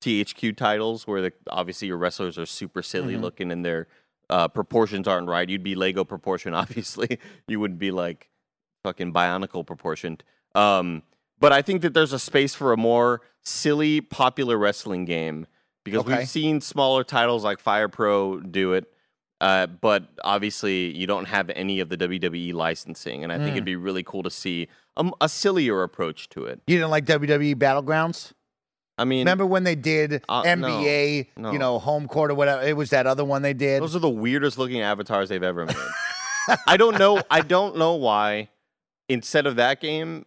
THQ 0.01 0.57
titles, 0.57 1.07
where 1.07 1.21
the, 1.23 1.33
obviously 1.51 1.89
your 1.89 1.97
wrestlers 1.99 2.39
are 2.39 2.47
super 2.47 2.83
silly 2.83 3.15
Mhm. 3.15 3.21
looking 3.23 3.51
and 3.53 3.65
their 3.65 3.89
uh, 4.31 4.47
proportions 4.47 5.09
aren't 5.09 5.27
right. 5.29 5.49
You'd 5.49 5.63
be 5.63 5.75
Lego 5.75 6.05
proportion, 6.05 6.53
obviously. 6.63 7.19
you 7.47 7.59
wouldn't 7.61 7.81
be 7.81 7.91
like 7.91 8.29
fucking 8.85 9.13
bionicle 9.13 9.67
proportioned. 9.67 10.23
Um, 10.55 11.03
but 11.41 11.53
I 11.53 11.63
think 11.63 11.83
that 11.83 11.95
there's 11.95 12.13
a 12.13 12.19
space 12.19 12.55
for 12.55 12.73
a 12.73 12.77
more 12.77 13.23
silly, 13.43 14.01
popular 14.01 14.59
wrestling 14.59 15.05
game 15.07 15.47
because 15.85 16.01
Okay. 16.01 16.19
we've 16.19 16.29
seen 16.29 16.61
smaller 16.61 17.05
titles 17.05 17.43
like 17.45 17.59
Fire 17.59 17.89
Pro 17.89 18.41
do 18.41 18.75
it. 18.75 18.93
Uh, 19.41 19.67
but 19.69 20.09
obviously, 20.25 20.95
you 20.97 21.07
don't 21.07 21.27
have 21.27 21.49
any 21.51 21.79
of 21.81 21.89
the 21.89 21.97
WWE 21.97 22.53
licensing, 22.53 23.23
and 23.23 23.33
I 23.33 23.37
think 23.39 23.51
Mm. 23.51 23.53
it'd 23.53 23.65
be 23.65 23.77
really 23.77 24.03
cool 24.03 24.25
to 24.25 24.31
see 24.31 24.67
a, 24.97 25.09
a 25.21 25.29
sillier 25.29 25.85
approach 25.85 26.29
to 26.31 26.45
it. 26.45 26.61
you 26.67 26.77
didn't 26.77 26.91
like 26.91 27.05
WWE 27.07 27.55
Battlegrounds. 27.55 28.33
I 28.99 29.05
mean, 29.05 29.21
Remember 29.21 29.47
when 29.47 29.65
they 29.65 29.75
did 29.77 30.23
Uh, 30.29 30.43
NBA, 30.43 31.29
no, 31.37 31.53
you 31.53 31.59
know, 31.59 31.79
home 31.79 32.09
court 32.09 32.31
or 32.31 32.35
whatever? 32.35 32.63
It 32.63 32.77
was 32.77 32.91
that 32.91 33.07
other 33.07 33.25
one 33.25 33.43
they 33.43 33.55
did. 33.55 33.81
those 33.83 33.95
are 33.97 34.01
the 34.01 34.11
weirdest 34.11 34.59
looking 34.59 34.81
avatars 34.81 35.29
they've 35.29 35.43
ever 35.43 35.65
made. 35.67 35.77
I 36.67 36.77
don't 36.77 36.99
know. 36.99 37.23
I 37.31 37.41
don't 37.41 37.77
know 37.77 37.95
why. 37.95 38.49
Instead 39.09 39.47
of 39.47 39.57
that 39.57 39.81
game, 39.81 40.27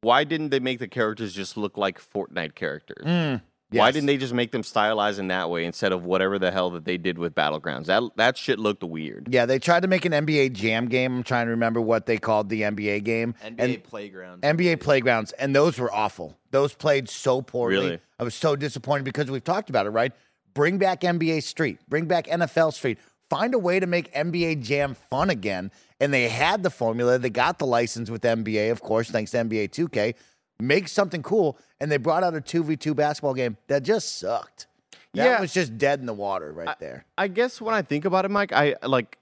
why 0.00 0.24
didn't 0.24 0.48
they 0.50 0.60
make 0.60 0.78
the 0.78 0.88
characters 0.88 1.32
just 1.34 1.56
look 1.56 1.76
like 1.76 2.00
Fortnite 2.00 2.54
characters? 2.54 3.04
Mm, 3.04 3.42
Why 3.70 3.90
didn't 3.90 4.06
they 4.06 4.16
just 4.16 4.32
make 4.32 4.50
them 4.50 4.62
stylized 4.62 5.18
in 5.18 5.28
that 5.28 5.50
way 5.50 5.64
instead 5.64 5.92
of 5.92 6.04
whatever 6.04 6.38
the 6.38 6.50
hell 6.50 6.70
that 6.70 6.84
they 6.84 6.96
did 6.96 7.18
with 7.18 7.34
Battlegrounds? 7.34 7.86
That 7.86 8.02
that 8.16 8.38
shit 8.38 8.58
looked 8.58 8.82
weird. 8.82 9.28
Yeah, 9.30 9.44
they 9.44 9.58
tried 9.58 9.80
to 9.80 9.88
make 9.88 10.04
an 10.04 10.12
NBA 10.12 10.52
Jam 10.52 10.88
game. 10.88 11.16
I'm 11.16 11.22
trying 11.22 11.46
to 11.46 11.50
remember 11.50 11.80
what 11.80 12.06
they 12.06 12.16
called 12.16 12.48
the 12.48 12.62
NBA 12.62 13.04
game. 13.04 13.34
NBA 13.44 13.54
and 13.58 13.84
playground. 13.84 14.42
NBA 14.42 14.80
playgrounds, 14.80 15.32
and 15.32 15.54
those 15.54 15.78
were 15.78 15.92
awful. 15.92 16.38
Those 16.50 16.72
played 16.72 17.08
so 17.08 17.42
poorly. 17.42 17.76
Really? 17.76 18.00
I 18.18 18.24
was 18.24 18.34
so 18.34 18.56
disappointed 18.56 19.04
because 19.04 19.30
we've 19.30 19.44
talked 19.44 19.68
about 19.68 19.86
it, 19.86 19.90
right? 19.90 20.12
Bring 20.54 20.78
back 20.78 21.02
NBA 21.02 21.42
Street, 21.42 21.78
bring 21.88 22.06
back 22.06 22.26
NFL 22.26 22.72
Street, 22.72 22.98
find 23.28 23.54
a 23.54 23.58
way 23.58 23.80
to 23.80 23.86
make 23.86 24.12
NBA 24.14 24.62
Jam 24.62 24.94
fun 24.94 25.30
again. 25.30 25.70
And 26.00 26.12
they 26.12 26.28
had 26.28 26.62
the 26.62 26.70
formula, 26.70 27.18
they 27.18 27.30
got 27.30 27.58
the 27.58 27.66
license 27.66 28.08
with 28.08 28.22
NBA, 28.22 28.70
of 28.70 28.80
course, 28.80 29.10
thanks 29.10 29.32
to 29.32 29.38
NBA 29.38 29.70
2K. 29.70 30.14
Make 30.60 30.88
something 30.88 31.22
cool, 31.22 31.56
and 31.80 31.90
they 31.90 31.98
brought 31.98 32.24
out 32.24 32.34
a 32.34 32.40
2v2 32.40 32.94
basketball 32.96 33.34
game 33.34 33.56
that 33.68 33.84
just 33.84 34.18
sucked. 34.18 34.66
That 35.14 35.24
Yeah. 35.24 35.40
was 35.40 35.54
just 35.54 35.78
dead 35.78 36.00
in 36.00 36.06
the 36.06 36.12
water 36.14 36.52
right 36.52 36.78
there. 36.80 37.04
I 37.16 37.28
guess 37.28 37.60
when 37.60 37.74
I 37.74 37.82
think 37.82 38.04
about 38.04 38.24
it, 38.24 38.30
Mike, 38.30 38.52
I 38.52 38.74
like 38.82 39.18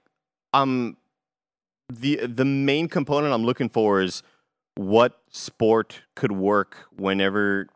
um 0.53 0.97
the 1.93 2.25
the 2.25 2.43
main 2.45 2.87
component 2.89 3.33
I'm 3.33 3.43
looking 3.45 3.69
for 3.69 4.01
is 4.01 4.23
what 4.75 5.21
sport 5.29 6.01
could 6.15 6.31
work 6.31 6.87
whenever 6.95 7.67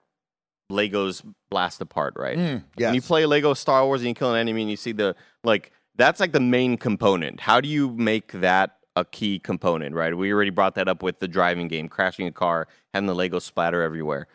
Legos 0.71 1.21
blast 1.49 1.81
apart, 1.81 2.13
right? 2.17 2.37
Mm, 2.37 2.63
When 2.77 2.93
you 2.95 3.01
play 3.01 3.25
Lego 3.25 3.53
Star 3.53 3.85
Wars 3.85 4.01
and 4.01 4.07
you 4.09 4.13
kill 4.15 4.33
an 4.33 4.39
enemy 4.39 4.61
and 4.61 4.71
you 4.71 4.77
see 4.77 4.91
the 4.91 5.15
like 5.43 5.71
that's 5.95 6.19
like 6.19 6.31
the 6.31 6.39
main 6.39 6.77
component. 6.77 7.41
How 7.41 7.61
do 7.61 7.69
you 7.69 7.91
make 7.91 8.31
that 8.33 8.77
a 8.95 9.05
key 9.05 9.39
component, 9.39 9.95
right? 9.95 10.15
We 10.15 10.31
already 10.33 10.49
brought 10.49 10.75
that 10.75 10.87
up 10.87 11.01
with 11.01 11.19
the 11.19 11.27
driving 11.27 11.67
game, 11.67 11.87
crashing 11.87 12.27
a 12.27 12.31
car, 12.31 12.67
having 12.93 13.07
the 13.07 13.15
Lego 13.15 13.39
splatter 13.39 13.81
everywhere. 13.81 14.27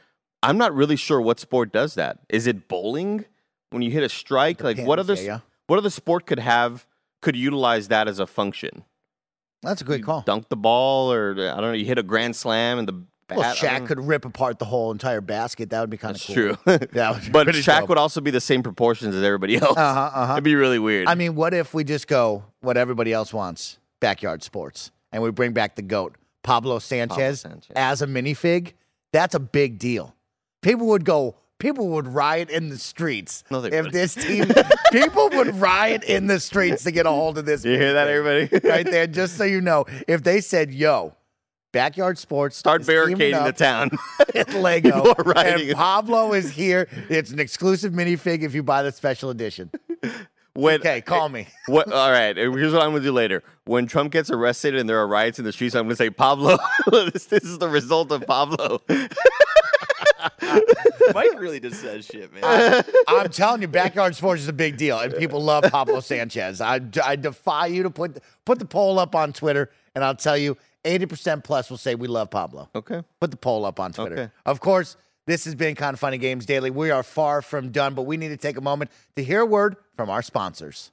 I'm 0.43 0.59
not 0.59 0.75
really 0.75 0.97
sure 0.97 1.21
what 1.21 1.41
sport 1.41 1.73
does 1.73 1.95
that. 1.95 2.19
Is 2.29 2.47
it 2.47 2.69
bowling? 2.69 3.25
When 3.71 3.83
you 3.83 3.91
hit 3.91 4.05
a 4.05 4.09
strike, 4.09 4.63
like 4.63 4.79
what 4.79 4.99
other 4.99 5.15
yeah, 5.15 5.23
yeah. 5.23 5.39
what 5.67 5.79
other 5.79 5.91
sport 5.91 6.25
could 6.25 6.39
have 6.39 6.87
could 7.21 7.35
utilize 7.35 7.89
that 7.89 8.07
as 8.07 8.21
a 8.21 8.27
function? 8.27 8.85
That's 9.63 9.81
a 9.81 9.85
good 9.85 10.05
call. 10.05 10.23
Dunk 10.23 10.49
the 10.49 10.57
ball, 10.57 11.13
or 11.13 11.33
I 11.33 11.61
don't 11.61 11.63
know, 11.63 11.73
you 11.73 11.85
hit 11.85 11.99
a 11.99 12.03
grand 12.05 12.37
slam 12.37 12.79
and 12.79 12.87
the 12.87 12.93
bat. 12.93 13.39
Well, 13.39 13.55
Shaq 13.55 13.87
could 13.87 14.01
rip 14.01 14.25
apart 14.25 14.61
the 14.61 14.65
whole 14.65 14.93
entire 14.93 15.21
basket. 15.21 15.71
That 15.71 15.81
would 15.81 15.91
be 15.91 15.97
kind 15.97 16.17
of 16.17 16.23
cool. 16.23 16.35
true. 16.35 16.57
That 16.93 17.25
would 17.25 17.33
but 17.33 17.49
Shaq 17.49 17.81
dope. 17.81 17.89
would 17.89 17.99
also 17.99 18.21
be 18.21 18.31
the 18.31 18.41
same 18.41 18.63
proportions 18.63 19.15
as 19.15 19.23
everybody 19.23 19.57
else. 19.61 19.77
Uh 19.77 19.95
huh. 19.95 20.11
Uh 20.15 20.27
huh. 20.27 20.33
It'd 20.35 20.45
be 20.45 20.55
really 20.55 20.79
weird. 20.79 21.09
I 21.09 21.17
mean, 21.17 21.35
what 21.35 21.55
if 21.55 21.75
we 21.75 21.83
just 21.83 22.07
go 22.07 22.45
what 22.61 22.77
everybody 22.77 23.13
else 23.13 23.35
wants, 23.35 23.79
backyard 24.01 24.43
sports, 24.43 24.91
and 25.13 25.23
we 25.23 25.31
bring 25.31 25.53
back 25.53 25.77
the 25.77 25.83
goat, 25.83 26.17
Pablo 26.43 26.79
Sanchez, 26.79 27.41
Sanchez. 27.41 27.71
as 27.75 28.03
a 28.03 28.07
minifig? 28.07 28.73
That's 29.13 29.35
a 29.35 29.41
big 29.41 29.79
deal. 29.79 30.15
People 30.63 30.89
would 30.89 31.05
go. 31.05 31.37
People 31.59 31.89
would 31.89 32.07
riot 32.07 32.51
in 32.51 32.69
the 32.69 32.77
streets 32.77 33.43
No, 33.51 33.65
if 33.65 33.73
wouldn't. 33.73 33.93
this 33.95 34.15
team. 34.15 34.45
people 34.93 35.31
would 35.31 35.57
riot 35.57 36.05
in 36.05 36.27
the 36.27 36.39
streets 36.39 36.83
to 36.85 36.91
get 36.91 37.07
a 37.07 37.11
hold 37.11 37.39
of 37.39 37.47
this. 37.47 37.65
you 37.65 37.79
hear 37.79 37.95
that, 37.95 38.09
everybody? 38.09 38.69
right 38.69 38.85
there, 38.85 39.07
just 39.07 39.39
so 39.39 39.45
you 39.45 39.63
know, 39.63 39.87
if 40.07 40.23
they 40.23 40.43
said, 40.43 40.71
"Yo, 40.75 41.15
backyard 41.73 42.19
sports, 42.19 42.59
Start 42.59 42.87
barricading 42.87 43.43
the 43.43 43.53
town. 43.55 43.89
with 44.35 44.53
Lego, 44.55 45.15
and 45.35 45.73
Pablo 45.75 46.35
is 46.35 46.51
here. 46.51 46.89
It's 47.09 47.31
an 47.31 47.41
exclusive 47.41 47.95
minifig 47.95 48.43
if 48.43 48.55
you 48.55 48.63
buy 48.63 48.83
the 48.83 48.93
special 48.93 49.31
edition." 49.31 49.71
When, 50.57 50.81
Okay, 50.81 51.01
call 51.01 51.29
me. 51.29 51.47
What? 51.67 51.91
All 51.93 52.11
right. 52.11 52.37
Here's 52.37 52.73
what 52.73 52.83
I'm 52.83 52.91
gonna 52.93 53.03
do 53.03 53.13
later. 53.13 53.43
When 53.65 53.87
Trump 53.87 54.13
gets 54.13 54.31
arrested 54.31 54.75
and 54.77 54.89
there 54.89 54.99
are 54.99 55.07
riots 55.07 55.39
in 55.39 55.45
the 55.45 55.53
streets, 55.53 55.75
I'm 55.75 55.85
gonna 55.85 55.97
say 55.97 56.11
Pablo. 56.11 56.59
this, 56.91 57.27
this 57.27 57.45
is 57.45 57.59
the 57.59 57.69
result 57.69 58.13
of 58.13 58.27
Pablo. 58.27 58.81
Mike 61.15 61.39
really 61.39 61.61
just 61.61 61.81
says 61.81 62.07
shit, 62.07 62.33
man. 62.33 62.85
I'm 63.09 63.29
telling 63.31 63.63
you, 63.63 63.69
backyard 63.69 64.15
sports 64.17 64.43
is 64.43 64.49
a 64.49 64.53
big 64.53 64.77
deal, 64.77 64.99
and 64.99 65.15
people 65.15 65.43
love 65.43 65.65
Pablo 65.65 66.01
Sanchez. 66.01 66.61
I, 66.61 66.81
I 67.03 67.17
defy 67.17 67.67
you 67.67 67.83
to 67.85 67.91
put 67.91 68.19
put 68.45 68.59
the 68.59 68.65
poll 68.65 68.99
up 68.99 69.15
on 69.15 69.33
Twitter, 69.33 69.71
and 69.95 70.05
I'll 70.05 70.17
tell 70.17 70.37
you, 70.37 70.57
80% 70.85 71.43
plus 71.45 71.71
will 71.71 71.77
say 71.77 71.95
we 71.95 72.07
love 72.09 72.31
Pablo. 72.31 72.69
okay. 72.75 73.03
Put 73.21 73.31
the 73.31 73.37
poll 73.37 73.65
up 73.65 73.81
on 73.81 73.93
Twitter. 73.93 74.15
Okay. 74.15 74.31
Of 74.45 74.61
course, 74.61 74.97
this 75.27 75.45
has 75.45 75.55
been 75.55 75.75
kind 75.75 75.93
of 75.93 76.01
funny 76.01 76.19
games 76.19 76.47
daily. 76.47 76.71
We 76.71 76.91
are 76.91 77.03
far 77.03 77.43
from 77.43 77.71
done, 77.71 77.95
but 77.95 78.03
we 78.03 78.17
need 78.17 78.29
to 78.29 78.37
take 78.37 78.57
a 78.57 78.61
moment 78.61 78.91
to 79.17 79.25
hear 79.25 79.41
a 79.41 79.47
word 79.47 79.77
from 79.97 80.09
our 80.09 80.23
sponsors. 80.23 80.93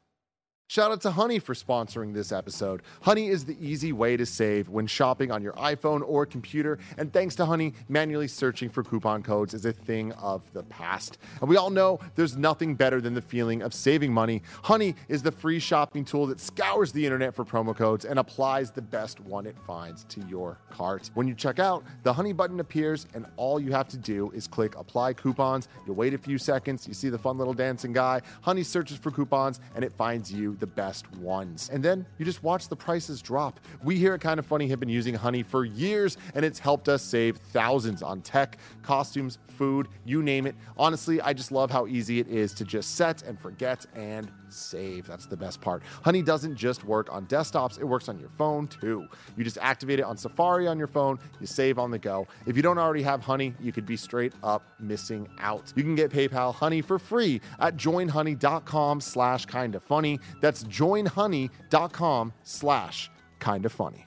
Shout 0.74 0.92
out 0.92 1.02
to 1.02 1.12
Honey 1.12 1.38
for 1.38 1.54
sponsoring 1.54 2.16
this 2.16 2.32
episode. 2.32 2.82
Honey 3.04 3.28
is 3.28 3.46
the 3.46 3.56
easy 3.64 3.94
way 3.94 4.18
to 4.18 4.26
save 4.26 4.70
when 4.70 4.88
shopping 4.88 5.32
on 5.32 5.44
your 5.44 5.54
iPhone 5.54 6.02
or 6.04 6.26
computer. 6.26 6.80
And 6.98 7.14
thanks 7.14 7.36
to 7.36 7.46
Honey, 7.46 7.76
manually 7.90 8.28
searching 8.28 8.70
for 8.72 8.84
coupon 8.84 9.22
codes 9.22 9.54
is 9.54 9.66
a 9.66 9.72
thing 9.72 10.14
of 10.14 10.52
the 10.54 10.64
past. 10.64 11.20
And 11.42 11.48
we 11.48 11.58
all 11.58 11.70
know 11.70 12.00
there's 12.16 12.36
nothing 12.38 12.74
better 12.74 13.02
than 13.02 13.14
the 13.14 13.22
feeling 13.22 13.62
of 13.62 13.72
saving 13.72 14.12
money. 14.12 14.42
Honey 14.64 14.96
is 15.10 15.22
the 15.22 15.32
free 15.32 15.60
shopping 15.60 16.04
tool 16.04 16.26
that 16.26 16.40
scours 16.40 16.92
the 16.92 17.06
internet 17.06 17.36
for 17.36 17.46
promo 17.46 17.78
codes 17.78 18.04
and 18.04 18.18
applies 18.18 18.72
the 18.72 18.82
best 18.82 19.20
one 19.20 19.46
it 19.46 19.60
finds 19.68 20.06
to 20.06 20.22
your 20.22 20.58
cart. 20.72 21.12
When 21.14 21.28
you 21.28 21.36
check 21.36 21.60
out, 21.60 21.84
the 22.02 22.14
Honey 22.14 22.34
button 22.34 22.60
appears, 22.60 23.06
and 23.14 23.28
all 23.38 23.60
you 23.60 23.72
have 23.74 23.90
to 23.90 23.98
do 23.98 24.32
is 24.32 24.48
click 24.48 24.76
apply 24.76 25.14
coupons. 25.14 25.68
You 25.86 25.94
wait 25.94 26.16
a 26.16 26.18
few 26.18 26.40
seconds, 26.40 26.88
you 26.88 26.96
see 26.96 27.10
the 27.10 27.20
fun 27.20 27.38
little 27.38 27.54
dancing 27.54 27.94
guy. 27.94 28.24
Honey 28.42 28.64
searches 28.64 28.98
for 28.98 29.12
coupons, 29.12 29.60
and 29.76 29.86
it 29.86 29.94
finds 29.94 30.34
you 30.34 30.58
the 30.64 30.68
best 30.68 31.12
ones. 31.18 31.70
And 31.74 31.84
then 31.84 32.06
you 32.18 32.24
just 32.24 32.42
watch 32.42 32.70
the 32.70 32.76
prices 32.78 33.22
drop. 33.22 33.60
We 33.84 33.98
here 33.98 34.14
at 34.14 34.22
Kinda 34.22 34.44
Funny 34.44 34.70
have 34.70 34.80
been 34.80 34.88
using 34.88 35.14
Honey 35.14 35.44
for 35.44 35.66
years, 35.66 36.16
and 36.36 36.46
it's 36.46 36.58
helped 36.58 36.88
us 36.88 37.02
save 37.02 37.36
thousands 37.36 38.02
on 38.02 38.22
tech, 38.22 38.58
costumes, 38.82 39.40
food, 39.50 39.90
you 40.06 40.24
name 40.24 40.48
it. 40.48 40.56
Honestly, 40.78 41.20
I 41.20 41.34
just 41.34 41.52
love 41.52 41.70
how 41.70 41.86
easy 41.86 42.22
it 42.22 42.30
is 42.30 42.54
to 42.54 42.64
just 42.64 42.96
set 42.96 43.24
and 43.24 43.38
forget 43.38 43.86
and 43.94 44.32
save. 44.54 45.08
That's 45.08 45.26
the 45.26 45.38
best 45.38 45.62
part. 45.62 45.84
Honey 46.04 46.22
doesn't 46.22 46.56
just 46.56 46.84
work 46.84 47.12
on 47.12 47.26
desktops, 47.28 47.80
it 47.80 47.86
works 47.86 48.10
on 48.10 48.20
your 48.20 48.30
phone 48.30 48.68
too. 48.68 49.08
You 49.36 49.44
just 49.44 49.58
activate 49.62 50.00
it 50.00 50.04
on 50.04 50.18
Safari 50.18 50.68
on 50.68 50.78
your 50.78 50.88
phone, 50.88 51.20
you 51.40 51.48
save 51.48 51.80
on 51.80 51.92
the 51.92 52.00
go. 52.00 52.28
If 52.46 52.56
you 52.56 52.64
don't 52.64 52.78
already 52.78 53.04
have 53.04 53.22
Honey, 53.22 53.54
you 53.60 53.72
could 53.72 53.86
be 53.86 53.98
straight 53.98 54.34
up 54.44 54.64
missing 54.80 55.28
out. 55.40 55.74
You 55.76 55.84
can 55.84 55.96
get 55.96 56.12
PayPal 56.12 56.54
Honey 56.54 56.82
for 56.82 57.00
free 57.00 57.42
at 57.60 57.78
joinhoney.com 57.78 59.02
slash 59.02 59.46
kinda 59.46 59.80
funny. 59.80 60.20
That's 60.42 60.64
joinhoney.com 60.64 62.34
slash 62.44 63.12
kinda 63.40 63.70
funny. 63.70 64.06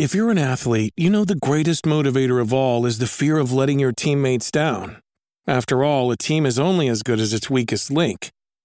If 0.00 0.14
you're 0.14 0.30
an 0.30 0.38
athlete, 0.38 0.94
you 0.96 1.10
know 1.10 1.26
the 1.26 1.34
greatest 1.34 1.84
motivator 1.84 2.40
of 2.40 2.54
all 2.54 2.86
is 2.86 2.98
the 2.98 3.06
fear 3.06 3.36
of 3.36 3.52
letting 3.52 3.78
your 3.78 3.92
teammates 3.92 4.50
down. 4.50 4.96
After 5.46 5.84
all, 5.84 6.10
a 6.10 6.16
team 6.16 6.46
is 6.46 6.58
only 6.58 6.88
as 6.88 7.02
good 7.02 7.20
as 7.20 7.34
its 7.34 7.50
weakest 7.50 7.90
link. 7.90 8.30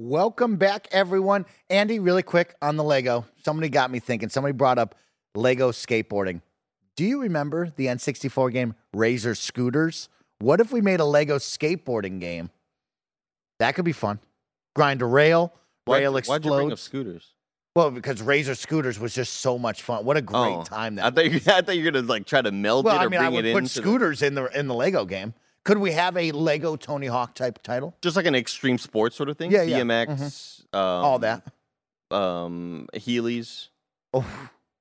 Welcome 0.00 0.58
back, 0.58 0.86
everyone. 0.92 1.44
Andy, 1.68 1.98
really 1.98 2.22
quick 2.22 2.54
on 2.62 2.76
the 2.76 2.84
Lego. 2.84 3.26
Somebody 3.44 3.68
got 3.68 3.90
me 3.90 3.98
thinking. 3.98 4.28
Somebody 4.28 4.52
brought 4.52 4.78
up 4.78 4.94
Lego 5.34 5.72
skateboarding. 5.72 6.40
Do 6.94 7.02
you 7.04 7.20
remember 7.22 7.72
the 7.74 7.86
N64 7.86 8.52
game 8.52 8.76
Razor 8.94 9.34
Scooters? 9.34 10.08
What 10.38 10.60
if 10.60 10.70
we 10.70 10.80
made 10.80 11.00
a 11.00 11.04
Lego 11.04 11.38
skateboarding 11.38 12.20
game? 12.20 12.50
That 13.58 13.74
could 13.74 13.84
be 13.84 13.90
fun. 13.92 14.20
Grind 14.76 15.02
a 15.02 15.04
rail, 15.04 15.52
Why- 15.84 15.98
rail 15.98 16.12
Why'd 16.12 16.44
you 16.44 16.50
bring 16.52 16.70
up 16.70 16.78
scooters? 16.78 17.34
Well, 17.74 17.90
because 17.90 18.22
Razor 18.22 18.54
Scooters 18.54 19.00
was 19.00 19.12
just 19.12 19.38
so 19.38 19.58
much 19.58 19.82
fun. 19.82 20.04
What 20.04 20.16
a 20.16 20.22
great 20.22 20.38
Oh, 20.38 20.62
time 20.62 20.94
that 20.94 21.06
I 21.06 21.10
thought, 21.10 21.24
you, 21.24 21.40
I 21.52 21.60
thought 21.60 21.76
you 21.76 21.84
were 21.84 21.90
gonna 21.90 22.06
like 22.06 22.24
try 22.24 22.40
to 22.40 22.52
meld 22.52 22.84
Well, 22.84 22.94
it 22.94 22.98
or 22.98 23.00
I 23.00 23.04
mean, 23.08 23.18
bring 23.18 23.26
I 23.26 23.28
would 23.30 23.44
it 23.44 23.52
put 23.52 23.64
into 23.64 23.74
the- 23.74 23.80
scooters 23.82 24.22
in 24.22 24.36
the 24.36 24.44
in 24.56 24.68
the 24.68 24.74
Lego 24.76 25.04
game. 25.04 25.34
Could 25.68 25.76
we 25.76 25.92
have 25.92 26.16
a 26.16 26.32
Lego 26.32 26.76
Tony 26.76 27.08
Hawk 27.08 27.34
type 27.34 27.62
title? 27.62 27.94
just 28.00 28.16
like 28.16 28.24
an 28.24 28.34
extreme 28.34 28.78
sports 28.78 29.16
sort 29.16 29.28
of 29.28 29.36
thing. 29.36 29.50
Yeah, 29.50 29.64
yeah. 29.64 29.80
BMX, 29.80 30.60
um, 30.72 30.80
All 30.80 31.18
that. 31.18 31.42
um, 32.10 32.88
Heelys, 32.94 33.68
Oh, 34.14 34.24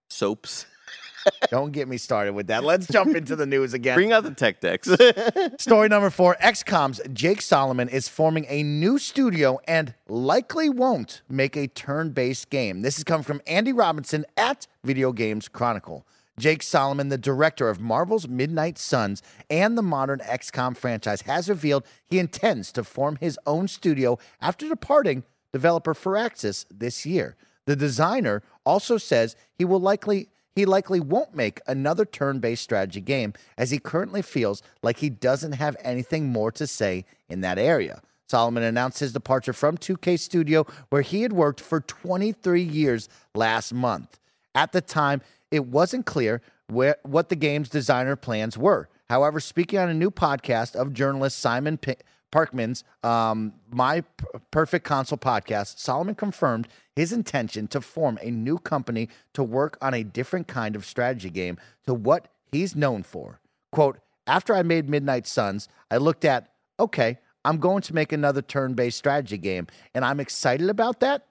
soaps. 0.09 0.65
don't 1.49 1.73
get 1.73 1.89
me 1.89 1.97
started 1.97 2.35
with 2.35 2.47
that. 2.47 2.63
Let's 2.63 2.87
jump 2.87 3.17
into 3.17 3.35
the 3.35 3.45
news 3.45 3.73
again. 3.73 3.95
Bring 3.95 4.13
out 4.13 4.23
the 4.23 4.33
tech 4.33 4.61
decks. 4.61 4.89
Story 5.61 5.89
number 5.89 6.09
four 6.09 6.37
XCOM's 6.41 7.01
Jake 7.11 7.41
Solomon 7.41 7.89
is 7.89 8.07
forming 8.07 8.45
a 8.47 8.63
new 8.63 8.97
studio 8.97 9.59
and 9.67 9.93
likely 10.07 10.69
won't 10.69 11.21
make 11.27 11.57
a 11.57 11.67
turn 11.67 12.11
based 12.11 12.49
game. 12.49 12.81
This 12.81 12.95
has 12.95 13.03
come 13.03 13.23
from 13.23 13.41
Andy 13.45 13.73
Robinson 13.73 14.25
at 14.37 14.67
Video 14.85 15.11
Games 15.11 15.49
Chronicle. 15.49 16.07
Jake 16.39 16.61
Solomon, 16.61 17.09
the 17.09 17.17
director 17.17 17.67
of 17.67 17.79
Marvel's 17.79 18.27
Midnight 18.27 18.77
Suns 18.77 19.23
and 19.49 19.75
the 19.77 19.81
modern 19.81 20.19
XCOM 20.19 20.77
franchise, 20.77 21.21
has 21.21 21.49
revealed 21.49 21.83
he 22.05 22.19
intends 22.19 22.71
to 22.73 22.83
form 22.83 23.17
his 23.19 23.39
own 23.47 23.67
studio 23.67 24.19
after 24.39 24.69
departing 24.69 25.23
developer 25.51 25.95
Firaxis 25.95 26.65
this 26.69 27.05
year. 27.05 27.35
The 27.65 27.75
designer 27.75 28.43
also 28.65 28.97
says 28.97 29.35
he 29.57 29.65
will 29.65 29.79
likely 29.79 30.29
he 30.55 30.65
likely 30.65 30.99
won't 30.99 31.35
make 31.35 31.61
another 31.67 32.03
turn-based 32.03 32.63
strategy 32.63 32.99
game 32.99 33.33
as 33.59 33.69
he 33.69 33.77
currently 33.77 34.23
feels 34.23 34.63
like 34.81 34.97
he 34.97 35.09
doesn't 35.09 35.51
have 35.51 35.77
anything 35.83 36.29
more 36.29 36.51
to 36.53 36.65
say 36.65 37.05
in 37.29 37.41
that 37.41 37.59
area. 37.59 38.01
Solomon 38.27 38.63
announced 38.63 38.99
his 38.99 39.13
departure 39.13 39.53
from 39.53 39.77
2K 39.77 40.17
Studio 40.17 40.65
where 40.89 41.03
he 41.03 41.21
had 41.21 41.31
worked 41.31 41.61
for 41.61 41.79
23 41.81 42.63
years 42.63 43.07
last 43.35 43.71
month. 43.71 44.19
At 44.55 44.71
the 44.71 44.81
time, 44.81 45.21
it 45.51 45.65
wasn't 45.65 46.05
clear 46.05 46.41
where, 46.67 46.97
what 47.03 47.29
the 47.29 47.35
game's 47.35 47.69
designer 47.69 48.15
plans 48.15 48.57
were. 48.57 48.89
However, 49.09 49.39
speaking 49.39 49.79
on 49.79 49.89
a 49.89 49.93
new 49.93 50.11
podcast 50.11 50.75
of 50.75 50.93
journalist 50.93 51.39
Simon 51.39 51.77
P- 51.77 51.95
Parkin's 52.31 52.83
um, 53.03 53.53
My 53.71 54.01
P- 54.01 54.25
Perfect 54.51 54.85
Console 54.85 55.17
podcast, 55.17 55.79
Solomon 55.79 56.15
confirmed 56.15 56.67
his 56.95 57.13
intention 57.13 57.67
to 57.69 57.79
form 57.79 58.19
a 58.21 58.31
new 58.31 58.57
company 58.57 59.07
to 59.33 59.43
work 59.43 59.77
on 59.81 59.93
a 59.93 60.03
different 60.03 60.47
kind 60.47 60.75
of 60.75 60.85
strategy 60.85 61.29
game 61.29 61.57
to 61.85 61.93
what 61.93 62.27
he's 62.51 62.75
known 62.75 63.03
for. 63.03 63.39
Quote, 63.71 63.99
after 64.25 64.53
I 64.53 64.61
made 64.63 64.89
Midnight 64.89 65.25
Suns, 65.25 65.69
I 65.89 65.97
looked 65.97 66.25
at, 66.25 66.49
okay, 66.79 67.17
I'm 67.45 67.59
going 67.59 67.81
to 67.83 67.95
make 67.95 68.11
another 68.11 68.41
turn 68.41 68.73
based 68.73 68.97
strategy 68.97 69.37
game, 69.37 69.67
and 69.95 70.03
I'm 70.03 70.19
excited 70.19 70.69
about 70.69 70.99
that. 70.99 71.25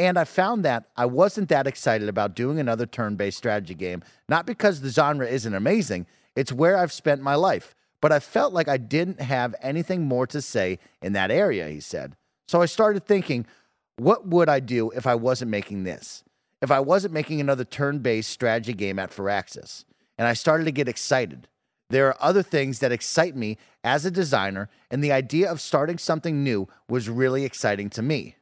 And 0.00 0.18
I 0.18 0.24
found 0.24 0.64
that 0.64 0.86
I 0.96 1.04
wasn't 1.04 1.50
that 1.50 1.66
excited 1.66 2.08
about 2.08 2.34
doing 2.34 2.58
another 2.58 2.86
turn 2.86 3.16
based 3.16 3.36
strategy 3.36 3.74
game, 3.74 4.02
not 4.30 4.46
because 4.46 4.80
the 4.80 4.88
genre 4.88 5.26
isn't 5.26 5.54
amazing, 5.54 6.06
it's 6.34 6.50
where 6.50 6.78
I've 6.78 6.90
spent 6.90 7.20
my 7.20 7.34
life. 7.34 7.74
But 8.00 8.10
I 8.10 8.18
felt 8.18 8.54
like 8.54 8.66
I 8.66 8.78
didn't 8.78 9.20
have 9.20 9.54
anything 9.60 10.06
more 10.06 10.26
to 10.28 10.40
say 10.40 10.78
in 11.02 11.12
that 11.12 11.30
area, 11.30 11.68
he 11.68 11.80
said. 11.80 12.16
So 12.48 12.62
I 12.62 12.64
started 12.64 13.04
thinking, 13.04 13.44
what 13.98 14.26
would 14.26 14.48
I 14.48 14.58
do 14.58 14.88
if 14.92 15.06
I 15.06 15.16
wasn't 15.16 15.50
making 15.50 15.84
this? 15.84 16.24
If 16.62 16.70
I 16.70 16.80
wasn't 16.80 17.12
making 17.12 17.42
another 17.42 17.64
turn 17.64 17.98
based 17.98 18.30
strategy 18.30 18.72
game 18.72 18.98
at 18.98 19.10
Firaxis? 19.10 19.84
And 20.16 20.26
I 20.26 20.32
started 20.32 20.64
to 20.64 20.72
get 20.72 20.88
excited. 20.88 21.46
There 21.90 22.06
are 22.06 22.16
other 22.20 22.42
things 22.42 22.78
that 22.78 22.90
excite 22.90 23.36
me 23.36 23.58
as 23.84 24.06
a 24.06 24.10
designer, 24.10 24.70
and 24.90 25.04
the 25.04 25.12
idea 25.12 25.50
of 25.50 25.60
starting 25.60 25.98
something 25.98 26.42
new 26.42 26.68
was 26.88 27.10
really 27.10 27.44
exciting 27.44 27.90
to 27.90 28.00
me. 28.00 28.36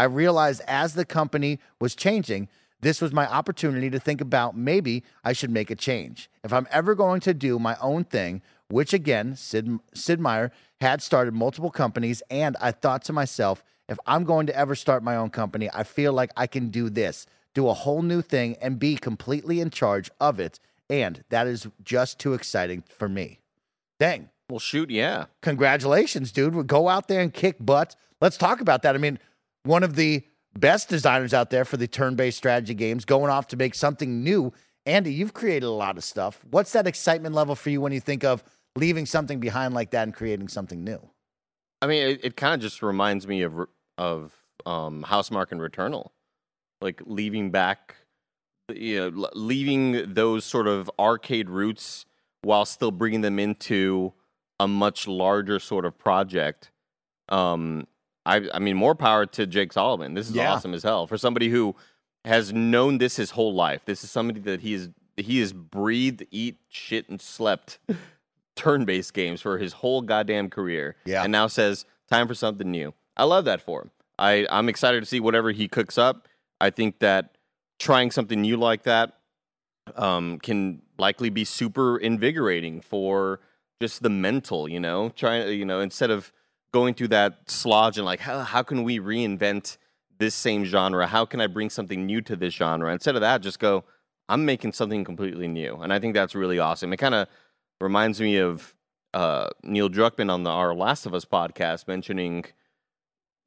I 0.00 0.04
realized 0.04 0.62
as 0.66 0.94
the 0.94 1.04
company 1.04 1.60
was 1.78 1.94
changing, 1.94 2.48
this 2.80 3.02
was 3.02 3.12
my 3.12 3.26
opportunity 3.26 3.90
to 3.90 4.00
think 4.00 4.22
about 4.22 4.56
maybe 4.56 5.04
I 5.22 5.34
should 5.34 5.50
make 5.50 5.70
a 5.70 5.76
change. 5.76 6.30
If 6.42 6.54
I'm 6.54 6.66
ever 6.70 6.94
going 6.94 7.20
to 7.20 7.34
do 7.34 7.58
my 7.58 7.76
own 7.82 8.04
thing, 8.04 8.40
which 8.70 8.94
again, 8.94 9.36
Sid, 9.36 9.78
Sid 9.92 10.18
Meier 10.18 10.52
had 10.80 11.02
started 11.02 11.34
multiple 11.34 11.70
companies, 11.70 12.22
and 12.30 12.56
I 12.62 12.70
thought 12.70 13.04
to 13.04 13.12
myself, 13.12 13.62
if 13.90 13.98
I'm 14.06 14.24
going 14.24 14.46
to 14.46 14.56
ever 14.56 14.74
start 14.74 15.02
my 15.02 15.16
own 15.16 15.28
company, 15.28 15.68
I 15.74 15.82
feel 15.82 16.14
like 16.14 16.30
I 16.34 16.46
can 16.46 16.70
do 16.70 16.88
this, 16.88 17.26
do 17.52 17.68
a 17.68 17.74
whole 17.74 18.00
new 18.00 18.22
thing, 18.22 18.56
and 18.62 18.78
be 18.78 18.96
completely 18.96 19.60
in 19.60 19.68
charge 19.68 20.10
of 20.18 20.40
it. 20.40 20.60
And 20.88 21.24
that 21.28 21.46
is 21.46 21.68
just 21.84 22.18
too 22.18 22.32
exciting 22.32 22.84
for 22.88 23.06
me. 23.06 23.40
Dang 23.98 24.30
well, 24.50 24.58
shoot, 24.58 24.90
yeah. 24.90 25.26
congratulations, 25.40 26.32
dude. 26.32 26.66
Go 26.66 26.88
out 26.88 27.08
there 27.08 27.20
and 27.20 27.32
kick 27.32 27.56
butt. 27.60 27.96
Let's 28.20 28.36
talk 28.36 28.60
about 28.60 28.82
that. 28.82 28.94
I 28.94 28.98
mean, 28.98 29.18
one 29.64 29.82
of 29.82 29.96
the 29.96 30.22
best 30.58 30.88
designers 30.88 31.32
out 31.32 31.50
there 31.50 31.64
for 31.64 31.76
the 31.76 31.86
turn 31.86 32.16
based 32.16 32.38
strategy 32.38 32.74
games 32.74 33.04
going 33.04 33.30
off 33.30 33.48
to 33.48 33.56
make 33.56 33.74
something 33.74 34.22
new. 34.22 34.52
Andy, 34.86 35.12
you've 35.12 35.34
created 35.34 35.66
a 35.66 35.70
lot 35.70 35.96
of 35.96 36.04
stuff. 36.04 36.44
What's 36.50 36.72
that 36.72 36.86
excitement 36.86 37.34
level 37.34 37.54
for 37.54 37.70
you 37.70 37.80
when 37.80 37.92
you 37.92 38.00
think 38.00 38.24
of 38.24 38.42
leaving 38.76 39.06
something 39.06 39.40
behind 39.40 39.74
like 39.74 39.90
that 39.90 40.04
and 40.04 40.14
creating 40.14 40.48
something 40.48 40.82
new? 40.82 41.10
I 41.82 41.86
mean, 41.86 42.02
it, 42.06 42.24
it 42.24 42.36
kind 42.36 42.54
of 42.54 42.60
just 42.60 42.82
reminds 42.82 43.26
me 43.26 43.42
of 43.42 43.66
of 43.98 44.34
um, 44.66 45.04
Housemarque 45.06 45.52
and 45.52 45.60
Returnal, 45.60 46.10
like 46.80 47.02
leaving 47.04 47.50
back, 47.50 47.96
you 48.72 49.10
know, 49.10 49.28
leaving 49.34 50.14
those 50.14 50.44
sort 50.44 50.66
of 50.66 50.90
arcade 50.98 51.50
roots 51.50 52.06
while 52.42 52.64
still 52.64 52.90
bringing 52.90 53.20
them 53.20 53.38
into 53.38 54.12
a 54.58 54.66
much 54.68 55.06
larger 55.06 55.58
sort 55.58 55.84
of 55.84 55.98
project. 55.98 56.70
Um, 57.28 57.86
I, 58.26 58.48
I 58.52 58.58
mean, 58.58 58.76
more 58.76 58.94
power 58.94 59.24
to 59.26 59.46
Jake 59.46 59.72
Solomon. 59.72 60.14
This 60.14 60.28
is 60.28 60.34
Yeah. 60.36 60.52
awesome 60.52 60.74
as 60.74 60.82
hell 60.82 61.06
for 61.06 61.16
somebody 61.18 61.48
who 61.48 61.74
has 62.24 62.52
known 62.52 62.98
this 62.98 63.16
his 63.16 63.30
whole 63.32 63.54
life. 63.54 63.82
This 63.86 64.04
is 64.04 64.10
somebody 64.10 64.40
that 64.40 64.60
he 64.60 64.74
is 64.74 64.90
he 65.16 65.40
has 65.40 65.52
breathed, 65.52 66.24
eat, 66.30 66.56
shit, 66.68 67.08
and 67.08 67.20
slept 67.20 67.78
turn-based 68.56 69.12
games 69.14 69.40
for 69.40 69.58
his 69.58 69.74
whole 69.74 70.02
goddamn 70.02 70.50
career. 70.50 70.96
Yeah. 71.04 71.22
and 71.22 71.32
now 71.32 71.46
says 71.46 71.84
time 72.10 72.26
for 72.28 72.34
something 72.34 72.70
new. 72.70 72.92
I 73.16 73.24
love 73.24 73.44
that 73.46 73.60
for 73.60 73.82
him. 73.82 73.90
I 74.18 74.46
I'm 74.50 74.68
excited 74.68 75.00
to 75.00 75.06
see 75.06 75.20
whatever 75.20 75.50
he 75.52 75.68
cooks 75.68 75.96
up. 75.98 76.28
I 76.60 76.70
think 76.70 76.98
that 76.98 77.36
trying 77.78 78.10
something 78.10 78.40
new 78.40 78.56
like 78.56 78.82
that 78.82 79.14
um, 79.96 80.38
can 80.38 80.82
likely 80.98 81.30
be 81.30 81.44
super 81.44 81.96
invigorating 81.96 82.80
for 82.82 83.40
just 83.80 84.02
the 84.02 84.10
mental, 84.10 84.68
you 84.68 84.78
know, 84.78 85.08
trying, 85.10 85.48
you 85.58 85.64
know, 85.64 85.80
instead 85.80 86.10
of 86.10 86.32
going 86.72 86.94
through 86.94 87.08
that 87.08 87.46
slodge 87.46 87.96
and 87.96 88.04
like, 88.04 88.20
how, 88.20 88.40
how 88.40 88.62
can 88.62 88.84
we 88.84 88.98
reinvent 88.98 89.76
this 90.18 90.34
same 90.34 90.64
genre? 90.64 91.06
How 91.06 91.24
can 91.24 91.40
I 91.40 91.46
bring 91.46 91.70
something 91.70 92.06
new 92.06 92.20
to 92.22 92.36
this 92.36 92.54
genre? 92.54 92.92
Instead 92.92 93.14
of 93.14 93.20
that, 93.22 93.40
just 93.40 93.58
go, 93.58 93.84
I'm 94.28 94.44
making 94.44 94.72
something 94.72 95.04
completely 95.04 95.48
new. 95.48 95.76
And 95.76 95.92
I 95.92 95.98
think 95.98 96.14
that's 96.14 96.34
really 96.34 96.58
awesome. 96.58 96.92
It 96.92 96.98
kind 96.98 97.14
of 97.14 97.28
reminds 97.80 98.20
me 98.20 98.36
of 98.36 98.74
uh, 99.14 99.48
Neil 99.62 99.88
Druckmann 99.88 100.30
on 100.30 100.44
the 100.44 100.50
our 100.50 100.74
Last 100.74 101.06
of 101.06 101.14
Us 101.14 101.24
podcast 101.24 101.88
mentioning 101.88 102.44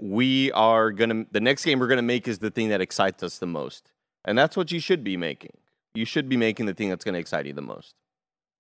we 0.01 0.51
are 0.51 0.91
gonna 0.91 1.25
the 1.31 1.39
next 1.39 1.63
game 1.63 1.79
we're 1.79 1.87
gonna 1.87 2.01
make 2.01 2.27
is 2.27 2.39
the 2.39 2.51
thing 2.51 2.69
that 2.69 2.81
excites 2.81 3.23
us 3.23 3.37
the 3.37 3.47
most, 3.47 3.91
and 4.25 4.37
that's 4.37 4.57
what 4.57 4.71
you 4.71 4.79
should 4.79 5.03
be 5.03 5.15
making. 5.15 5.51
You 5.93 6.05
should 6.05 6.27
be 6.27 6.35
making 6.35 6.65
the 6.65 6.73
thing 6.73 6.89
that's 6.89 7.05
gonna 7.05 7.19
excite 7.19 7.45
you 7.45 7.53
the 7.53 7.61
most. 7.61 7.95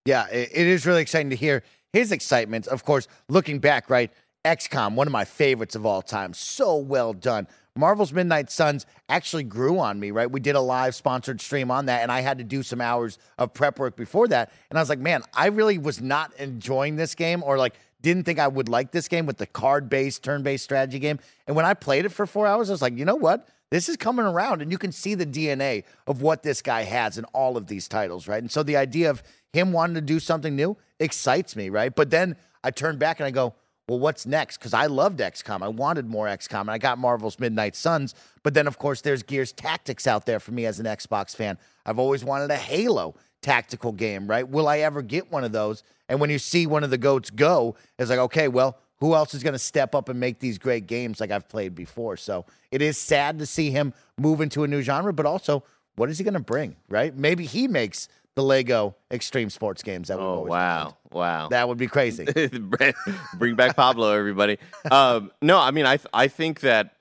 Yeah, 0.05 0.27
it, 0.29 0.49
it 0.53 0.67
is 0.67 0.85
really 0.85 1.01
exciting 1.01 1.31
to 1.31 1.35
hear 1.35 1.63
his 1.91 2.11
excitement. 2.11 2.67
Of 2.67 2.85
course, 2.85 3.07
looking 3.27 3.59
back, 3.59 3.89
right? 3.89 4.11
XCOM, 4.45 4.95
one 4.95 5.07
of 5.07 5.13
my 5.13 5.25
favorites 5.25 5.75
of 5.75 5.85
all 5.85 6.01
time. 6.01 6.33
So 6.33 6.77
well 6.77 7.13
done. 7.13 7.47
Marvel's 7.75 8.13
Midnight 8.13 8.51
Suns 8.51 8.85
actually 9.09 9.43
grew 9.43 9.79
on 9.79 9.99
me, 9.99 10.11
right? 10.11 10.29
We 10.29 10.39
did 10.39 10.55
a 10.55 10.61
live 10.61 10.93
sponsored 10.93 11.41
stream 11.41 11.71
on 11.71 11.87
that, 11.87 12.03
and 12.03 12.11
I 12.11 12.21
had 12.21 12.37
to 12.37 12.43
do 12.43 12.61
some 12.61 12.81
hours 12.81 13.17
of 13.39 13.53
prep 13.53 13.79
work 13.79 13.95
before 13.95 14.27
that. 14.27 14.51
And 14.69 14.77
I 14.77 14.81
was 14.81 14.89
like, 14.89 14.99
man, 14.99 15.23
I 15.33 15.47
really 15.47 15.77
was 15.79 16.01
not 16.01 16.33
enjoying 16.35 16.97
this 16.97 17.15
game 17.15 17.41
or 17.41 17.57
like 17.57 17.73
didn't 18.01 18.25
think 18.25 18.37
I 18.37 18.47
would 18.47 18.69
like 18.69 18.91
this 18.91 19.07
game 19.07 19.25
with 19.25 19.37
the 19.37 19.47
card 19.47 19.89
based, 19.89 20.23
turn 20.23 20.43
based 20.43 20.65
strategy 20.65 20.99
game. 20.99 21.19
And 21.47 21.55
when 21.55 21.65
I 21.65 21.73
played 21.73 22.05
it 22.05 22.09
for 22.09 22.27
four 22.27 22.45
hours, 22.45 22.69
I 22.69 22.73
was 22.73 22.81
like, 22.81 22.97
you 22.97 23.05
know 23.05 23.15
what? 23.15 23.47
This 23.71 23.89
is 23.89 23.97
coming 23.97 24.25
around, 24.25 24.61
and 24.61 24.71
you 24.71 24.77
can 24.77 24.91
see 24.91 25.15
the 25.15 25.25
DNA 25.25 25.83
of 26.05 26.21
what 26.21 26.43
this 26.43 26.61
guy 26.61 26.83
has 26.83 27.17
in 27.17 27.25
all 27.33 27.57
of 27.57 27.65
these 27.65 27.87
titles, 27.87 28.27
right? 28.27 28.41
And 28.43 28.51
so 28.51 28.61
the 28.61 28.77
idea 28.77 29.09
of 29.09 29.23
him 29.51 29.71
wanting 29.71 29.95
to 29.95 30.01
do 30.01 30.19
something 30.19 30.55
new 30.55 30.77
excites 30.99 31.55
me, 31.55 31.69
right? 31.69 31.95
But 31.95 32.11
then 32.11 32.35
I 32.63 32.69
turn 32.69 32.99
back 32.99 33.19
and 33.19 33.25
I 33.25 33.31
go, 33.31 33.55
well, 33.93 33.99
what's 33.99 34.25
next? 34.25 34.57
Because 34.57 34.73
I 34.73 34.87
loved 34.87 35.19
XCOM. 35.19 35.61
I 35.61 35.67
wanted 35.67 36.07
more 36.07 36.25
XCOM, 36.25 36.61
and 36.61 36.71
I 36.71 36.79
got 36.79 36.97
Marvel's 36.97 37.39
Midnight 37.39 37.75
Suns. 37.75 38.15
But 38.41 38.55
then, 38.55 38.65
of 38.65 38.79
course, 38.79 39.01
there's 39.01 39.21
Gears 39.21 39.51
Tactics 39.51 40.07
out 40.07 40.25
there 40.25 40.39
for 40.39 40.51
me 40.51 40.65
as 40.65 40.79
an 40.79 40.87
Xbox 40.87 41.35
fan. 41.35 41.59
I've 41.85 41.99
always 41.99 42.23
wanted 42.23 42.49
a 42.49 42.55
Halo 42.55 43.13
tactical 43.43 43.91
game, 43.91 44.25
right? 44.25 44.49
Will 44.49 44.67
I 44.67 44.79
ever 44.79 45.03
get 45.03 45.31
one 45.31 45.43
of 45.43 45.51
those? 45.51 45.83
And 46.09 46.19
when 46.19 46.31
you 46.31 46.39
see 46.39 46.65
one 46.65 46.83
of 46.83 46.89
the 46.89 46.97
goats 46.97 47.29
go, 47.29 47.75
it's 47.99 48.09
like, 48.09 48.17
okay, 48.17 48.47
well, 48.47 48.79
who 48.97 49.13
else 49.13 49.35
is 49.35 49.43
going 49.43 49.53
to 49.53 49.59
step 49.59 49.93
up 49.93 50.09
and 50.09 50.19
make 50.19 50.39
these 50.39 50.57
great 50.57 50.87
games 50.87 51.19
like 51.19 51.29
I've 51.29 51.47
played 51.47 51.75
before? 51.75 52.17
So 52.17 52.45
it 52.71 52.81
is 52.81 52.97
sad 52.97 53.37
to 53.37 53.45
see 53.45 53.69
him 53.69 53.93
move 54.17 54.41
into 54.41 54.63
a 54.63 54.67
new 54.67 54.81
genre, 54.81 55.13
but 55.13 55.27
also, 55.27 55.63
what 55.97 56.09
is 56.09 56.17
he 56.17 56.23
going 56.23 56.33
to 56.33 56.39
bring, 56.39 56.77
right? 56.89 57.15
Maybe 57.15 57.45
he 57.45 57.67
makes 57.67 58.07
the 58.35 58.43
Lego 58.43 58.95
extreme 59.11 59.49
sports 59.49 59.83
games 59.83 60.07
that 60.07 60.17
we 60.17 60.23
Oh 60.23 60.41
wow, 60.41 60.97
wow! 61.11 61.49
That 61.49 61.67
would 61.67 61.77
be 61.77 61.87
crazy. 61.87 62.25
Bring 63.37 63.55
back 63.55 63.75
Pablo, 63.75 64.11
everybody. 64.11 64.57
Um, 64.89 65.31
no, 65.41 65.59
I 65.59 65.71
mean, 65.71 65.85
I 65.85 65.97
th- 65.97 66.07
I 66.13 66.27
think 66.27 66.61
that 66.61 66.95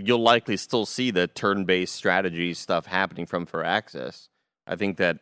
you'll 0.00 0.22
likely 0.22 0.56
still 0.56 0.86
see 0.86 1.10
the 1.10 1.26
turn-based 1.26 1.94
strategy 1.94 2.54
stuff 2.54 2.86
happening 2.86 3.26
from 3.26 3.46
Firaxis. 3.46 4.28
I 4.66 4.76
think 4.76 4.96
that. 4.98 5.18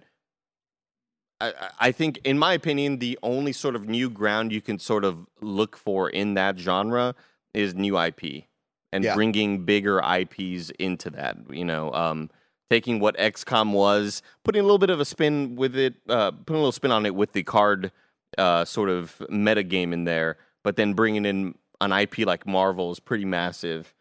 I, 1.40 1.48
I- 1.48 1.70
I 1.78 1.92
think, 1.92 2.18
in 2.24 2.38
my 2.38 2.52
opinion, 2.54 2.98
the 2.98 3.18
only 3.22 3.52
sort 3.52 3.76
of 3.76 3.88
new 3.88 4.08
ground 4.08 4.52
you 4.52 4.60
can 4.62 4.78
sort 4.78 5.04
of 5.04 5.26
look 5.40 5.76
for 5.76 6.08
in 6.08 6.34
that 6.34 6.58
genre 6.58 7.14
is 7.52 7.74
new 7.74 7.98
IP 7.98 8.44
and 8.92 9.04
Yeah. 9.04 9.14
bringing 9.14 9.64
bigger 9.64 9.98
IPs 10.00 10.70
into 10.78 11.10
that. 11.10 11.36
You 11.50 11.64
know, 11.64 11.92
um, 11.92 12.30
taking 12.70 12.98
what 13.00 13.16
XCOM 13.16 13.72
was, 13.72 14.22
putting 14.44 14.60
a 14.60 14.62
little 14.64 14.78
bit 14.78 14.90
of 14.90 15.00
a 15.00 15.04
spin 15.04 15.56
with 15.56 15.76
it, 15.76 15.94
uh, 16.08 16.30
putting 16.30 16.56
a 16.56 16.58
little 16.58 16.72
spin 16.72 16.90
on 16.92 17.06
it 17.06 17.14
with 17.14 17.32
the 17.32 17.42
card 17.42 17.92
uh, 18.38 18.64
sort 18.64 18.88
of 18.88 19.22
meta 19.28 19.62
game 19.62 19.92
in 19.92 20.04
there, 20.04 20.36
but 20.64 20.76
then 20.76 20.92
bringing 20.94 21.24
in 21.24 21.54
an 21.80 21.92
IP 21.92 22.18
like 22.20 22.46
Marvel 22.46 22.90
is 22.90 22.98
pretty 23.00 23.24
massive. 23.24 23.94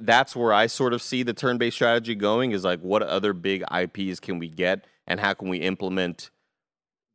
That's 0.00 0.34
where 0.34 0.52
I 0.52 0.66
sort 0.66 0.92
of 0.92 1.00
see 1.00 1.22
the 1.22 1.32
turn-based 1.32 1.76
strategy 1.76 2.14
going. 2.14 2.50
Is 2.50 2.64
like, 2.64 2.80
what 2.80 3.02
other 3.02 3.32
big 3.32 3.62
IPs 3.72 4.20
can 4.20 4.38
we 4.38 4.48
get, 4.48 4.84
and 5.06 5.20
how 5.20 5.34
can 5.34 5.48
we 5.48 5.58
implement 5.58 6.30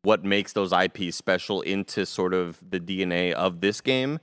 what 0.03 0.23
makes 0.23 0.53
those 0.53 0.71
IPs 0.71 1.15
special 1.17 1.61
into 1.61 2.05
sort 2.05 2.33
of 2.33 2.57
the 2.67 2.79
DNA 2.79 3.33
of 3.33 3.59
this 3.59 3.81
game? 3.81 4.19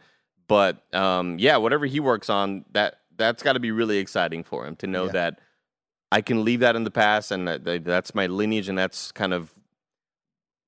But 0.49 0.83
um, 0.95 1.39
yeah, 1.39 1.59
whatever 1.59 1.85
he 1.87 2.01
works 2.01 2.31
on, 2.31 2.65
that 2.73 3.01
that's 3.17 3.43
got 3.43 3.53
to 3.55 3.61
be 3.61 3.73
really 3.73 3.99
exciting 3.99 4.43
for 4.43 4.67
him 4.67 4.75
to 4.77 4.87
know 4.87 5.07
Yeah. 5.07 5.13
that 5.13 5.41
I 6.13 6.21
can 6.21 6.45
leave 6.45 6.61
that 6.61 6.77
in 6.77 6.85
the 6.85 6.91
past, 6.91 7.31
and 7.33 7.47
that, 7.49 7.65
that- 7.65 7.85
that's 7.85 8.15
my 8.15 8.27
lineage, 8.27 8.69
and 8.69 8.79
that's 8.79 9.13
kind 9.13 9.35
of 9.35 9.53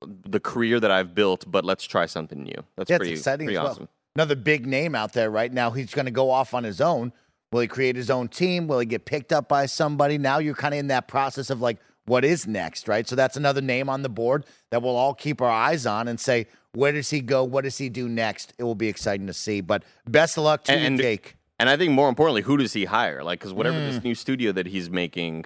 the 0.03 0.41
career 0.41 0.79
that 0.81 0.91
I've 0.91 1.15
built. 1.15 1.45
But 1.51 1.65
let's 1.65 1.85
try 1.85 2.07
something 2.07 2.43
new. 2.43 2.63
That's 2.77 2.91
Yeah, 2.91 2.99
pretty 2.99 3.13
exciting 3.13 3.47
Pretty 3.47 3.57
as 3.57 3.63
well. 3.63 3.73
awesome. 3.73 3.89
Another 4.15 4.37
big 4.37 4.67
name 4.67 4.95
out 4.95 5.13
there 5.13 5.31
right 5.31 5.53
now. 5.53 5.71
He's 5.71 5.93
going 5.95 6.07
to 6.07 6.11
go 6.13 6.31
off 6.31 6.55
on 6.55 6.65
his 6.65 6.81
own. 6.81 7.13
Will 7.53 7.61
he 7.61 7.69
create 7.69 7.97
his 7.97 8.11
own 8.11 8.29
team? 8.29 8.67
Will 8.67 8.81
he 8.81 8.87
get 8.87 9.05
picked 9.07 9.33
up 9.33 9.49
by 9.49 9.67
somebody? 9.67 10.19
Now 10.19 10.39
you're 10.39 10.55
kind 10.55 10.75
of 10.75 10.81
in 10.81 10.89
that 10.89 11.09
process 11.09 11.51
of 11.51 11.61
like, 11.61 11.79
what 12.05 12.25
is 12.25 12.47
next, 12.47 12.89
right? 12.89 13.07
So 13.09 13.15
that's 13.17 13.37
another 13.37 13.61
name 13.61 13.89
on 13.89 14.03
the 14.03 14.09
board 14.09 14.45
that 14.71 14.83
we'll 14.83 14.97
all 14.97 15.15
keep 15.15 15.41
our 15.41 15.51
eyes 15.51 15.87
on 15.87 16.09
and 16.09 16.19
say, 16.19 16.47
where 16.75 16.93
does 16.93 17.11
he 17.11 17.21
go? 17.21 17.45
What 17.45 17.65
does 17.65 17.79
he 17.79 17.89
do 17.89 18.09
next? 18.09 18.53
It 18.59 18.65
will 18.65 18.75
be 18.75 18.89
exciting 18.89 19.27
to 19.29 19.33
see. 19.33 19.61
But 19.61 19.83
best 20.07 20.37
of 20.37 20.45
luck 20.45 20.65
to 20.65 20.73
And- 20.73 20.81
you, 20.81 20.87
and- 20.89 20.99
Jake. 20.99 21.37
And 21.59 21.69
I 21.69 21.77
think 21.77 21.93
more 21.93 22.09
importantly, 22.09 22.43
who 22.43 22.57
does 22.57 22.73
he 22.73 22.85
hire? 22.85 23.23
Like, 23.25 23.41
because 23.41 23.53
whatever 23.53 23.77
Mm. 23.79 23.91
this 23.93 24.05
new 24.05 24.15
studio 24.15 24.53
that 24.53 24.67
he's 24.67 24.89
making, 24.91 25.45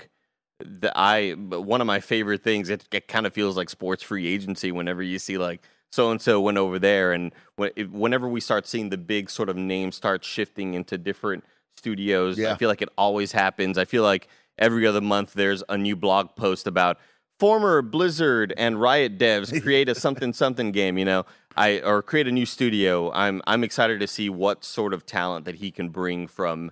the 0.61 0.93
I 0.95 1.33
one 1.33 1.81
of 1.81 1.87
my 1.87 2.01
favorite 2.01 2.43
things. 2.45 2.69
It, 2.69 2.85
it 2.93 3.09
kind 3.09 3.27
of 3.27 3.33
feels 3.33 3.57
like 3.57 3.69
sports 3.71 4.03
free 4.03 4.27
agency 4.29 4.71
whenever 4.71 5.03
you 5.03 5.19
see 5.19 5.39
like 5.39 5.63
so 5.91 6.11
and 6.11 6.21
so 6.21 6.41
went 6.41 6.57
over 6.59 6.79
there, 6.79 7.13
and 7.13 7.33
whenever 7.57 8.29
we 8.29 8.41
start 8.41 8.67
seeing 8.67 8.91
the 8.91 8.97
big 8.97 9.29
sort 9.29 9.49
of 9.49 9.57
names 9.57 9.97
start 9.97 10.25
shifting 10.25 10.75
into 10.75 10.97
different 10.97 11.45
studios, 11.77 12.39
Yeah. 12.39 12.53
I 12.53 12.57
feel 12.57 12.69
like 12.69 12.81
it 12.83 12.89
always 12.97 13.33
happens. 13.33 13.77
I 13.77 13.85
feel 13.85 14.03
like 14.03 14.29
every 14.59 14.87
other 14.87 15.01
month 15.01 15.33
there's 15.35 15.63
a 15.69 15.77
new 15.77 15.97
blog 15.97 16.35
post 16.37 16.67
about 16.67 16.99
former 17.43 17.83
Blizzard 17.83 18.55
and 18.57 18.81
Riot 18.81 19.19
devs 19.19 19.61
create 19.65 19.89
a 19.89 19.97
something 19.97 20.33
something 20.33 20.71
game, 20.71 20.97
you 20.97 21.05
know. 21.05 21.27
I 21.57 21.81
or 21.81 22.01
create 22.01 22.29
a 22.29 22.31
new 22.31 22.47
studio. 22.47 23.11
I'm 23.11 23.43
I'm 23.49 23.65
excited 23.65 23.99
to 23.99 24.07
see 24.07 24.31
what 24.31 24.65
sort 24.65 24.95
of 24.95 25.05
talent 25.05 25.45
that 25.47 25.57
he 25.57 25.73
can 25.73 25.89
bring 25.89 26.29
from 26.29 26.71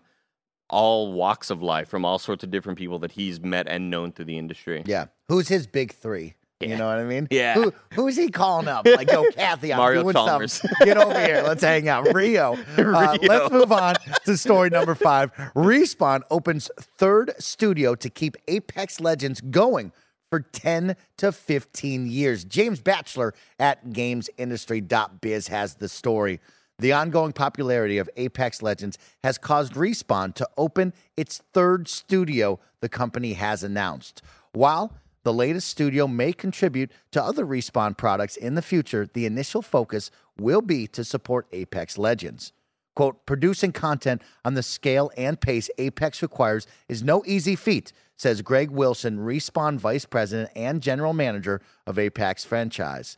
all 0.68 1.12
walks 1.12 1.50
of 1.50 1.60
life, 1.60 1.88
from 1.88 2.04
all 2.04 2.20
sorts 2.20 2.44
of 2.44 2.52
different 2.52 2.78
people 2.78 3.00
that 3.00 3.10
he's 3.10 3.40
met 3.40 3.66
and 3.68 3.90
known 3.90 4.12
through 4.12 4.26
the 4.26 4.38
industry. 4.38 4.84
Yeah. 4.86 5.06
Who's 5.26 5.48
his 5.48 5.66
big 5.66 5.92
three? 5.92 6.34
You 6.60 6.76
know 6.76 6.86
what 6.86 6.98
I 6.98 7.04
mean? 7.04 7.26
Yeah. 7.32 7.54
Who, 7.54 7.72
who's 7.94 8.16
he 8.16 8.28
calling 8.28 8.68
up? 8.68 8.86
Like, 8.86 9.10
yo, 9.10 9.24
Kathy, 9.34 9.72
I'm 9.72 9.78
Mario 9.78 10.02
doing 10.02 10.14
Chalmers. 10.14 10.52
something. 10.52 10.76
Get 10.84 10.98
over 10.98 11.18
here. 11.18 11.42
Let's 11.42 11.64
hang 11.64 11.88
out. 11.88 12.14
Rio. 12.14 12.56
Uh, 12.78 12.82
Rio. 12.84 13.16
let's 13.22 13.50
move 13.50 13.72
on 13.72 13.96
to 14.24 14.36
story 14.36 14.70
number 14.70 14.94
five. 14.94 15.32
Respawn 15.56 16.20
opens 16.30 16.70
third 16.78 17.32
studio 17.40 17.96
to 17.96 18.08
keep 18.08 18.36
Apex 18.46 19.00
Legends 19.00 19.40
going 19.40 19.90
for 20.30 20.40
10 20.40 20.96
to 21.18 21.32
15 21.32 22.06
years. 22.06 22.44
James 22.44 22.80
Batchelor 22.80 23.34
at 23.58 23.90
gamesindustry.biz 23.90 25.48
has 25.48 25.74
the 25.74 25.88
story. 25.88 26.40
The 26.78 26.92
ongoing 26.92 27.32
popularity 27.32 27.98
of 27.98 28.08
Apex 28.16 28.62
Legends 28.62 28.96
has 29.22 29.36
caused 29.36 29.74
Respawn 29.74 30.34
to 30.36 30.48
open 30.56 30.94
its 31.16 31.42
third 31.52 31.88
studio, 31.88 32.58
the 32.80 32.88
company 32.88 33.34
has 33.34 33.62
announced. 33.62 34.22
While 34.52 34.94
the 35.22 35.32
latest 35.34 35.68
studio 35.68 36.08
may 36.08 36.32
contribute 36.32 36.90
to 37.10 37.22
other 37.22 37.44
Respawn 37.44 37.98
products 37.98 38.36
in 38.36 38.54
the 38.54 38.62
future, 38.62 39.06
the 39.12 39.26
initial 39.26 39.60
focus 39.60 40.10
will 40.38 40.62
be 40.62 40.86
to 40.86 41.04
support 41.04 41.46
Apex 41.52 41.98
Legends. 41.98 42.52
Quote, 42.96 43.26
producing 43.26 43.72
content 43.72 44.22
on 44.44 44.54
the 44.54 44.62
scale 44.62 45.10
and 45.16 45.38
pace 45.40 45.68
Apex 45.76 46.22
requires 46.22 46.66
is 46.88 47.02
no 47.02 47.22
easy 47.26 47.56
feat, 47.56 47.92
says 48.20 48.42
Greg 48.42 48.70
Wilson, 48.70 49.16
Respawn 49.16 49.78
Vice 49.78 50.04
President 50.04 50.50
and 50.54 50.82
General 50.82 51.14
Manager 51.14 51.62
of 51.86 51.98
Apex 51.98 52.44
franchise. 52.44 53.16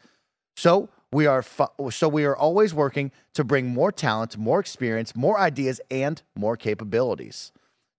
So 0.55 0.91
we 1.11 1.27
are 1.27 1.43
fu- 1.43 1.91
so 1.91 2.09
we 2.09 2.25
are 2.25 2.37
always 2.37 2.73
working 2.73 3.11
to 3.35 3.43
bring 3.43 3.67
more 3.67 3.91
talent, 3.91 4.39
more 4.39 4.61
experience, 4.61 5.17
more 5.17 5.41
ideas, 5.41 5.81
and 5.91 6.23
more 6.37 6.57
capabilities. 6.57 7.51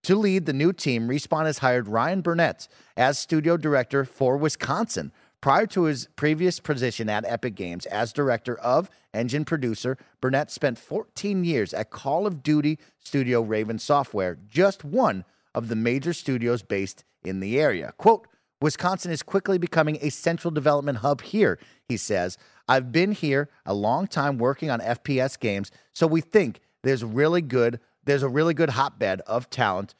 To 0.04 0.16
lead 0.16 0.46
the 0.46 0.54
new 0.54 0.72
team, 0.72 1.10
Respawn 1.10 1.46
has 1.46 1.58
hired 1.58 1.90
Ryan 1.90 2.22
Burnett 2.22 2.70
as 2.96 3.20
studio 3.20 3.58
director 3.58 4.06
for 4.06 4.38
Wisconsin. 4.38 5.12
Prior 5.42 5.66
to 5.68 5.84
his 5.84 6.08
previous 6.16 6.62
position 6.62 7.10
at 7.10 7.26
Epic 7.26 7.56
Games 7.56 7.86
as 7.88 8.14
director 8.14 8.56
of 8.60 8.90
engine 9.14 9.44
producer, 9.44 9.98
Burnett 10.22 10.50
spent 10.50 10.80
14 10.80 11.44
years 11.44 11.74
at 11.74 11.90
Call 11.90 12.26
of 12.26 12.42
Duty 12.42 12.80
studio 13.02 13.42
Raven 13.42 13.78
Software, 13.78 14.38
just 14.50 14.86
one 14.86 15.26
of 15.56 15.68
the 15.68 15.76
major 15.76 16.14
studios 16.14 16.62
based 16.62 17.04
in 17.24 17.40
the 17.40 17.60
area. 17.60 17.94
Quote, 17.98 18.28
Wisconsin 18.62 19.12
is 19.12 19.24
quickly 19.24 19.58
becoming 19.58 19.98
a 20.02 20.10
central 20.10 20.50
development 20.50 21.00
hub 21.00 21.22
here, 21.22 21.60
he 21.90 21.98
says. 21.98 22.38
I've 22.68 22.92
been 22.92 23.12
here 23.12 23.50
a 23.66 23.74
long 23.74 24.08
time 24.08 24.38
working 24.38 24.72
on 24.72 24.80
FPS 24.80 25.38
games, 25.38 25.70
so 25.92 26.08
we 26.08 26.22
think 26.22 26.62
there's 26.82 27.04
really 27.04 27.42
good 27.42 27.80
there's 28.06 28.24
a 28.24 28.30
really 28.30 28.54
good 28.54 28.72
hotbed 28.72 29.22
of 29.22 29.50
talent 29.50 29.96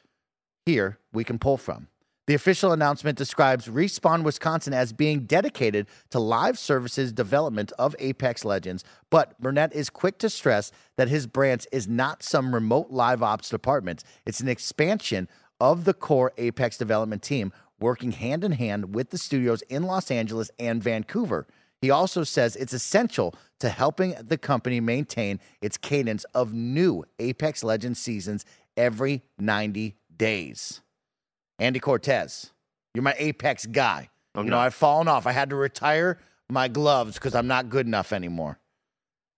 here 0.66 1.00
we 1.14 1.24
can 1.24 1.40
pull 1.40 1.58
from. 1.58 1.88
The 2.26 2.36
official 2.36 2.72
announcement 2.72 3.18
describes 3.18 3.68
Respawn 3.68 4.24
Wisconsin 4.24 4.74
as 4.74 4.94
being 4.94 5.26
dedicated 5.26 5.88
to 6.12 6.20
live 6.20 6.58
services 6.58 7.12
development 7.12 7.74
of 7.78 7.98
Apex 8.00 8.46
Legends, 8.46 8.86
but 9.10 9.38
Burnett 9.42 9.76
is 9.76 9.90
quick 9.90 10.20
to 10.20 10.30
stress 10.30 10.72
that 10.96 11.10
his 11.10 11.28
branch 11.28 11.68
is 11.74 11.86
not 11.86 12.24
some 12.24 12.54
remote 12.54 12.92
live 12.92 13.22
ops 13.22 13.50
department. 13.50 14.06
It's 14.26 14.40
an 14.40 14.48
expansion 14.48 15.28
of 15.64 15.86
the 15.86 15.94
core 15.94 16.34
Apex 16.38 16.78
development 16.78 17.24
team, 17.24 17.54
working 17.80 18.12
hand 18.12 18.44
in 18.44 18.52
hand 18.52 18.94
with 18.94 19.12
the 19.12 19.18
studios 19.18 19.62
in 19.70 19.84
Los 19.84 20.12
Angeles 20.12 20.52
and 20.60 20.84
Vancouver. 20.84 21.48
He 21.82 21.90
also 21.90 22.26
says 22.26 22.58
it's 22.58 22.74
essential 22.74 23.34
to 23.62 23.70
helping 23.70 24.14
the 24.20 24.38
company 24.38 24.82
maintain 24.82 25.40
its 25.62 25.78
cadence 25.78 26.26
of 26.36 26.54
new 26.54 27.06
Apex 27.18 27.64
Legends 27.64 27.98
seasons 27.98 28.44
every 28.76 29.22
90 29.40 29.96
days. 30.18 30.82
Andy 31.60 31.80
Cortez, 31.80 32.52
you're 32.94 33.02
my 33.02 33.16
Apex 33.18 33.66
guy. 33.66 34.10
I'm 34.36 34.44
you 34.44 34.52
know, 34.52 34.58
not. 34.58 34.66
I've 34.66 34.74
fallen 34.74 35.08
off. 35.08 35.26
I 35.26 35.32
had 35.32 35.50
to 35.52 35.56
retire 35.56 36.20
my 36.50 36.68
gloves 36.68 37.14
because 37.14 37.36
I'm 37.36 37.48
not 37.48 37.70
good 37.70 37.88
enough 37.88 38.12
anymore. 38.12 38.60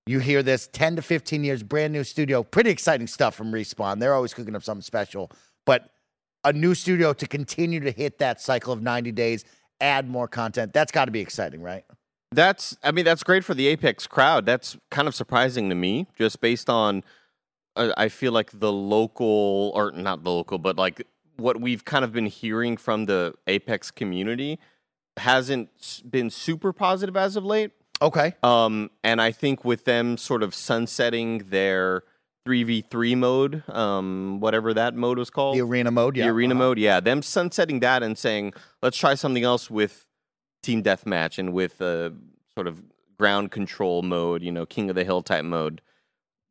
You 0.07 0.17
hear 0.17 0.41
this 0.41 0.67
10 0.73 0.95
to 0.95 1.01
15 1.03 1.43
years, 1.43 1.61
brand 1.61 1.93
new 1.93 2.03
studio. 2.03 2.41
Pretty 2.41 2.71
exciting 2.71 3.05
stuff 3.05 3.35
from 3.35 3.51
Respawn. 3.51 3.99
They're 3.99 4.15
always 4.15 4.33
cooking 4.33 4.55
up 4.55 4.63
something 4.63 4.81
special. 4.81 5.31
But 5.67 5.91
a 6.45 6.53
new 6.53 6.73
studio 6.73 7.11
to 7.11 7.27
continue 7.27 7.81
to 7.81 7.91
hit 7.91 8.19
that 8.19 8.39
cycle 8.39 8.71
of 8.71 8.81
90 8.81 9.11
days, 9.11 9.43
add 9.81 10.09
more 10.09 10.27
content, 10.27 10.71
that's 10.71 10.91
got 10.91 11.05
to 11.05 11.11
be 11.11 11.19
exciting, 11.19 11.61
right? 11.61 11.83
That's, 12.31 12.77
I 12.83 12.91
mean, 12.91 13.03
that's 13.03 13.23
great 13.23 13.43
for 13.43 13.53
the 13.53 13.67
Apex 13.67 14.07
crowd. 14.07 14.45
That's 14.45 14.77
kind 14.91 15.07
of 15.07 15.15
surprising 15.15 15.69
to 15.69 15.75
me, 15.75 16.07
just 16.17 16.39
based 16.39 16.69
on, 16.69 17.03
uh, 17.75 17.91
I 17.97 18.09
feel 18.09 18.31
like 18.31 18.59
the 18.59 18.71
local, 18.71 19.71
or 19.75 19.91
not 19.91 20.23
the 20.23 20.31
local, 20.31 20.57
but 20.57 20.77
like 20.77 21.05
what 21.37 21.59
we've 21.59 21.83
kind 21.83 22.05
of 22.05 22.13
been 22.13 22.27
hearing 22.27 22.77
from 22.77 23.05
the 23.05 23.33
Apex 23.47 23.91
community 23.91 24.59
hasn't 25.17 26.03
been 26.09 26.29
super 26.29 26.71
positive 26.73 27.17
as 27.17 27.35
of 27.35 27.43
late. 27.43 27.71
Okay. 28.01 28.33
Um, 28.43 28.91
and 29.03 29.21
I 29.21 29.31
think 29.31 29.63
with 29.63 29.85
them 29.85 30.17
sort 30.17 30.43
of 30.43 30.53
sunsetting 30.53 31.49
their 31.49 32.03
3v3 32.45 33.17
mode, 33.17 33.63
um, 33.69 34.39
whatever 34.39 34.73
that 34.73 34.95
mode 34.95 35.17
was 35.17 35.29
called, 35.29 35.55
The 35.55 35.61
arena 35.61 35.91
mode, 35.91 36.15
yeah. 36.15 36.25
the 36.25 36.31
arena 36.31 36.53
Uh-huh. 36.53 36.63
mode, 36.63 36.79
yeah, 36.79 36.99
them 36.99 37.21
sunsetting 37.21 37.79
that 37.79 38.03
and 38.03 38.17
saying, 38.17 38.53
let's 38.81 38.97
try 38.97 39.15
something 39.15 39.43
else 39.43 39.69
with 39.69 40.05
team 40.61 40.83
deathmatch 40.83 41.37
and 41.39 41.53
with 41.53 41.81
uh, 41.81 42.11
sort 42.53 42.67
of 42.67 42.83
ground 43.17 43.51
control 43.51 44.01
mode, 44.03 44.43
you 44.43 44.51
know, 44.51 44.65
king 44.65 44.89
of 44.89 44.95
the 44.95 45.03
hill 45.03 45.21
type 45.23 45.45
mode. 45.45 45.81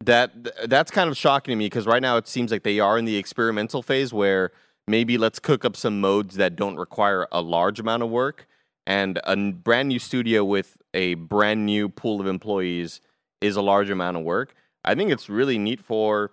That 0.04 0.68
that's 0.68 0.90
kind 0.90 1.08
of 1.08 1.16
shocking 1.16 1.52
to 1.52 1.56
me 1.56 1.66
because 1.66 1.86
right 1.86 2.02
now 2.02 2.16
it 2.16 2.26
seems 2.28 2.50
like 2.50 2.62
they 2.64 2.80
are 2.80 2.98
in 2.98 3.04
the 3.04 3.16
experimental 3.16 3.80
phase 3.82 4.12
where 4.12 4.50
maybe 4.86 5.16
let's 5.16 5.38
cook 5.38 5.64
up 5.64 5.76
some 5.76 6.00
modes 6.00 6.34
that 6.36 6.56
don't 6.56 6.76
require 6.76 7.26
a 7.32 7.40
large 7.40 7.80
amount 7.80 8.02
of 8.02 8.10
work 8.10 8.46
and 8.86 9.18
a 9.24 9.34
brand 9.52 9.88
new 9.88 9.98
studio 9.98 10.44
with 10.44 10.76
a 10.92 11.14
brand 11.14 11.64
new 11.64 11.88
pool 11.88 12.20
of 12.20 12.26
employees 12.26 13.00
is 13.40 13.56
a 13.56 13.62
large 13.62 13.88
amount 13.88 14.16
of 14.16 14.24
work. 14.24 14.54
I 14.84 14.94
think 14.94 15.10
it's 15.10 15.28
really 15.28 15.58
neat 15.58 15.80
for 15.80 16.32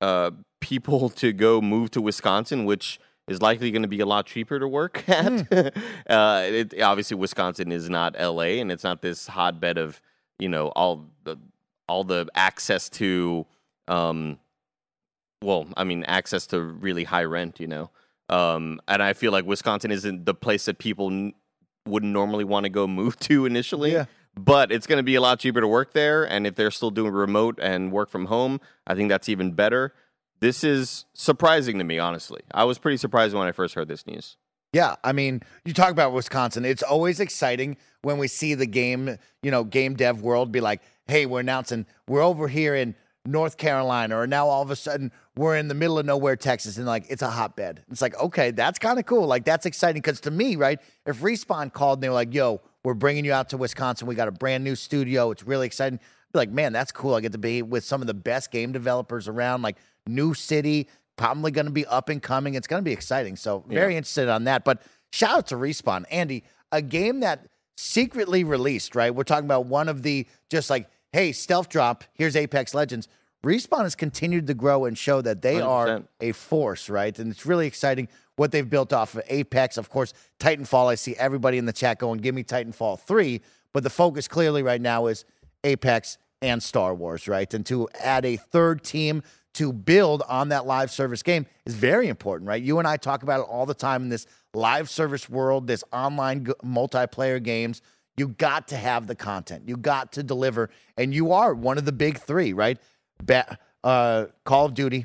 uh, 0.00 0.30
people 0.60 1.10
to 1.10 1.32
go 1.32 1.60
move 1.60 1.90
to 1.92 2.00
Wisconsin, 2.00 2.64
which 2.64 3.00
is 3.28 3.40
likely 3.40 3.70
going 3.70 3.82
to 3.82 3.88
be 3.88 4.00
a 4.00 4.06
lot 4.06 4.26
cheaper 4.26 4.58
to 4.58 4.68
work 4.68 5.04
at. 5.08 5.52
uh, 6.08 6.42
it, 6.44 6.80
obviously, 6.80 7.16
Wisconsin 7.16 7.72
is 7.72 7.88
not 7.88 8.14
L.A. 8.18 8.60
and 8.60 8.70
it's 8.70 8.84
not 8.84 9.02
this 9.02 9.28
hotbed 9.28 9.78
of 9.78 10.00
you 10.38 10.48
know 10.48 10.68
all 10.68 11.06
the 11.24 11.36
all 11.88 12.04
the 12.04 12.28
access 12.36 12.88
to, 12.88 13.46
um, 13.88 14.38
well, 15.42 15.66
I 15.76 15.84
mean, 15.84 16.04
access 16.04 16.46
to 16.48 16.60
really 16.60 17.04
high 17.04 17.24
rent. 17.24 17.60
You 17.60 17.66
know, 17.66 17.90
um, 18.28 18.80
and 18.88 19.02
I 19.02 19.12
feel 19.12 19.32
like 19.32 19.44
Wisconsin 19.44 19.90
isn't 19.90 20.26
the 20.26 20.34
place 20.34 20.64
that 20.66 20.78
people 20.78 21.10
n- 21.10 21.34
wouldn't 21.86 22.12
normally 22.12 22.44
want 22.44 22.64
to 22.64 22.70
go 22.70 22.86
move 22.86 23.18
to 23.20 23.46
initially. 23.46 23.92
Yeah. 23.92 24.06
But 24.44 24.72
it's 24.72 24.86
going 24.86 24.96
to 24.96 25.02
be 25.02 25.16
a 25.16 25.20
lot 25.20 25.38
cheaper 25.38 25.60
to 25.60 25.68
work 25.68 25.92
there, 25.92 26.24
and 26.24 26.46
if 26.46 26.54
they're 26.54 26.70
still 26.70 26.90
doing 26.90 27.12
remote 27.12 27.58
and 27.60 27.92
work 27.92 28.08
from 28.08 28.26
home, 28.26 28.58
I 28.86 28.94
think 28.94 29.10
that's 29.10 29.28
even 29.28 29.52
better. 29.52 29.92
This 30.40 30.64
is 30.64 31.04
surprising 31.12 31.76
to 31.76 31.84
me, 31.84 31.98
honestly. 31.98 32.40
I 32.52 32.64
was 32.64 32.78
pretty 32.78 32.96
surprised 32.96 33.34
when 33.34 33.46
I 33.46 33.52
first 33.52 33.74
heard 33.74 33.88
this 33.88 34.06
news. 34.06 34.38
Yeah, 34.72 34.96
I 35.04 35.12
mean, 35.12 35.42
you 35.66 35.74
talk 35.74 35.90
about 35.90 36.14
Wisconsin. 36.14 36.64
It's 36.64 36.82
always 36.82 37.20
exciting 37.20 37.76
when 38.00 38.16
we 38.16 38.28
see 38.28 38.54
the 38.54 38.64
game, 38.64 39.18
you 39.42 39.50
know, 39.50 39.62
game 39.62 39.94
dev 39.94 40.22
world 40.22 40.52
be 40.52 40.60
like, 40.62 40.80
"Hey, 41.06 41.26
we're 41.26 41.40
announcing 41.40 41.84
we're 42.08 42.22
over 42.22 42.48
here 42.48 42.74
in 42.74 42.94
North 43.26 43.58
Carolina, 43.58 44.16
or 44.16 44.26
now 44.26 44.46
all 44.46 44.62
of 44.62 44.70
a 44.70 44.76
sudden 44.76 45.12
we're 45.36 45.56
in 45.56 45.68
the 45.68 45.74
middle 45.74 45.98
of 45.98 46.06
nowhere, 46.06 46.36
Texas, 46.36 46.78
and 46.78 46.86
like 46.86 47.04
it's 47.10 47.20
a 47.20 47.28
hotbed." 47.28 47.82
It's 47.90 48.00
like, 48.00 48.18
okay, 48.18 48.52
that's 48.52 48.78
kind 48.78 48.98
of 48.98 49.04
cool. 49.04 49.26
Like 49.26 49.44
that's 49.44 49.66
exciting 49.66 50.00
because 50.00 50.20
to 50.22 50.30
me, 50.30 50.56
right? 50.56 50.80
If 51.04 51.20
Respawn 51.20 51.70
called 51.72 51.98
and 51.98 52.04
they 52.04 52.08
were 52.08 52.14
like, 52.14 52.32
"Yo, 52.32 52.62
we're 52.84 52.94
bringing 52.94 53.24
you 53.24 53.32
out 53.32 53.50
to 53.50 53.56
Wisconsin. 53.56 54.06
We 54.06 54.14
got 54.14 54.28
a 54.28 54.32
brand 54.32 54.64
new 54.64 54.74
studio. 54.74 55.30
It's 55.30 55.42
really 55.42 55.66
exciting." 55.66 55.98
I'd 55.98 56.32
be 56.32 56.38
like, 56.38 56.50
man, 56.50 56.72
that's 56.72 56.92
cool. 56.92 57.14
I 57.14 57.20
get 57.20 57.32
to 57.32 57.38
be 57.38 57.60
with 57.60 57.82
some 57.82 58.00
of 58.00 58.06
the 58.06 58.14
best 58.14 58.52
game 58.52 58.70
developers 58.70 59.26
around. 59.26 59.62
Like 59.62 59.78
new 60.06 60.32
city, 60.32 60.88
probably 61.16 61.50
going 61.50 61.66
to 61.66 61.72
be 61.72 61.84
up 61.86 62.08
and 62.08 62.22
coming. 62.22 62.54
It's 62.54 62.68
going 62.68 62.80
to 62.80 62.84
be 62.84 62.92
exciting. 62.92 63.34
So 63.34 63.64
very 63.66 63.96
interested 63.96 64.28
on 64.28 64.44
that. 64.44 64.64
But 64.64 64.82
shout 65.12 65.38
out 65.38 65.46
to 65.48 65.56
Respawn, 65.56 66.04
Andy, 66.08 66.44
a 66.70 66.82
game 66.82 67.20
that 67.20 67.46
secretly 67.76 68.44
released. 68.44 68.94
Right, 68.94 69.12
we're 69.12 69.24
talking 69.24 69.44
about 69.44 69.66
one 69.66 69.88
of 69.88 70.02
the 70.02 70.26
just 70.50 70.70
like, 70.70 70.88
hey, 71.12 71.32
stealth 71.32 71.68
drop. 71.68 72.04
Here's 72.14 72.36
Apex 72.36 72.74
Legends. 72.74 73.08
Respawn 73.44 73.82
has 73.82 73.96
continued 73.96 74.46
to 74.48 74.54
grow 74.54 74.84
and 74.84 74.96
show 74.96 75.22
that 75.22 75.42
they 75.42 75.60
are 75.60 75.86
100%. 75.86 76.04
a 76.20 76.32
force, 76.32 76.88
right? 76.88 77.18
And 77.18 77.32
it's 77.32 77.44
really 77.44 77.66
exciting 77.66 78.08
what 78.40 78.52
they've 78.52 78.70
built 78.70 78.94
off 78.94 79.14
of 79.14 79.22
Apex. 79.28 79.76
Of 79.76 79.90
course, 79.90 80.14
Titanfall. 80.38 80.90
I 80.90 80.94
see 80.94 81.14
everybody 81.16 81.58
in 81.58 81.66
the 81.66 81.74
chat 81.74 81.98
going, 81.98 82.20
"Give 82.20 82.34
me 82.34 82.42
Titanfall 82.42 83.00
3. 83.00 83.42
But 83.74 83.82
the 83.82 83.90
focus 83.90 84.26
clearly 84.28 84.62
right 84.62 84.80
now 84.80 85.08
is 85.08 85.26
Apex 85.62 86.16
and 86.40 86.62
Star 86.62 86.94
Wars, 86.94 87.28
right? 87.28 87.52
And 87.52 87.66
to 87.66 87.86
add 88.00 88.24
a 88.24 88.36
third 88.36 88.82
team 88.82 89.22
to 89.52 89.74
build 89.74 90.22
on 90.26 90.48
that 90.48 90.64
live 90.64 90.90
service 90.90 91.22
game 91.22 91.44
is 91.66 91.74
very 91.74 92.08
important, 92.08 92.48
right? 92.48 92.62
You 92.62 92.78
and 92.78 92.88
I 92.88 92.96
talk 92.96 93.22
about 93.22 93.40
it 93.40 93.46
all 93.46 93.66
the 93.66 93.74
time 93.74 94.04
in 94.04 94.08
this 94.08 94.26
live 94.54 94.88
service 94.88 95.28
world, 95.28 95.66
this 95.66 95.84
online 95.92 96.46
g- 96.46 96.52
multiplayer 96.64 97.42
games. 97.42 97.82
You 98.16 98.28
got 98.28 98.68
to 98.68 98.76
have 98.76 99.06
the 99.06 99.14
content. 99.14 99.68
You 99.68 99.76
got 99.76 100.12
to 100.12 100.22
deliver, 100.22 100.70
and 100.96 101.12
you 101.12 101.32
are 101.32 101.52
one 101.52 101.76
of 101.76 101.84
the 101.84 101.92
big 101.92 102.18
three, 102.18 102.54
right? 102.54 102.78
Ba- 103.22 103.58
uh, 103.84 104.26
Call 104.44 104.64
of 104.64 104.72
Duty, 104.72 105.04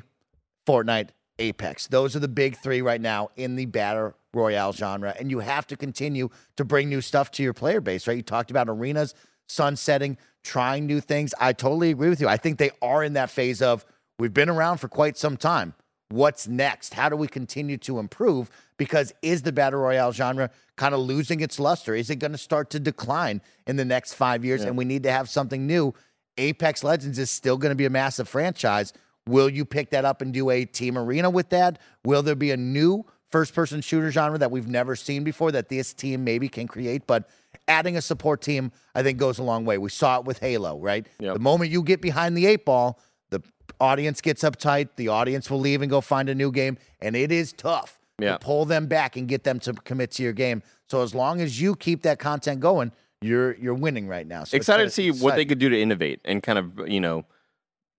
Fortnite, 0.66 1.10
Apex. 1.38 1.86
Those 1.88 2.16
are 2.16 2.20
the 2.20 2.28
big 2.28 2.56
three 2.56 2.82
right 2.82 3.00
now 3.00 3.30
in 3.36 3.56
the 3.56 3.66
battle 3.66 4.14
royale 4.32 4.72
genre, 4.72 5.14
and 5.18 5.30
you 5.30 5.40
have 5.40 5.66
to 5.68 5.76
continue 5.76 6.28
to 6.56 6.64
bring 6.64 6.88
new 6.88 7.00
stuff 7.00 7.30
to 7.32 7.42
your 7.42 7.52
player 7.52 7.80
base, 7.80 8.06
right? 8.06 8.16
You 8.16 8.22
talked 8.22 8.50
about 8.50 8.68
arenas 8.68 9.14
sunsetting, 9.48 10.18
trying 10.44 10.86
new 10.86 11.00
things. 11.00 11.34
I 11.40 11.52
totally 11.52 11.90
agree 11.90 12.08
with 12.08 12.20
you. 12.20 12.28
I 12.28 12.36
think 12.36 12.58
they 12.58 12.70
are 12.82 13.02
in 13.02 13.14
that 13.14 13.30
phase 13.30 13.62
of 13.62 13.84
we've 14.18 14.34
been 14.34 14.48
around 14.48 14.78
for 14.78 14.88
quite 14.88 15.16
some 15.16 15.36
time. 15.36 15.74
What's 16.08 16.46
next? 16.46 16.94
How 16.94 17.08
do 17.08 17.16
we 17.16 17.26
continue 17.26 17.78
to 17.78 17.98
improve? 17.98 18.48
Because 18.76 19.12
is 19.22 19.42
the 19.42 19.52
battle 19.52 19.80
royale 19.80 20.12
genre 20.12 20.50
kind 20.76 20.94
of 20.94 21.00
losing 21.00 21.40
its 21.40 21.58
luster? 21.58 21.94
Is 21.94 22.10
it 22.10 22.16
going 22.16 22.32
to 22.32 22.38
start 22.38 22.70
to 22.70 22.80
decline 22.80 23.40
in 23.66 23.76
the 23.76 23.84
next 23.84 24.14
five 24.14 24.44
years? 24.44 24.62
And 24.68 24.76
we 24.78 24.84
need 24.84 25.02
to 25.02 25.10
have 25.10 25.28
something 25.28 25.66
new. 25.66 25.94
Apex 26.38 26.84
Legends 26.84 27.18
is 27.18 27.30
still 27.30 27.56
going 27.56 27.70
to 27.70 27.76
be 27.76 27.86
a 27.86 27.90
massive 27.90 28.28
franchise. 28.28 28.92
Will 29.28 29.48
you 29.48 29.64
pick 29.64 29.90
that 29.90 30.04
up 30.04 30.22
and 30.22 30.32
do 30.32 30.50
a 30.50 30.64
team 30.64 30.96
arena 30.96 31.28
with 31.30 31.48
that? 31.50 31.78
Will 32.04 32.22
there 32.22 32.34
be 32.36 32.52
a 32.52 32.56
new 32.56 33.04
first 33.30 33.54
person 33.54 33.80
shooter 33.80 34.10
genre 34.10 34.38
that 34.38 34.50
we've 34.50 34.68
never 34.68 34.94
seen 34.94 35.24
before 35.24 35.50
that 35.52 35.68
this 35.68 35.92
team 35.92 36.22
maybe 36.24 36.48
can 36.48 36.68
create? 36.68 37.06
But 37.06 37.28
adding 37.66 37.96
a 37.96 38.02
support 38.02 38.40
team, 38.40 38.70
I 38.94 39.02
think, 39.02 39.18
goes 39.18 39.38
a 39.38 39.42
long 39.42 39.64
way. 39.64 39.78
We 39.78 39.90
saw 39.90 40.18
it 40.20 40.24
with 40.24 40.38
Halo, 40.38 40.78
right? 40.78 41.06
Yep. 41.18 41.34
The 41.34 41.40
moment 41.40 41.70
you 41.72 41.82
get 41.82 42.00
behind 42.00 42.36
the 42.36 42.46
eight 42.46 42.64
ball, 42.64 43.00
the 43.30 43.42
audience 43.80 44.20
gets 44.20 44.42
uptight. 44.44 44.90
The 44.94 45.08
audience 45.08 45.50
will 45.50 45.60
leave 45.60 45.82
and 45.82 45.90
go 45.90 46.00
find 46.00 46.28
a 46.28 46.34
new 46.34 46.52
game. 46.52 46.78
And 47.00 47.16
it 47.16 47.32
is 47.32 47.52
tough 47.52 47.98
Yeah. 48.20 48.34
to 48.34 48.38
pull 48.38 48.64
them 48.64 48.86
back 48.86 49.16
and 49.16 49.26
get 49.26 49.42
them 49.42 49.58
to 49.60 49.72
commit 49.72 50.12
to 50.12 50.22
your 50.22 50.32
game. 50.32 50.62
So 50.88 51.02
as 51.02 51.14
long 51.16 51.40
as 51.40 51.60
you 51.60 51.74
keep 51.74 52.02
that 52.02 52.20
content 52.20 52.60
going, 52.60 52.92
you're 53.20 53.54
you're 53.56 53.74
winning 53.74 54.06
right 54.06 54.26
now. 54.26 54.44
So 54.44 54.56
excited 54.56 54.84
to 54.84 54.90
see 54.90 55.10
what 55.10 55.34
they 55.34 55.44
could 55.46 55.58
do 55.58 55.68
to 55.70 55.80
innovate 55.80 56.20
and 56.24 56.42
kind 56.42 56.58
of 56.58 56.86
you 56.88 57.00
know 57.00 57.24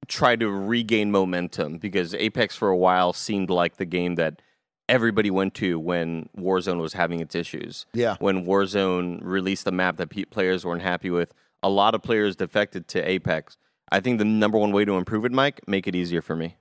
try 0.07 0.35
to 0.35 0.49
regain 0.49 1.11
momentum 1.11 1.77
because 1.77 2.13
Apex 2.13 2.55
for 2.55 2.69
a 2.69 2.77
while 2.77 3.13
seemed 3.13 3.49
like 3.49 3.77
the 3.77 3.85
game 3.85 4.15
that 4.15 4.41
everybody 4.89 5.29
went 5.29 5.53
to 5.55 5.79
when 5.79 6.29
Warzone 6.37 6.79
was 6.79 6.93
having 6.93 7.19
its 7.19 7.35
issues. 7.35 7.85
Yeah. 7.93 8.15
When 8.19 8.45
Warzone 8.45 9.19
released 9.21 9.67
a 9.67 9.71
map 9.71 9.97
that 9.97 10.29
players 10.31 10.65
weren't 10.65 10.81
happy 10.81 11.09
with, 11.09 11.33
a 11.61 11.69
lot 11.69 11.95
of 11.95 12.01
players 12.03 12.35
defected 12.35 12.87
to 12.89 13.01
Apex. 13.09 13.57
I 13.91 13.99
think 13.99 14.19
the 14.19 14.25
number 14.25 14.57
one 14.57 14.71
way 14.71 14.85
to 14.85 14.93
improve 14.97 15.25
it, 15.25 15.31
Mike, 15.31 15.67
make 15.67 15.87
it 15.87 15.95
easier 15.95 16.21
for 16.21 16.35
me. 16.35 16.57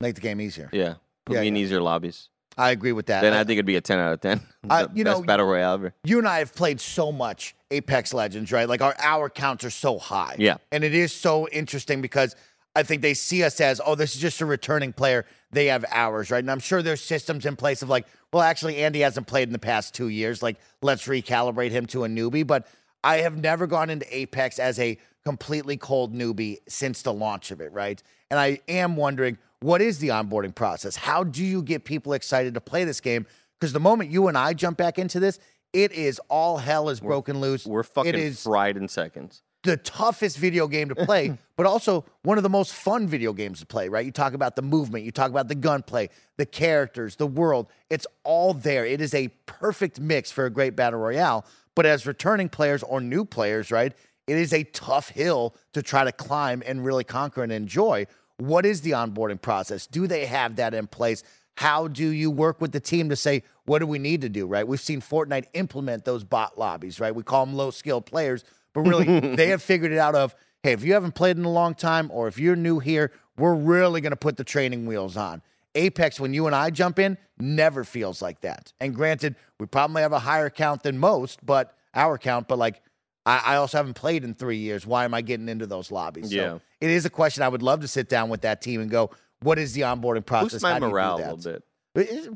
Make 0.00 0.14
the 0.14 0.20
game 0.20 0.40
easier. 0.40 0.68
Yeah. 0.72 0.94
Put 1.24 1.34
Yeah, 1.34 1.42
me 1.42 1.48
in 1.48 1.56
easier 1.56 1.80
lobbies. 1.80 2.28
I 2.56 2.70
agree 2.70 2.92
with 2.92 3.06
that. 3.06 3.20
Then 3.20 3.32
Uh, 3.34 3.36
I 3.40 3.44
think 3.44 3.52
it'd 3.58 3.66
be 3.66 3.76
a 3.76 3.80
10 3.80 3.98
out 3.98 4.12
of 4.14 4.20
10. 4.20 4.40
Uh, 4.68 4.86
you 4.94 5.04
best 5.04 5.20
know- 5.20 5.26
battle 5.26 5.46
royale 5.46 5.74
ever. 5.74 5.94
you 6.04 6.18
and 6.18 6.26
I 6.26 6.38
have 6.38 6.54
played 6.54 6.80
so 6.80 7.12
much 7.12 7.54
Apex 7.70 8.14
Legends, 8.14 8.50
right? 8.52 8.68
Like 8.68 8.80
our 8.80 8.94
hour 8.98 9.28
counts 9.28 9.64
are 9.64 9.70
so 9.70 9.98
high. 9.98 10.36
Yeah. 10.38 10.56
And 10.72 10.82
it 10.84 10.94
is 10.94 11.12
so 11.12 11.48
interesting 11.48 12.00
because 12.00 12.34
I 12.74 12.82
think 12.82 13.02
they 13.02 13.14
see 13.14 13.42
us 13.42 13.60
as, 13.60 13.80
oh, 13.84 13.94
this 13.94 14.14
is 14.14 14.20
just 14.20 14.40
a 14.40 14.46
returning 14.46 14.92
player. 14.92 15.24
They 15.50 15.66
have 15.66 15.84
hours, 15.90 16.30
right? 16.30 16.38
And 16.42 16.50
I'm 16.50 16.58
sure 16.60 16.82
there's 16.82 17.00
systems 17.02 17.46
in 17.46 17.56
place 17.56 17.82
of 17.82 17.88
like, 17.88 18.06
well, 18.32 18.42
actually, 18.42 18.78
Andy 18.78 19.00
hasn't 19.00 19.26
played 19.26 19.48
in 19.48 19.52
the 19.52 19.58
past 19.58 19.94
two 19.94 20.08
years. 20.08 20.42
Like, 20.42 20.56
let's 20.82 21.06
recalibrate 21.06 21.70
him 21.70 21.86
to 21.86 22.04
a 22.04 22.08
newbie. 22.08 22.46
But 22.46 22.66
I 23.04 23.18
have 23.18 23.36
never 23.36 23.66
gone 23.66 23.88
into 23.88 24.06
Apex 24.14 24.58
as 24.58 24.78
a 24.78 24.98
completely 25.24 25.76
cold 25.76 26.14
newbie 26.14 26.58
since 26.68 27.02
the 27.02 27.12
launch 27.12 27.50
of 27.50 27.60
it, 27.60 27.72
right? 27.72 28.02
And 28.30 28.38
I 28.38 28.60
am 28.68 28.96
wondering, 28.96 29.38
what 29.60 29.80
is 29.80 29.98
the 29.98 30.08
onboarding 30.08 30.54
process? 30.54 30.96
How 30.96 31.24
do 31.24 31.44
you 31.44 31.62
get 31.62 31.84
people 31.84 32.12
excited 32.12 32.54
to 32.54 32.60
play 32.60 32.84
this 32.84 33.00
game? 33.00 33.26
Because 33.58 33.72
the 33.72 33.80
moment 33.80 34.10
you 34.10 34.28
and 34.28 34.36
I 34.36 34.52
jump 34.52 34.76
back 34.76 34.98
into 34.98 35.18
this, 35.18 35.38
it 35.72 35.92
is 35.92 36.20
all 36.28 36.58
hell 36.58 36.88
is 36.88 37.00
broken 37.00 37.40
loose. 37.40 37.66
We're 37.66 37.82
fucking 37.82 38.14
It 38.14 38.14
is 38.14 38.42
fried 38.42 38.76
in 38.76 38.88
seconds. 38.88 39.42
the 39.62 39.76
toughest 39.78 40.38
video 40.38 40.68
game 40.68 40.88
to 40.90 40.94
play, 40.94 41.36
but 41.56 41.66
also 41.66 42.04
one 42.22 42.36
of 42.38 42.42
the 42.44 42.48
most 42.50 42.72
fun 42.72 43.08
video 43.08 43.32
games 43.32 43.60
to 43.60 43.66
play, 43.66 43.88
right? 43.88 44.06
You 44.06 44.12
talk 44.12 44.32
about 44.34 44.54
the 44.56 44.62
movement, 44.62 45.04
you 45.04 45.10
talk 45.10 45.30
about 45.30 45.48
the 45.48 45.54
gunplay, 45.56 46.08
the 46.36 46.46
characters, 46.46 47.16
the 47.16 47.26
world. 47.26 47.66
It's 47.90 48.06
all 48.24 48.54
there. 48.54 48.86
It 48.86 49.00
is 49.00 49.12
a 49.14 49.28
perfect 49.46 49.98
mix 49.98 50.30
for 50.30 50.44
a 50.46 50.50
great 50.50 50.76
battle 50.76 51.00
royale. 51.00 51.44
But 51.74 51.84
as 51.84 52.06
returning 52.06 52.48
players 52.48 52.82
or 52.82 53.00
new 53.00 53.24
players, 53.24 53.70
right, 53.70 53.92
it 54.26 54.36
is 54.36 54.52
a 54.52 54.64
tough 54.64 55.08
hill 55.10 55.54
to 55.72 55.82
try 55.82 56.04
to 56.04 56.12
climb 56.12 56.62
and 56.64 56.84
really 56.84 57.04
conquer 57.04 57.42
and 57.42 57.50
enjoy. 57.52 58.06
What 58.38 58.66
is 58.66 58.82
the 58.82 58.90
onboarding 58.92 59.40
process? 59.40 59.86
Do 59.86 60.06
they 60.06 60.26
have 60.26 60.56
that 60.56 60.74
in 60.74 60.86
place? 60.86 61.22
How 61.56 61.88
do 61.88 62.08
you 62.08 62.30
work 62.30 62.60
with 62.60 62.72
the 62.72 62.80
team 62.80 63.08
to 63.08 63.16
say, 63.16 63.42
what 63.64 63.78
do 63.78 63.86
we 63.86 63.98
need 63.98 64.20
to 64.20 64.28
do, 64.28 64.46
right? 64.46 64.66
We've 64.66 64.80
seen 64.80 65.00
Fortnite 65.00 65.46
implement 65.54 66.04
those 66.04 66.22
bot 66.22 66.58
lobbies, 66.58 67.00
right? 67.00 67.14
We 67.14 67.22
call 67.22 67.46
them 67.46 67.54
low 67.54 67.70
skilled 67.70 68.04
players, 68.04 68.44
but 68.74 68.82
really 68.82 69.20
they 69.36 69.48
have 69.48 69.62
figured 69.62 69.92
it 69.92 69.98
out 69.98 70.14
of, 70.14 70.34
hey, 70.62 70.72
if 70.72 70.84
you 70.84 70.92
haven't 70.92 71.14
played 71.14 71.38
in 71.38 71.44
a 71.44 71.50
long 71.50 71.74
time 71.74 72.10
or 72.12 72.28
if 72.28 72.38
you're 72.38 72.56
new 72.56 72.78
here, 72.78 73.10
we're 73.38 73.54
really 73.54 74.00
going 74.00 74.10
to 74.10 74.16
put 74.16 74.36
the 74.36 74.44
training 74.44 74.86
wheels 74.86 75.16
on. 75.16 75.42
Apex, 75.74 76.18
when 76.20 76.32
you 76.32 76.46
and 76.46 76.54
I 76.54 76.70
jump 76.70 76.98
in, 76.98 77.18
never 77.38 77.84
feels 77.84 78.22
like 78.22 78.40
that. 78.40 78.72
And 78.80 78.94
granted, 78.94 79.36
we 79.58 79.66
probably 79.66 80.02
have 80.02 80.12
a 80.12 80.18
higher 80.18 80.50
count 80.50 80.82
than 80.82 80.98
most, 80.98 81.44
but 81.44 81.74
our 81.94 82.18
count, 82.18 82.48
but 82.48 82.58
like 82.58 82.82
I, 83.26 83.42
I 83.44 83.56
also 83.56 83.76
haven't 83.76 83.94
played 83.94 84.24
in 84.24 84.34
three 84.34 84.58
years. 84.58 84.86
Why 84.86 85.04
am 85.04 85.12
I 85.12 85.20
getting 85.20 85.48
into 85.48 85.66
those 85.66 85.90
lobbies? 85.90 86.32
Yeah. 86.32 86.42
So 86.42 86.60
it 86.80 86.90
is 86.90 87.04
a 87.04 87.10
question 87.10 87.42
I 87.42 87.48
would 87.48 87.62
love 87.62 87.80
to 87.80 87.88
sit 87.88 88.08
down 88.08 88.30
with 88.30 88.42
that 88.42 88.62
team 88.62 88.80
and 88.80 88.90
go, 88.90 89.10
what 89.42 89.58
is 89.58 89.74
the 89.74 89.82
onboarding 89.82 90.24
process? 90.24 90.52
Boost 90.52 90.62
my 90.62 90.72
How 90.72 90.78
do 90.78 90.86
you 90.86 90.90
do 90.90 90.92
morale 90.94 91.16
a 91.16 91.18
little 91.18 91.36
bit. 91.36 91.62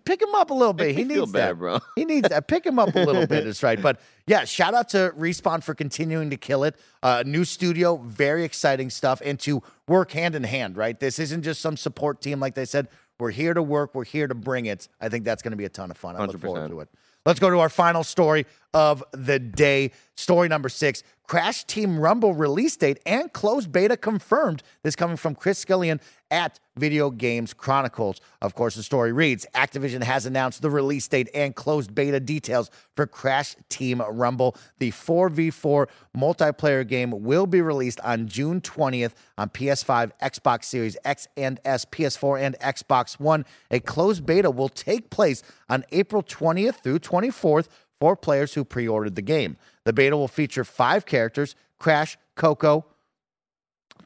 Pick 0.05 0.23
him 0.23 0.35
up 0.35 0.51
a 0.51 0.55
little 0.55 0.73
bit. 0.73 0.97
He 0.97 1.05
needs 1.05 1.31
better, 1.31 1.49
that, 1.49 1.59
bro. 1.59 1.79
He 1.95 2.07
needs 2.07 2.31
that. 2.31 2.49
Pick 2.49 2.65
him 2.65 2.79
up 2.79 2.95
a 2.95 2.99
little 2.99 3.27
bit. 3.27 3.47
Is 3.47 3.63
right. 3.63 3.81
But 3.81 4.01
yeah, 4.27 4.47
shout 4.47 4.73
out 4.73 4.89
to 4.91 5.13
Respawn 5.19 5.63
for 5.63 5.75
continuing 5.75 6.31
to 6.31 6.39
kill 6.39 6.65
it. 6.65 6.77
Uh, 7.03 7.23
new 7.27 7.45
studio, 7.45 7.99
very 7.99 8.45
exciting 8.45 8.89
stuff, 8.89 9.21
and 9.23 9.39
to 9.41 9.63
work 9.87 10.13
hand 10.13 10.35
in 10.35 10.45
hand. 10.45 10.79
Right. 10.79 10.99
This 10.99 11.19
isn't 11.19 11.43
just 11.43 11.61
some 11.61 11.77
support 11.77 12.23
team, 12.23 12.41
like 12.41 12.55
they 12.55 12.65
said. 12.65 12.89
We're 13.19 13.31
here 13.31 13.53
to 13.53 13.63
work. 13.63 13.95
We're 13.95 14.05
here 14.05 14.27
to 14.27 14.35
bring 14.35 14.65
it. 14.65 14.89
I 14.99 15.11
think 15.11 15.25
that's 15.25 15.43
going 15.43 15.51
to 15.51 15.59
be 15.59 15.67
a 15.67 15.69
ton 15.69 15.91
of 15.91 15.99
fun. 15.99 16.17
I 16.17 16.25
look 16.25 16.41
forward 16.41 16.71
to 16.71 16.81
it. 16.81 16.89
Let's 17.27 17.41
go 17.41 17.51
to 17.51 17.59
our 17.59 17.69
final 17.69 18.03
story 18.03 18.47
of 18.73 19.05
the 19.13 19.39
day. 19.39 19.93
Story 20.17 20.49
number 20.49 20.69
six 20.69 21.03
Crash 21.31 21.63
Team 21.63 22.01
Rumble 22.01 22.35
release 22.35 22.77
date 22.77 22.99
and 23.07 23.33
closed 23.33 23.71
beta 23.71 23.97
confirmed. 23.97 24.65
This 24.83 24.97
coming 24.97 25.17
from 25.17 25.37
Chris 25.37 25.65
Scullion 25.65 26.01
at 26.29 26.59
Video 26.77 27.09
Games 27.09 27.55
Chronicles. 27.55 28.21
Of 28.43 28.57
course, 28.57 28.75
the 28.75 28.83
story 28.83 29.13
reads 29.13 29.47
Activision 29.55 30.03
has 30.03 30.27
announced 30.27 30.61
the 30.61 30.71
release 30.71 31.07
date 31.07 31.29
and 31.33 31.55
closed 31.55 31.95
beta 31.95 32.19
details 32.19 32.69
for 32.97 33.07
Crash 33.07 33.55
Team 33.69 34.03
Rumble. 34.11 34.57
The 34.81 34.91
4v4 34.91 35.87
multiplayer 36.17 36.85
game 36.85 37.13
will 37.23 37.47
be 37.47 37.63
released 37.63 38.01
on 38.01 38.27
June 38.27 38.61
20th 38.61 39.13
on 39.39 39.51
PS5, 39.51 40.11
Xbox 40.21 40.65
Series 40.65 40.97
X 41.05 41.29
and 41.37 41.61
S, 41.65 41.85
PS4, 41.85 42.41
and 42.41 42.59
Xbox 42.59 43.21
One. 43.21 43.45
A 43.71 43.79
closed 43.79 44.27
beta 44.27 44.51
will 44.51 44.69
take 44.69 45.11
place 45.11 45.45
on 45.69 45.85
April 45.93 46.25
20th 46.25 46.83
through 46.83 46.99
24th 46.99 47.69
for 48.01 48.17
players 48.17 48.55
who 48.55 48.65
pre 48.65 48.89
ordered 48.89 49.15
the 49.15 49.23
game. 49.23 49.57
The 49.91 49.95
beta 49.95 50.17
will 50.17 50.29
feature 50.29 50.63
five 50.63 51.05
characters 51.05 51.57
Crash, 51.81 52.17
Coco, 52.37 52.87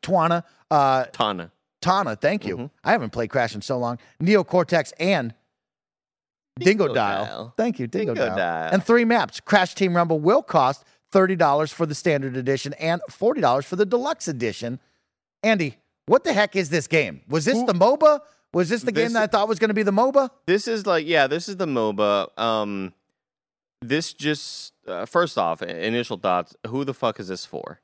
Twana, 0.00 0.42
uh, 0.70 1.04
Tawna. 1.12 1.50
Tawna, 1.82 2.18
thank 2.18 2.46
you. 2.46 2.70
I 2.82 2.92
haven't 2.92 3.10
played 3.10 3.28
Crash 3.28 3.54
in 3.54 3.60
so 3.60 3.76
long. 3.76 3.98
Neo 4.18 4.44
Cortex 4.44 4.94
and 4.98 5.34
Dingo, 6.58 6.86
Dingodile. 6.88 6.94
Dial. 6.94 7.54
Thank 7.58 7.78
you, 7.78 7.86
Dingo, 7.86 8.14
Dingodile. 8.14 8.34
Dial. 8.34 8.70
And 8.72 8.82
three 8.82 9.04
maps. 9.04 9.40
Crash 9.40 9.74
Team 9.74 9.94
Rumble 9.94 10.20
will 10.20 10.42
cost 10.42 10.84
$30 11.12 11.70
for 11.70 11.84
the 11.84 11.94
standard 11.94 12.34
edition 12.34 12.72
and 12.80 13.02
$40 13.10 13.64
for 13.66 13.76
the 13.76 13.84
deluxe 13.84 14.26
edition. 14.26 14.80
Andy, 15.42 15.76
what 16.06 16.24
the 16.24 16.32
heck 16.32 16.56
is 16.56 16.70
this 16.70 16.86
game? 16.86 17.20
Was 17.28 17.44
this 17.44 17.62
the 17.64 17.74
MOBA? 17.74 18.20
Was 18.54 18.70
this 18.70 18.84
the 18.84 18.92
game 18.92 19.12
that 19.12 19.22
I 19.22 19.26
thought 19.26 19.48
was 19.48 19.58
going 19.58 19.68
to 19.68 19.74
be 19.74 19.82
the 19.82 19.92
MOBA? 19.92 20.30
This 20.46 20.66
is 20.66 20.86
like, 20.86 21.06
yeah, 21.06 21.26
this 21.26 21.46
is 21.46 21.58
the 21.58 21.66
MOBA. 21.66 22.38
Um, 22.38 22.94
this 23.88 24.12
just, 24.12 24.72
uh, 24.86 25.06
first 25.06 25.38
off, 25.38 25.62
initial 25.62 26.16
thoughts 26.16 26.54
who 26.66 26.84
the 26.84 26.94
fuck 26.94 27.20
is 27.20 27.28
this 27.28 27.44
for? 27.46 27.80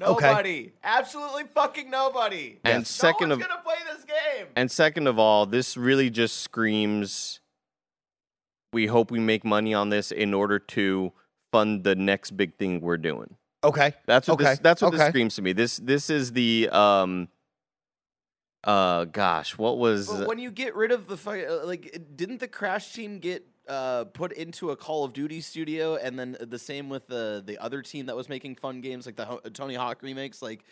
Okay. 0.00 0.26
Nobody. 0.26 0.72
Absolutely 0.84 1.44
fucking 1.44 1.90
nobody. 1.90 2.60
And 2.64 2.86
second 2.86 3.30
no 3.30 3.34
of 3.34 3.40
gonna 3.40 3.60
play 3.64 3.76
this 3.92 4.04
game. 4.04 4.46
And 4.54 4.70
second 4.70 5.08
of 5.08 5.18
all, 5.18 5.44
this 5.44 5.76
really 5.76 6.08
just 6.08 6.38
screams 6.38 7.40
we 8.72 8.86
hope 8.86 9.10
we 9.10 9.18
make 9.18 9.44
money 9.44 9.74
on 9.74 9.88
this 9.88 10.12
in 10.12 10.34
order 10.34 10.58
to 10.58 11.12
fund 11.52 11.84
the 11.84 11.94
next 11.96 12.32
big 12.32 12.54
thing 12.54 12.80
we're 12.80 12.98
doing. 12.98 13.36
Okay. 13.64 13.94
That's 14.06 14.28
what 14.28 14.34
Okay, 14.34 14.50
this 14.50 14.58
that's 14.60 14.82
what 14.82 14.92
this 14.92 15.08
screams 15.08 15.34
to 15.36 15.42
me. 15.42 15.52
This 15.52 15.78
this 15.78 16.10
is 16.10 16.32
the 16.32 16.68
um 16.70 17.28
uh 18.64 19.04
gosh, 19.06 19.58
what 19.58 19.78
was 19.78 20.08
But 20.08 20.28
when 20.28 20.38
you 20.38 20.50
get 20.50 20.76
rid 20.76 20.92
of 20.92 21.08
the 21.08 21.16
fuck- 21.16 21.48
uh, 21.48 21.64
like, 21.66 22.02
didn't 22.14 22.38
the 22.38 22.48
Crash 22.48 22.92
team 22.92 23.18
get 23.18 23.44
uh, 23.68 24.04
put 24.04 24.32
into 24.32 24.70
a 24.70 24.76
Call 24.76 25.04
of 25.04 25.12
Duty 25.12 25.40
studio, 25.40 25.96
and 25.96 26.18
then 26.18 26.36
the 26.40 26.58
same 26.58 26.88
with 26.88 27.06
the 27.06 27.42
the 27.44 27.58
other 27.58 27.82
team 27.82 28.06
that 28.06 28.16
was 28.16 28.28
making 28.28 28.56
fun 28.56 28.80
games, 28.80 29.06
like 29.06 29.16
the 29.16 29.24
Ho- 29.24 29.40
Tony 29.52 29.74
Hawk 29.74 30.02
remakes, 30.02 30.42
like. 30.42 30.64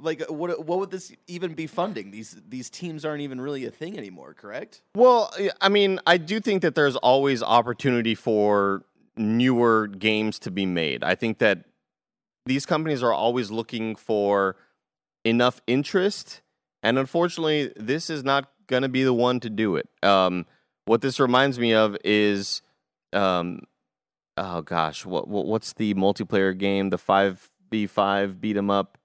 Like 0.00 0.22
what? 0.28 0.64
What 0.64 0.78
would 0.78 0.92
this 0.92 1.10
even 1.26 1.54
be 1.54 1.66
funding? 1.66 2.12
These 2.12 2.36
these 2.48 2.70
teams 2.70 3.04
aren't 3.04 3.22
even 3.22 3.40
really 3.40 3.64
a 3.64 3.70
thing 3.72 3.98
anymore, 3.98 4.32
correct? 4.32 4.82
Well, 4.94 5.34
I- 5.60 5.68
mean, 5.68 5.98
I 6.06 6.18
do 6.18 6.38
think 6.38 6.62
that 6.62 6.76
there's 6.76 6.94
always 6.94 7.42
opportunity 7.42 8.14
for 8.14 8.84
newer 9.16 9.88
games 9.88 10.38
to 10.40 10.52
be 10.52 10.66
made. 10.66 11.02
I 11.02 11.16
think 11.16 11.38
that 11.38 11.64
these 12.46 12.64
companies 12.64 13.02
are 13.02 13.12
always 13.12 13.50
looking 13.50 13.96
for 13.96 14.54
enough 15.24 15.60
interest, 15.66 16.42
and 16.80 16.96
unfortunately, 16.96 17.72
this 17.74 18.08
is 18.08 18.22
not 18.22 18.52
going 18.68 18.82
to 18.82 18.88
be 18.88 19.02
the 19.02 19.14
one 19.14 19.40
to 19.40 19.50
do 19.50 19.74
it. 19.74 19.88
Um, 20.04 20.46
what 20.88 21.02
this 21.02 21.20
reminds 21.20 21.58
me 21.58 21.74
of 21.74 21.96
is, 22.04 22.62
um, 23.12 23.60
oh 24.36 24.62
gosh, 24.62 25.04
what, 25.04 25.28
what 25.28 25.46
what's 25.46 25.72
the 25.74 25.94
multiplayer 25.94 26.56
game? 26.56 26.90
The 26.90 26.98
five 26.98 27.50
v 27.70 27.86
five 27.86 28.40
beat 28.40 28.56
'em 28.56 28.70
up. 28.70 28.96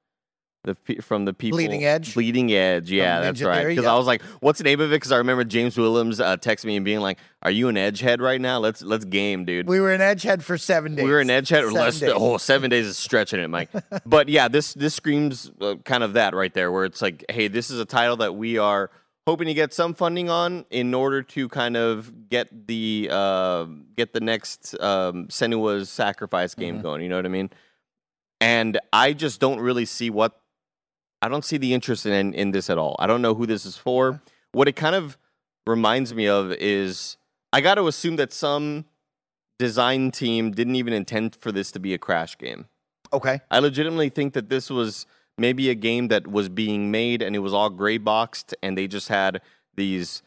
The 0.66 0.76
from 1.02 1.26
the 1.26 1.34
people 1.34 1.58
Bleeding 1.58 1.84
Edge? 1.84 2.14
Bleeding 2.14 2.54
Edge, 2.54 2.90
yeah, 2.90 3.20
that's 3.20 3.42
Ninja 3.42 3.48
right. 3.48 3.68
Because. 3.68 3.84
I 3.84 3.98
was 3.98 4.08
like, 4.08 4.22
"What's 4.40 4.60
the 4.60 4.64
name 4.64 4.80
of 4.80 4.94
it?" 4.94 4.96
Because 4.96 5.12
I 5.12 5.18
remember 5.18 5.44
James 5.44 5.78
Williams 5.78 6.22
uh, 6.22 6.38
texting 6.38 6.68
me 6.68 6.78
and 6.78 6.86
being 6.86 7.02
like, 7.02 7.18
"Are 7.42 7.52
you 7.52 7.68
an 7.68 7.76
Edge 7.76 8.00
head 8.00 8.22
right 8.22 8.40
now? 8.40 8.60
Let's 8.60 8.82
let's 8.82 9.04
game, 9.04 9.44
dude." 9.44 9.68
We 9.68 9.82
were 9.82 9.92
in 9.92 10.00
Edgehead 10.00 10.42
for 10.42 10.58
seven 10.58 10.96
days. 10.96 11.04
We 11.04 11.12
were 11.12 11.20
an 11.20 11.30
edge 11.30 11.50
head. 11.50 11.64
Seven 11.66 11.74
Less, 11.74 12.00
days. 12.00 12.14
oh, 12.16 12.38
seven 12.38 12.70
days 12.70 12.86
is 12.86 12.98
stretching 12.98 13.42
it, 13.42 13.50
Mike. 13.50 13.72
but 14.06 14.30
yeah, 14.30 14.48
this 14.48 14.74
this 14.74 14.94
screams 14.94 15.52
uh, 15.60 15.76
kind 15.84 16.02
of 16.02 16.14
that 16.14 16.34
right 16.34 16.54
there, 16.54 16.72
where 16.72 16.86
it's 16.86 17.02
like, 17.02 17.26
hey, 17.30 17.50
this 17.50 17.70
is 17.70 17.78
a 17.82 17.86
title 17.86 18.16
that 18.18 18.36
we 18.36 18.58
are 18.58 18.90
hoping 19.26 19.48
to 19.48 19.54
get 19.54 19.74
some 19.74 19.94
funding 19.94 20.30
on 20.30 20.66
in 20.70 20.94
order 20.94 21.24
to 21.24 21.48
kind 21.50 21.78
of 21.78 22.30
get 22.30 22.68
the 22.68 23.08
uh, 23.12 23.66
get 23.96 24.14
the 24.14 24.20
next 24.20 24.76
um, 24.82 25.28
Senua's 25.28 25.90
Sacrifice 25.90 26.56
game 26.56 26.76
Mm-hmm. 26.76 26.84
going. 26.84 27.02
You 27.02 27.10
know 27.10 27.16
what 27.18 27.26
I 27.26 27.30
mean? 27.30 27.50
And 28.42 28.80
I 28.92 29.14
just 29.14 29.40
don't 29.40 29.60
really 29.60 29.86
see 29.86 30.10
what 30.10 30.40
I 31.22 31.30
don't 31.30 31.46
see 31.46 31.58
the 31.58 31.74
interest 31.74 32.06
in 32.06 32.34
in 32.34 32.52
this 32.52 32.70
at 32.70 32.78
all. 32.78 32.96
I 33.00 33.08
don't 33.08 33.22
know 33.22 33.34
who 33.36 33.46
this 33.46 33.66
is 33.66 33.78
for. 33.78 34.22
What 34.52 34.68
it 34.68 34.76
kind 34.76 34.96
of 34.96 35.18
reminds 35.66 36.14
me 36.14 36.28
of 36.28 36.52
is 36.52 37.16
I 37.54 37.62
got 37.62 37.76
to 37.76 37.88
assume 37.88 38.18
that 38.18 38.34
some 38.34 38.86
design 39.60 40.12
team 40.12 40.52
didn't 40.52 40.76
even 40.76 40.92
intend 40.94 41.36
for 41.36 41.52
this 41.52 41.72
to 41.72 41.80
be 41.80 41.94
a 41.94 41.98
crash 41.98 42.38
game. 42.38 42.66
Okay. 43.14 43.40
I 43.50 43.60
legitimately 43.60 44.10
think 44.10 44.34
that 44.34 44.50
this 44.50 44.70
was 44.70 45.06
maybe 45.38 45.70
a 45.70 45.76
game 45.76 46.08
that 46.10 46.28
was 46.28 46.50
being 46.50 46.92
made 46.92 47.22
and 47.22 47.36
it 47.36 47.40
was 47.40 47.54
all 47.54 47.70
gray 47.70 47.98
boxed 47.98 48.56
and 48.62 48.78
they 48.78 48.88
just 48.88 49.08
had 49.08 49.42
these 49.76 50.22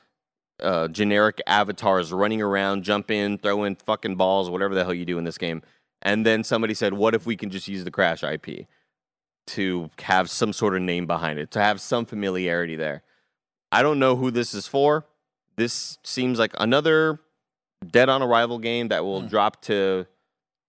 uh, 0.61 0.89
generic 0.89 1.41
avatars 1.47 2.13
running 2.13 2.41
around, 2.41 2.83
jump 2.83 3.11
in, 3.11 3.39
throw 3.39 3.65
in 3.65 3.77
fucking 3.77 4.17
balls, 4.17 4.51
whatever 4.51 4.75
the 4.75 4.85
hell 4.85 4.95
you 4.95 5.05
do 5.05 5.19
in 5.19 5.25
this 5.25 5.39
game. 5.39 5.63
And 6.03 6.25
then 6.25 6.45
somebody 6.45 6.75
said, 6.75 6.95
"What 6.95 7.15
if 7.15 7.27
we 7.27 7.37
can 7.37 7.51
just 7.51 7.69
use 7.69 7.85
the 7.85 7.91
Crash 7.91 8.23
IP 8.23 8.67
to 9.49 9.91
have 10.01 10.31
some 10.31 10.53
sort 10.53 10.75
of 10.75 10.83
name 10.83 11.07
behind 11.07 11.39
it, 11.39 11.51
to 11.53 11.61
have 11.61 11.81
some 11.81 12.05
familiarity 12.05 12.77
there?" 12.77 13.03
I 13.73 13.83
don't 13.83 13.99
know 13.99 14.17
who 14.17 14.31
this 14.31 14.55
is 14.55 14.67
for. 14.67 15.07
This 15.57 15.99
seems 16.05 16.39
like 16.39 16.53
another 16.59 17.21
dead 17.87 18.09
on 18.09 18.23
arrival 18.23 18.59
game 18.59 18.89
that 18.89 19.05
will 19.05 19.23
drop 19.23 19.63
to 19.63 20.07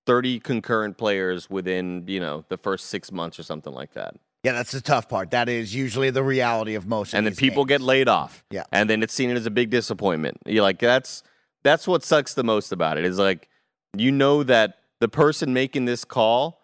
30 0.05 0.39
concurrent 0.39 0.97
players 0.97 1.49
within, 1.49 2.05
you 2.07 2.19
know, 2.19 2.45
the 2.49 2.57
first 2.57 2.88
6 2.88 3.11
months 3.11 3.38
or 3.38 3.43
something 3.43 3.73
like 3.73 3.93
that. 3.93 4.15
Yeah, 4.48 4.54
that's 4.54 4.72
the 4.72 4.80
tough 4.80 5.10
part. 5.10 5.32
That 5.32 5.50
is 5.50 5.76
usually 5.76 6.10
the 6.10 6.24
reality 6.24 6.76
of 6.76 6.88
most. 6.88 7.12
of 7.12 7.18
and 7.18 7.26
then 7.26 7.34
these 7.34 7.39
people 7.39 7.66
games. 7.66 7.80
get 7.80 7.86
laid 7.86 8.08
off. 8.08 8.45
Yeah. 8.50 8.64
And 8.72 8.89
then 8.89 9.04
it's 9.04 9.14
seen 9.14 9.30
as 9.32 9.45
a 9.45 9.52
big 9.52 9.70
disappointment. 9.70 10.38
You're 10.45 10.64
like, 10.64 10.80
that's 10.80 11.22
that's 11.66 11.86
what 11.86 12.02
sucks 12.02 12.34
the 12.34 12.45
most 12.45 12.72
about 12.72 12.98
it. 12.98 13.04
Is 13.04 13.20
like 13.20 13.50
you 13.98 14.10
know 14.10 14.43
that 14.43 14.78
the 15.02 15.10
person 15.10 15.52
making 15.52 15.84
this 15.84 16.06
call, 16.06 16.62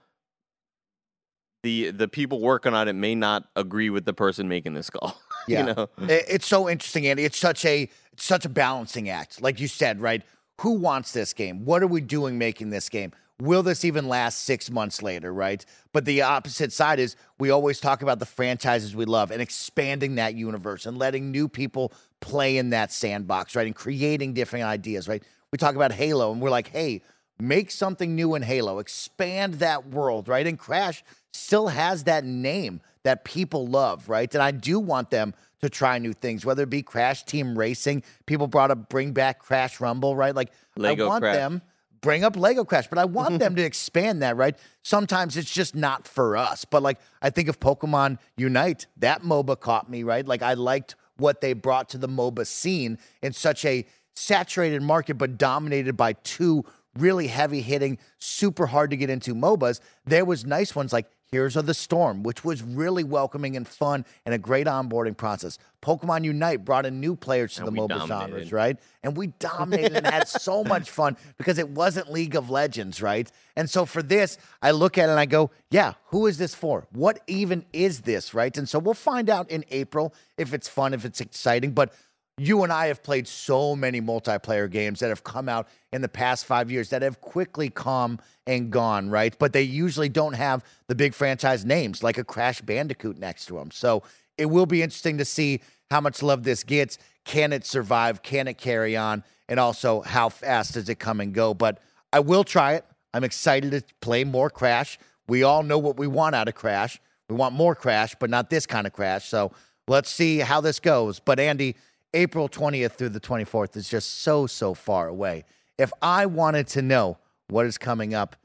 the 1.64 1.92
the 1.92 2.08
people 2.08 2.40
working 2.40 2.74
on 2.74 2.88
it 2.88 2.94
may 2.94 3.16
not 3.16 3.50
agree 3.58 3.90
with 3.90 4.06
the 4.06 4.14
person 4.14 4.48
making 4.48 4.76
this 4.76 4.90
call. 4.90 5.20
Yeah. 5.46 5.68
you 5.68 5.74
know? 5.74 5.90
It's 6.08 6.48
so 6.48 6.70
interesting, 6.70 7.06
Andy. 7.06 7.26
It's 7.26 7.38
such 7.38 7.66
a 7.66 7.90
it's 8.14 8.24
such 8.24 8.46
a 8.46 8.50
balancing 8.50 9.10
act. 9.10 9.42
Like 9.42 9.60
you 9.60 9.68
said, 9.68 10.00
right? 10.00 10.24
Who 10.62 10.76
wants 10.76 11.12
this 11.12 11.34
game? 11.34 11.66
What 11.66 11.84
are 11.84 11.88
we 11.88 12.00
doing 12.00 12.38
making 12.38 12.70
this 12.70 12.88
game? 12.88 13.12
Will 13.42 13.64
this 13.64 13.84
even 13.84 14.08
last 14.08 14.44
six 14.44 14.70
months 14.70 15.02
later, 15.02 15.34
right? 15.34 15.66
But 15.92 16.06
the 16.06 16.22
opposite 16.22 16.72
side 16.72 17.00
is 17.00 17.16
we 17.40 17.50
always 17.50 17.80
talk 17.80 18.02
about 18.02 18.20
the 18.20 18.26
franchises 18.26 18.96
we 18.96 19.06
love 19.06 19.32
and 19.32 19.42
expanding 19.42 20.16
that 20.16 20.36
universe 20.36 20.86
and 20.86 20.98
letting 20.98 21.32
new 21.32 21.48
people 21.50 21.92
play 22.22 22.58
in 22.58 22.70
that 22.70 22.92
sandbox, 22.92 23.56
right? 23.56 23.66
And 23.66 23.76
creating 23.76 24.34
different 24.34 24.66
ideas, 24.66 25.08
right? 25.08 25.24
We 25.52 25.58
talk 25.58 25.76
about 25.76 25.92
Halo 25.92 26.32
and 26.32 26.42
we're 26.42 26.52
like, 26.52 26.68
hey, 26.68 27.02
make 27.40 27.72
something 27.72 28.16
new 28.16 28.36
in 28.36 28.44
Halo, 28.44 28.80
expand 28.80 29.56
that 29.56 29.90
world, 29.90 30.28
right? 30.28 30.46
And 30.46 30.58
Crash 30.58 31.04
still 31.34 31.68
has 31.68 32.04
that 32.06 32.24
name 32.24 32.82
that 33.04 33.26
people 33.26 33.68
love, 33.68 34.10
right? 34.10 34.34
And 34.34 34.42
I 34.42 34.52
do 34.52 34.80
want 34.80 35.10
them 35.10 35.34
to 35.62 35.70
try 35.70 35.98
new 35.98 36.14
things, 36.14 36.46
whether 36.46 36.64
it 36.64 36.70
be 36.70 36.82
Crash 36.82 37.24
Team 37.24 37.58
Racing. 37.58 38.04
People 38.26 38.48
brought 38.48 38.72
up 38.72 38.90
bring 38.90 39.12
back 39.12 39.40
Crash 39.40 39.80
Rumble, 39.80 40.16
right? 40.16 40.36
Like 40.36 40.52
Lego 40.76 41.06
I 41.06 41.08
want 41.08 41.22
Crash. 41.24 41.36
them 41.36 41.62
bring 42.04 42.24
up 42.24 42.36
Lego 42.36 42.64
Crash, 42.64 42.88
but 42.88 43.00
I 43.00 43.06
want 43.06 43.30
mm-hmm. 43.30 43.38
them 43.40 43.56
to 43.56 43.64
expand 43.64 44.22
that, 44.22 44.38
right? 44.38 44.56
Sometimes 44.84 45.36
it's 45.38 45.52
just 45.52 45.74
not 45.74 46.08
for 46.08 46.38
us. 46.38 46.66
But 46.66 46.84
like 46.84 47.00
I 47.24 47.32
think 47.32 47.48
of 47.48 47.60
Pokemon 47.60 48.20
Unite, 48.38 48.86
that 48.98 49.24
MOBA 49.24 49.60
caught 49.60 49.90
me, 49.90 50.04
right? 50.04 50.28
Like 50.28 50.44
I 50.44 50.54
liked 50.54 50.96
what 51.18 51.42
they 51.42 51.54
brought 51.54 51.90
to 51.90 51.98
the 51.98 52.08
MOBA 52.08 52.46
scene 52.46 53.00
in 53.24 53.34
such 53.34 53.66
a 53.66 53.88
saturated 54.14 54.84
market, 54.84 55.18
but 55.18 55.38
dominated 55.40 55.98
by 55.98 56.14
two 56.14 56.64
really 57.00 57.28
heavy 57.28 57.62
hitting, 57.62 57.98
super 58.20 58.68
hard 58.68 58.92
to 58.92 58.98
get 58.98 59.10
into 59.10 59.34
MOBAs. 59.34 59.80
There 60.06 60.26
was 60.26 60.46
nice 60.46 60.76
ones 60.76 60.94
like 60.94 61.10
Heroes 61.34 61.56
of 61.56 61.66
the 61.66 61.74
Storm, 61.74 62.24
which 62.24 62.46
was 62.46 62.62
really 62.64 63.04
welcoming 63.04 63.58
and 63.58 63.68
fun 63.68 64.06
and 64.26 64.34
a 64.34 64.38
great 64.38 64.68
onboarding 64.68 65.18
process. 65.18 65.58
Pokemon 65.82 66.24
Unite 66.24 66.64
brought 66.64 66.86
in 66.86 67.00
new 67.00 67.16
players 67.16 67.56
to 67.56 67.62
And 67.62 67.68
the 67.68 67.72
mobile 67.72 67.98
dominated. 67.98 68.32
genres, 68.32 68.52
right? 68.54 68.78
And 69.04 69.18
we 69.18 69.28
dominated 69.40 69.98
and 69.98 70.08
had 70.08 70.28
so 70.28 70.64
much 70.76 70.90
fun 70.92 71.18
because 71.38 71.58
it 71.58 71.68
wasn't 71.68 72.12
League 72.12 72.36
of 72.36 72.50
Legends, 72.50 73.02
right? 73.02 73.30
And 73.56 73.70
so 73.70 73.86
for 73.86 74.02
this, 74.04 74.38
I 74.62 74.72
look 74.72 74.98
at 74.98 75.10
it 75.10 75.12
and 75.12 75.20
I 75.20 75.26
go, 75.26 75.52
yeah, 75.72 75.94
who 76.06 76.28
is 76.28 76.38
this 76.38 76.56
for? 76.56 76.88
What 76.92 77.20
even 77.28 77.66
is 77.74 78.02
this, 78.02 78.34
right? 78.34 78.56
And 78.58 78.70
so 78.70 78.80
we'll 78.80 78.94
find 78.94 79.30
out 79.30 79.50
in 79.50 79.66
April 79.72 80.14
if 80.38 80.54
it's 80.54 80.68
fun, 80.70 80.94
if 80.94 81.04
it's 81.04 81.20
exciting. 81.20 81.72
But 81.72 81.94
you 82.38 82.64
and 82.64 82.74
I 82.74 82.88
have 82.88 83.04
played 83.04 83.28
so 83.28 83.76
many 83.76 84.02
multiplayer 84.02 84.70
games 84.70 85.00
that 85.00 85.10
have 85.10 85.24
come 85.24 85.48
out 85.48 85.68
in 85.92 86.02
the 86.02 86.10
past 86.10 86.46
five 86.46 86.72
years 86.72 86.90
that 86.90 87.04
have 87.04 87.22
quickly 87.22 87.70
come 87.70 88.20
and 88.48 88.72
gone, 88.72 89.10
right? 89.10 89.38
But 89.38 89.54
they 89.54 89.62
usually 89.62 90.10
don't 90.10 90.34
have 90.34 90.64
the 90.88 90.96
big 90.96 91.14
franchise 91.14 91.64
names 91.64 92.02
like 92.02 92.18
a 92.18 92.24
Crash 92.24 92.62
Bandicoot 92.62 93.20
next 93.20 93.46
to 93.48 93.54
them. 93.56 93.70
So 93.70 94.02
it 94.38 94.48
will 94.48 94.66
be 94.66 94.82
interesting 94.82 95.20
to 95.20 95.26
see 95.26 95.62
how 95.92 96.02
much 96.02 96.24
love 96.24 96.44
this 96.44 96.64
gets. 96.64 96.98
Can 97.24 97.54
it 97.54 97.66
survive? 97.66 98.24
Can 98.24 98.48
it 98.48 98.58
carry 98.58 98.98
on? 98.98 99.24
And 99.48 99.60
also, 99.60 100.02
how 100.02 100.30
fast 100.30 100.74
does 100.74 100.90
it 100.90 100.98
come 100.98 101.20
and 101.20 101.34
go? 101.34 101.54
But 101.54 101.80
I 102.12 102.20
will 102.20 102.44
try 102.44 102.74
it. 102.74 102.86
I'm 103.14 103.24
excited 103.24 103.72
to 103.72 103.84
play 104.02 104.24
more 104.24 104.50
Crash. 104.50 104.98
We 105.28 105.44
all 105.44 105.62
know 105.62 105.78
what 105.78 105.98
we 105.98 106.08
want 106.08 106.34
out 106.34 106.48
of 106.48 106.56
Crash. 106.56 107.00
We 107.30 107.36
want 107.36 107.54
more 107.54 107.76
Crash, 107.76 108.16
but 108.20 108.32
not 108.32 108.50
this 108.50 108.66
kind 108.66 108.88
of 108.88 108.94
Crash. 108.94 109.28
So 109.30 109.52
let's 109.88 110.10
see 110.10 110.40
how 110.40 110.62
this 110.62 110.80
goes. 110.80 111.20
But 111.20 111.40
Andy, 111.40 111.76
April 112.14 112.48
20th 112.48 112.92
through 112.92 113.10
the 113.10 113.20
24th 113.20 113.76
is 113.76 113.90
just 113.90 114.22
so, 114.22 114.46
so 114.46 114.74
far 114.74 115.08
away. 115.08 115.46
If 115.78 115.92
I 116.02 116.26
wanted 116.28 116.68
to 116.68 116.82
know 116.82 117.18
what 117.50 117.66
is 117.66 117.78
coming 117.78 118.14
up 118.14 118.36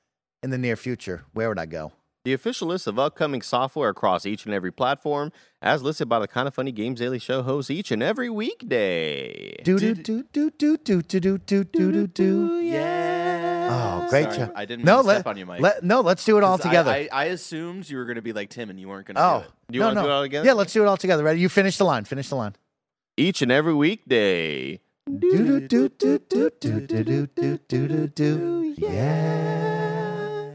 in 0.42 0.50
the 0.50 0.58
near 0.58 0.76
future, 0.76 1.24
where 1.34 1.48
would 1.50 1.58
I 1.58 1.66
go? 1.66 1.92
The 2.24 2.32
official 2.32 2.68
list 2.68 2.86
of 2.86 2.98
upcoming 2.98 3.42
software 3.42 3.90
across 3.90 4.26
each 4.26 4.44
and 4.44 4.54
every 4.54 4.72
platform, 4.72 5.32
as 5.62 5.82
listed 5.82 6.08
by 6.08 6.18
the 6.18 6.28
Kinda 6.28 6.50
Funny 6.50 6.72
Games 6.72 6.98
Daily 7.00 7.18
Show 7.18 7.42
hosts 7.42 7.70
each 7.70 7.90
and 7.90 8.02
every 8.02 8.28
weekday. 8.28 9.54
Do 9.62 9.78
do 9.78 9.94
do 9.94 10.24
do 10.32 10.50
do 10.50 10.76
do 10.76 11.02
do 11.02 11.12
do 11.20 11.38
do 11.38 11.64
do 11.64 11.92
do 11.92 12.06
do. 12.06 12.60
Yeah. 12.60 13.68
Oh, 13.70 14.10
great 14.10 14.24
Sorry, 14.24 14.36
job! 14.38 14.52
I 14.56 14.64
didn't 14.64 14.84
no, 14.84 14.96
mean 14.96 15.02
to 15.02 15.08
let, 15.08 15.14
step 15.16 15.26
on 15.26 15.36
you, 15.36 15.46
Mike. 15.46 15.60
Let, 15.60 15.82
no, 15.84 16.00
let's 16.00 16.24
do 16.24 16.36
it 16.38 16.42
all 16.44 16.56
'Cause 16.58 16.66
I- 16.66 16.68
together. 16.70 16.90
I, 16.90 17.08
I 17.12 17.24
assumed 17.26 17.88
you 17.88 17.96
were 17.98 18.04
going 18.04 18.16
to 18.16 18.22
be 18.22 18.32
like 18.32 18.50
Tim 18.50 18.68
and 18.70 18.80
you 18.80 18.88
weren't 18.88 19.06
going 19.06 19.14
to 19.16 19.22
oh, 19.24 19.38
do 19.40 19.44
it. 19.44 19.52
Do 19.70 19.74
you 19.74 19.80
no, 19.80 19.86
wanna 19.88 20.00
no. 20.00 20.02
do 20.02 20.08
it 20.08 20.12
all 20.12 20.22
together? 20.22 20.46
Yeah, 20.46 20.52
let's 20.54 20.72
do 20.72 20.82
it 20.82 20.86
all 20.86 20.96
together. 20.96 21.22
Ready? 21.24 21.40
You 21.40 21.48
finish 21.48 21.76
the 21.78 21.84
line. 21.84 22.04
Finish 22.04 22.28
the 22.28 22.36
line. 22.36 22.54
Each 23.18 23.42
and 23.42 23.50
every 23.50 23.74
weekday. 23.74 24.78
Do 25.06 25.66
do 25.66 25.88
do 25.88 25.88
do 25.88 26.18
do 26.20 26.50
do 26.50 26.80
do 26.80 27.02
do 27.02 27.26
do 27.26 27.58
do 27.66 27.88
do 27.88 28.06
do. 28.06 28.74
Yeah. 28.78 30.52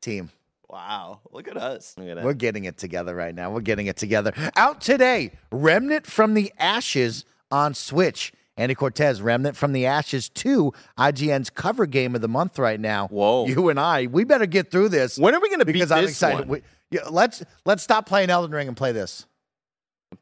Team. 0.00 0.30
Wow. 0.68 1.18
Look 1.32 1.48
at 1.48 1.56
us. 1.56 1.96
Look 1.98 2.06
at. 2.06 2.22
We're 2.22 2.34
getting 2.34 2.66
it 2.66 2.78
together 2.78 3.16
right 3.16 3.34
now. 3.34 3.50
We're 3.50 3.62
getting 3.62 3.88
it 3.88 3.96
together. 3.96 4.32
Out 4.54 4.80
today, 4.80 5.32
Remnant 5.50 6.06
from 6.06 6.34
the 6.34 6.52
Ashes 6.56 7.24
on 7.50 7.74
Switch. 7.74 8.32
Andy 8.56 8.76
Cortez, 8.76 9.20
Remnant 9.20 9.56
from 9.56 9.72
the 9.72 9.86
Ashes 9.86 10.28
2, 10.28 10.72
IGN's 10.98 11.50
cover 11.50 11.86
game 11.86 12.14
of 12.14 12.20
the 12.20 12.28
month 12.28 12.60
right 12.60 12.78
now. 12.78 13.08
Whoa. 13.08 13.46
You 13.46 13.70
and 13.70 13.80
I, 13.80 14.06
we 14.06 14.22
better 14.22 14.46
get 14.46 14.70
through 14.70 14.90
this. 14.90 15.18
When 15.18 15.34
are 15.34 15.40
we 15.40 15.48
going 15.48 15.58
to 15.60 15.64
beat 15.64 15.72
because 15.74 15.90
I'm 15.90 16.02
this 16.02 16.12
excited. 16.12 16.38
one? 16.40 16.48
We- 16.48 16.62
yeah, 16.90 17.02
let's 17.10 17.42
let's 17.64 17.82
stop 17.82 18.06
playing 18.06 18.30
Elden 18.30 18.50
Ring 18.52 18.66
and 18.68 18.76
play 18.76 18.92
this. 18.92 19.26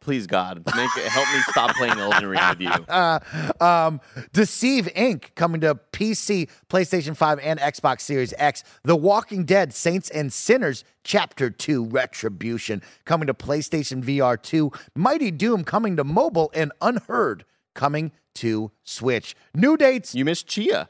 Please, 0.00 0.26
God, 0.26 0.62
make 0.74 0.90
it, 0.96 1.04
help 1.10 1.28
me 1.32 1.40
stop 1.48 1.74
playing 1.76 1.98
Elden 1.98 2.26
Ring 2.26 2.40
with 2.50 2.60
you. 2.60 2.68
Uh, 2.68 3.18
um, 3.60 4.00
Deceive 4.32 4.86
Inc. 4.96 5.34
coming 5.34 5.60
to 5.60 5.76
PC, 5.92 6.48
PlayStation 6.68 7.16
5, 7.16 7.38
and 7.40 7.60
Xbox 7.60 8.00
Series 8.00 8.34
X. 8.36 8.64
The 8.82 8.96
Walking 8.96 9.44
Dead, 9.44 9.72
Saints 9.72 10.10
and 10.10 10.32
Sinners, 10.32 10.84
Chapter 11.04 11.50
2, 11.50 11.86
Retribution, 11.86 12.82
coming 13.04 13.28
to 13.28 13.34
PlayStation 13.34 14.02
VR 14.02 14.40
2. 14.40 14.72
Mighty 14.96 15.30
Doom 15.30 15.62
coming 15.64 15.96
to 15.96 16.04
mobile, 16.04 16.50
and 16.52 16.72
Unheard 16.80 17.44
coming 17.74 18.10
to 18.36 18.72
Switch. 18.82 19.36
New 19.54 19.76
dates. 19.76 20.14
You 20.14 20.24
missed 20.24 20.48
Tchia. 20.48 20.88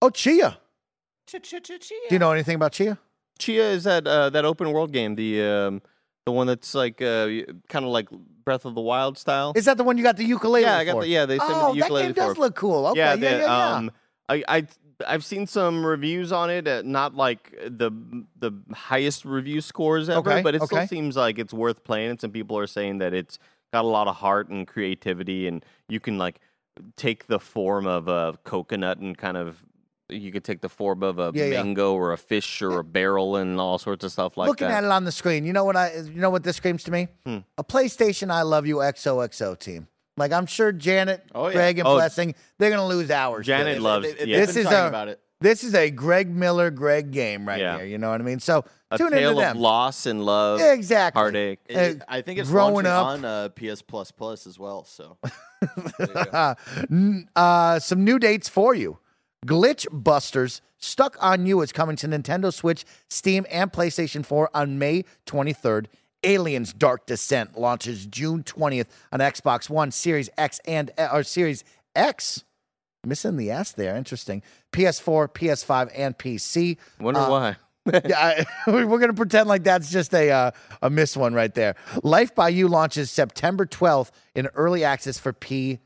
Oh, 0.00 0.10
Tchia. 0.10 0.58
Tchia. 1.26 1.64
Do 1.64 1.96
you 2.10 2.18
know 2.18 2.32
anything 2.32 2.54
about 2.54 2.72
Tchia? 2.72 2.98
Tchia 3.38 3.72
is 3.72 3.84
that 3.84 4.06
uh, 4.06 4.30
that 4.30 4.44
open 4.44 4.72
world 4.72 4.92
game, 4.92 5.14
the 5.14 5.42
um, 5.42 5.82
the 6.28 6.32
one 6.32 6.46
that's 6.46 6.74
like 6.74 7.00
uh, 7.00 7.26
kind 7.70 7.86
of 7.86 7.90
like 7.90 8.08
Breath 8.44 8.66
of 8.66 8.74
the 8.74 8.82
Wild 8.82 9.16
style. 9.16 9.54
Is 9.56 9.64
that 9.64 9.78
the 9.78 9.84
one 9.84 9.96
you 9.96 10.04
got 10.04 10.18
the 10.18 10.24
ukulele 10.24 10.60
yeah, 10.60 10.76
I 10.76 10.84
got 10.84 10.92
for? 10.92 11.02
the, 11.02 11.08
yeah. 11.08 11.24
They 11.24 11.38
sent 11.38 11.48
me 11.48 11.56
oh, 11.56 11.70
the 11.72 11.78
ukulele 11.78 12.02
that 12.08 12.14
game 12.14 12.26
does 12.26 12.36
look 12.36 12.54
cool. 12.54 12.88
Okay, 12.88 12.98
yeah, 12.98 13.14
yeah, 13.14 13.38
yeah. 13.38 13.74
Um, 13.76 13.90
I, 14.28 14.44
I 14.46 14.66
I've 15.06 15.24
seen 15.24 15.46
some 15.46 15.86
reviews 15.86 16.30
on 16.30 16.50
it, 16.50 16.68
uh, 16.68 16.82
not 16.84 17.14
like 17.14 17.52
the 17.66 17.90
the 18.38 18.52
highest 18.74 19.24
review 19.24 19.62
scores 19.62 20.10
ever, 20.10 20.18
Okay, 20.18 20.42
but 20.42 20.54
it 20.54 20.60
okay. 20.60 20.66
still 20.76 20.86
seems 20.86 21.16
like 21.16 21.38
it's 21.38 21.54
worth 21.54 21.82
playing. 21.82 22.10
And 22.10 22.20
some 22.20 22.30
people 22.30 22.58
are 22.58 22.66
saying 22.66 22.98
that 22.98 23.14
it's 23.14 23.38
got 23.72 23.86
a 23.86 23.88
lot 23.88 24.06
of 24.06 24.16
heart 24.16 24.50
and 24.50 24.68
creativity, 24.68 25.48
and 25.48 25.64
you 25.88 25.98
can 25.98 26.18
like 26.18 26.40
take 26.96 27.26
the 27.26 27.40
form 27.40 27.86
of 27.86 28.06
a 28.08 28.38
coconut 28.44 28.98
and 28.98 29.16
kind 29.16 29.38
of. 29.38 29.64
You 30.10 30.32
could 30.32 30.44
take 30.44 30.60
the 30.62 30.68
form 30.68 31.02
of 31.02 31.18
a 31.18 31.30
Yeah, 31.34 31.44
yeah. 31.46 31.62
mango 31.62 31.94
or 31.94 32.12
a 32.12 32.18
fish 32.18 32.62
or 32.62 32.78
a 32.78 32.84
barrel 32.84 33.36
and 33.36 33.60
all 33.60 33.78
sorts 33.78 34.04
of 34.04 34.12
stuff 34.12 34.36
like 34.36 34.48
Looking 34.48 34.68
that. 34.68 34.74
Looking 34.74 34.84
at 34.86 34.88
it 34.88 34.92
on 34.94 35.04
the 35.04 35.12
screen, 35.12 35.44
you 35.44 35.52
know 35.52 35.64
what 35.64 35.76
I 35.76 35.94
you 35.96 36.20
know 36.20 36.30
what 36.30 36.44
this 36.44 36.56
screams 36.56 36.82
to 36.84 36.90
me? 36.90 37.08
Hmm. 37.26 37.38
A 37.58 37.64
PlayStation 37.64 38.30
I 38.30 38.42
Love 38.42 38.66
You 38.66 38.76
XOXO 38.76 39.58
team. 39.58 39.86
Like 40.16 40.32
I'm 40.32 40.46
sure 40.46 40.72
Janet, 40.72 41.24
Oh, 41.34 41.46
yeah. 41.48 41.52
Greg, 41.52 41.78
and 41.78 41.86
Oh. 41.86 41.94
Blessing, 41.94 42.34
they're 42.58 42.70
gonna 42.70 42.86
lose 42.86 43.10
hours. 43.10 43.46
Janet 43.46 43.76
this. 43.76 43.82
loves. 43.82 44.06
They- 44.06 44.12
they- 44.14 44.24
yeah. 44.30 44.38
they've 44.38 44.46
This 44.46 44.56
is 44.56 44.66
a- 44.66 44.88
about 44.88 45.08
it. 45.08 45.20
This 45.40 45.62
is 45.62 45.72
a 45.76 45.88
Greg 45.90 46.28
Miller, 46.34 46.70
Greg 46.70 47.12
game 47.12 47.46
right 47.46 47.60
Yeah. 47.60 47.76
here. 47.76 47.86
You 47.86 47.98
know 47.98 48.10
what 48.10 48.20
I 48.20 48.24
mean? 48.24 48.40
So 48.40 48.64
a 48.90 48.98
tune 48.98 49.12
tale 49.12 49.38
into 49.38 49.50
of 49.50 49.56
loss 49.56 50.06
and 50.06 50.24
love, 50.26 50.60
exactly. 50.60 51.20
heartache. 51.20 51.60
It- 51.66 52.00
Uh, 52.00 52.04
I 52.08 52.22
think 52.22 52.40
it's 52.40 52.48
growing 52.50 52.74
launching 52.86 52.90
up- 52.90 53.06
on 53.06 53.24
uh, 53.24 53.48
PS 53.50 53.80
Plus 53.82 54.10
Plus 54.10 54.46
as 54.48 54.58
well. 54.58 54.82
So 54.84 55.16
there 55.98 56.08
you 56.08 56.24
go. 56.32 56.54
N- 56.90 57.28
uh, 57.36 57.78
some 57.78 58.02
new 58.04 58.18
dates 58.18 58.48
for 58.48 58.74
you. 58.74 58.98
Glitch 59.46 59.86
Busters 59.92 60.60
Stuck 60.80 61.16
on 61.20 61.44
You 61.44 61.60
is 61.60 61.72
coming 61.72 61.96
to 61.96 62.06
Nintendo 62.06 62.52
Switch, 62.52 62.84
Steam, 63.08 63.44
and 63.50 63.72
PlayStation 63.72 64.24
4 64.24 64.50
on 64.54 64.78
May 64.78 65.04
23rd 65.26 65.86
Aliens 66.22 66.72
Dark 66.72 67.06
Descent 67.06 67.58
launches 67.58 68.06
June 68.06 68.42
20th 68.42 68.86
on 69.12 69.20
Xbox 69.20 69.68
One, 69.70 69.90
Series 69.90 70.30
X 70.36 70.60
and 70.66 70.90
or 71.12 71.22
Series 71.22 71.64
X. 71.94 72.44
Missing 73.06 73.36
the 73.36 73.50
S 73.50 73.72
there. 73.72 73.96
Interesting. 73.96 74.42
PS4, 74.72 75.28
PS5, 75.32 75.90
and 75.94 76.18
PC. 76.18 76.76
Wonder 77.00 77.20
Uh, 77.20 77.30
why. 77.30 77.56
yeah, 78.04 78.18
I, 78.18 78.46
we're 78.70 78.84
going 78.86 79.08
to 79.08 79.14
pretend 79.14 79.48
like 79.48 79.62
that's 79.62 79.90
just 79.90 80.12
a 80.12 80.30
uh, 80.30 80.50
a 80.82 80.90
miss 80.90 81.16
one 81.16 81.34
right 81.34 81.54
there. 81.54 81.76
Life 82.02 82.34
by 82.34 82.48
You 82.48 82.66
launches 82.68 83.10
September 83.10 83.64
12th 83.64 84.10
in 84.34 84.46
early 84.54 84.84
access 84.84 85.18
for 85.18 85.32
PC. 85.32 85.78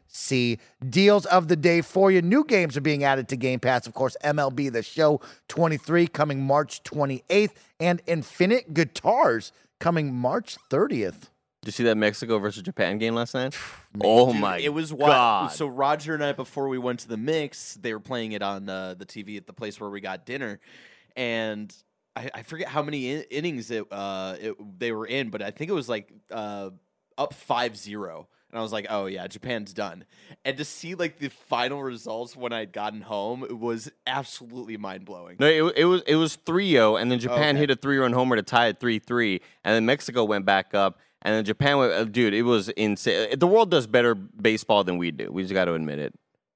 Deals 0.88 1.26
of 1.26 1.48
the 1.48 1.56
day 1.56 1.80
for 1.80 2.10
you. 2.10 2.22
New 2.22 2.44
games 2.44 2.76
are 2.76 2.82
being 2.82 3.04
added 3.04 3.28
to 3.28 3.36
Game 3.36 3.60
Pass. 3.60 3.86
Of 3.86 3.94
course, 3.94 4.16
MLB 4.22 4.72
The 4.72 4.82
Show 4.82 5.20
23 5.48 6.06
coming 6.06 6.42
March 6.42 6.82
28th, 6.84 7.52
and 7.80 8.02
Infinite 8.06 8.74
Guitars 8.74 9.52
coming 9.80 10.14
March 10.14 10.56
30th. 10.70 11.28
Did 11.62 11.68
you 11.68 11.72
see 11.72 11.84
that 11.84 11.96
Mexico 11.96 12.38
versus 12.38 12.62
Japan 12.62 12.98
game 12.98 13.14
last 13.14 13.34
night? 13.34 13.56
oh 14.02 14.32
Dude, 14.32 14.40
my 14.40 14.58
It 14.58 14.74
was 14.74 14.92
god! 14.92 15.52
So 15.52 15.66
Roger 15.66 16.14
and 16.14 16.24
I, 16.24 16.32
before 16.32 16.68
we 16.68 16.78
went 16.78 17.00
to 17.00 17.08
the 17.08 17.16
mix, 17.16 17.74
they 17.74 17.92
were 17.94 18.00
playing 18.00 18.32
it 18.32 18.42
on 18.42 18.68
uh, 18.68 18.94
the 18.94 19.06
TV 19.06 19.36
at 19.36 19.46
the 19.46 19.52
place 19.52 19.80
where 19.80 19.88
we 19.88 20.00
got 20.00 20.26
dinner, 20.26 20.58
and 21.16 21.72
I, 22.16 22.30
I 22.34 22.42
forget 22.42 22.68
how 22.68 22.82
many 22.82 23.10
in- 23.10 23.24
innings 23.30 23.70
it, 23.70 23.86
uh, 23.92 24.36
it 24.40 24.78
they 24.78 24.92
were 24.92 25.06
in, 25.06 25.30
but 25.30 25.40
I 25.40 25.52
think 25.52 25.70
it 25.70 25.74
was 25.74 25.88
like 25.88 26.12
uh, 26.30 26.70
up 27.16 27.32
5-0. 27.32 28.26
And 28.52 28.58
I 28.58 28.62
was 28.62 28.70
like, 28.72 28.86
"Oh 28.90 29.06
yeah, 29.06 29.26
Japan's 29.26 29.72
done." 29.72 30.04
And 30.44 30.58
to 30.58 30.64
see 30.64 30.94
like 30.94 31.18
the 31.18 31.30
final 31.30 31.82
results 31.82 32.36
when 32.36 32.52
I'd 32.52 32.72
gotten 32.72 33.00
home, 33.00 33.44
it 33.44 33.58
was 33.58 33.90
absolutely 34.06 34.76
mind 34.76 35.06
blowing. 35.06 35.36
No, 35.40 35.46
it, 35.46 35.72
it 35.78 35.84
was 35.86 36.02
it 36.06 36.16
was 36.16 36.36
3-0, 36.44 37.00
and 37.00 37.10
then 37.10 37.18
Japan 37.18 37.56
Okay. 37.56 37.60
hit 37.60 37.70
a 37.70 37.76
three-run 37.76 38.12
homer 38.12 38.36
to 38.36 38.42
tie 38.42 38.66
it 38.68 38.78
3-3, 38.78 39.40
and 39.64 39.74
then 39.74 39.86
Mexico 39.86 40.24
went 40.24 40.44
back 40.44 40.74
up, 40.74 40.98
and 41.22 41.34
then 41.34 41.44
Japan 41.46 41.78
went. 41.78 41.92
uh, 41.94 42.04
Dude, 42.04 42.34
it 42.34 42.42
was 42.42 42.68
insane. 42.70 43.38
The 43.38 43.46
world 43.46 43.70
does 43.70 43.86
better 43.86 44.14
baseball 44.14 44.84
than 44.84 44.98
we 44.98 45.10
do. 45.12 45.28
We 45.32 45.42
just 45.42 45.54
got 45.54 45.64
to 45.64 45.72
admit 45.74 45.98
it. 45.98 46.12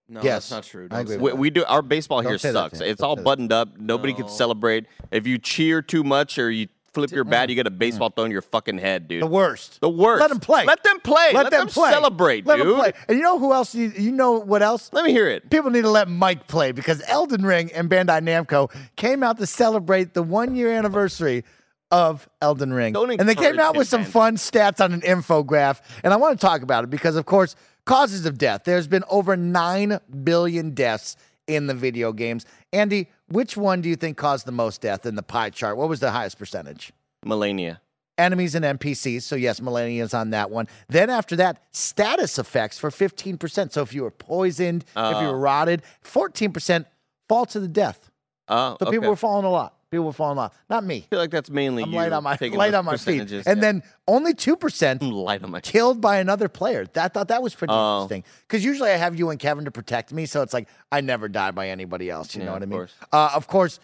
No, 0.08 0.22
Yes, 0.22 0.48
that's 0.48 0.50
not 0.50 0.62
true. 0.64 0.86
I 0.90 1.00
agree 1.00 1.14
say 1.16 1.20
with 1.20 1.32
We, 1.32 1.38
we 1.40 1.50
do 1.50 1.64
our 1.64 1.82
baseball 1.82 2.22
Don't 2.22 2.30
here 2.30 2.38
sucks. 2.38 2.80
It's 2.80 3.00
Don't 3.00 3.08
all 3.08 3.16
buttoned 3.16 3.52
up. 3.52 3.76
Nobody 3.78 4.12
can 4.12 4.28
celebrate. 4.28 4.86
If 5.10 5.26
you 5.26 5.36
cheer 5.38 5.82
too 5.82 6.04
much 6.04 6.38
or 6.38 6.48
you 6.50 6.68
flip 6.96 7.10
your 7.10 7.24
bat, 7.24 7.46
mm. 7.46 7.50
you 7.50 7.54
get 7.56 7.66
a 7.66 7.70
mm. 7.70 7.78
baseball 7.78 8.10
thrown 8.10 8.26
in 8.26 8.32
your 8.32 8.42
fucking 8.42 8.78
head, 8.78 9.06
dude. 9.06 9.22
The 9.22 9.26
worst. 9.26 9.80
The 9.80 9.88
worst. 9.88 10.20
Let 10.20 10.30
them 10.30 10.40
play. 10.40 10.64
Let 10.64 10.82
them 10.82 10.98
play. 11.00 11.32
Let, 11.34 11.50
them, 11.50 11.68
play. 11.68 11.90
celebrate, 11.90 12.46
Let 12.46 12.56
dude. 12.56 12.66
them 12.66 12.76
play. 12.76 12.92
And 13.08 13.18
you 13.18 13.22
know 13.22 13.38
who 13.38 13.52
else? 13.52 13.74
You, 13.74 13.92
you 13.96 14.12
know 14.12 14.32
what 14.32 14.62
else? 14.62 14.90
Let 14.92 15.04
me 15.04 15.12
hear 15.12 15.28
it. 15.28 15.50
People 15.50 15.70
need 15.70 15.82
to 15.82 15.90
let 15.90 16.08
Mike 16.08 16.46
play 16.48 16.72
because 16.72 17.02
Elden 17.06 17.44
Ring 17.44 17.70
and 17.72 17.90
Bandai 17.90 18.22
Namco 18.22 18.74
came 18.96 19.22
out 19.22 19.38
to 19.38 19.46
celebrate 19.46 20.14
the 20.14 20.22
one 20.22 20.56
year 20.56 20.72
anniversary 20.72 21.44
of 21.90 22.28
Elden 22.40 22.72
Ring. 22.72 22.96
And 22.96 23.28
they 23.28 23.34
came 23.34 23.60
out 23.60 23.76
with 23.76 23.88
some 23.88 24.02
man. 24.02 24.10
fun 24.10 24.36
stats 24.36 24.82
on 24.82 24.92
an 24.92 25.02
infograph. 25.02 25.80
And 26.02 26.12
I 26.12 26.16
want 26.16 26.40
to 26.40 26.44
talk 26.44 26.62
about 26.62 26.84
it 26.84 26.90
because, 26.90 27.16
of 27.16 27.26
course, 27.26 27.54
causes 27.84 28.26
of 28.26 28.38
death. 28.38 28.62
There's 28.64 28.88
been 28.88 29.04
over 29.08 29.36
9 29.36 30.00
billion 30.24 30.70
deaths 30.72 31.16
in 31.46 31.66
the 31.66 31.74
video 31.74 32.12
games. 32.12 32.44
Andy, 32.72 33.08
which 33.28 33.56
one 33.56 33.80
do 33.80 33.88
you 33.88 33.96
think 33.96 34.16
caused 34.16 34.46
the 34.46 34.52
most 34.52 34.80
death 34.80 35.06
in 35.06 35.14
the 35.14 35.22
pie 35.22 35.50
chart? 35.50 35.76
What 35.76 35.88
was 35.88 36.00
the 36.00 36.10
highest 36.10 36.38
percentage? 36.38 36.92
Malenia. 37.24 37.78
enemies 38.18 38.54
and 38.54 38.64
NPCs. 38.64 39.22
So 39.22 39.36
yes, 39.36 39.60
Malenia's 39.60 40.14
on 40.14 40.30
that 40.30 40.50
one. 40.50 40.68
Then 40.88 41.10
after 41.10 41.36
that, 41.36 41.62
status 41.72 42.38
effects 42.38 42.78
for 42.78 42.88
15%. 42.90 43.72
So 43.72 43.82
if 43.82 43.92
you 43.92 44.04
were 44.04 44.10
poisoned, 44.10 44.84
if 44.96 44.96
you 45.20 45.26
Oh. 45.28 45.32
were 45.32 45.38
rotted, 45.38 45.82
14% 46.02 46.86
fall 47.28 47.44
to 47.46 47.60
the 47.60 47.68
death. 47.68 48.10
Oh, 48.48 48.76
So 48.80 48.86
okay. 48.86 48.96
people 48.96 49.10
were 49.10 49.16
falling 49.16 49.44
a 49.44 49.50
lot. 49.50 49.75
People 49.96 50.12
falling 50.12 50.36
a 50.36 50.42
lot. 50.42 50.54
Not 50.68 50.84
me. 50.84 50.96
I 50.98 51.00
feel 51.08 51.18
like 51.18 51.30
that's 51.30 51.48
mainly 51.50 51.82
I'm 51.82 51.90
you 51.90 51.96
light 51.96 52.12
on 52.12 52.22
my 52.22 52.36
light 52.52 52.74
on 52.74 52.84
my 52.84 52.96
feet. 52.96 53.20
And 53.22 53.30
Yeah. 53.30 53.54
then 53.54 53.82
only 54.06 54.34
2% 54.34 55.02
light 55.02 55.42
on 55.42 55.50
my 55.50 55.60
killed 55.60 56.00
by 56.00 56.18
another 56.18 56.48
player. 56.48 56.86
That 56.92 57.14
thought 57.14 57.28
that 57.28 57.42
was 57.42 57.54
pretty 57.54 57.72
Oh. 57.74 58.02
interesting. 58.02 58.24
Because 58.46 58.64
usually 58.64 58.90
I 58.90 58.96
have 58.96 59.16
you 59.18 59.30
and 59.30 59.40
Kevin 59.40 59.64
to 59.64 59.70
protect 59.70 60.12
me, 60.12 60.26
so 60.26 60.42
it's 60.42 60.52
like 60.52 60.68
I 60.92 61.00
never 61.00 61.28
die 61.28 61.50
by 61.50 61.68
anybody 61.70 62.10
else. 62.10 62.34
You 62.34 62.40
Yeah, 62.40 62.46
know 62.48 62.52
what 62.52 62.62
I 62.62 62.66
mean? 62.66 62.78
course. 62.78 62.94
Uh, 63.12 63.30
of 63.34 63.46
course, 63.46 63.80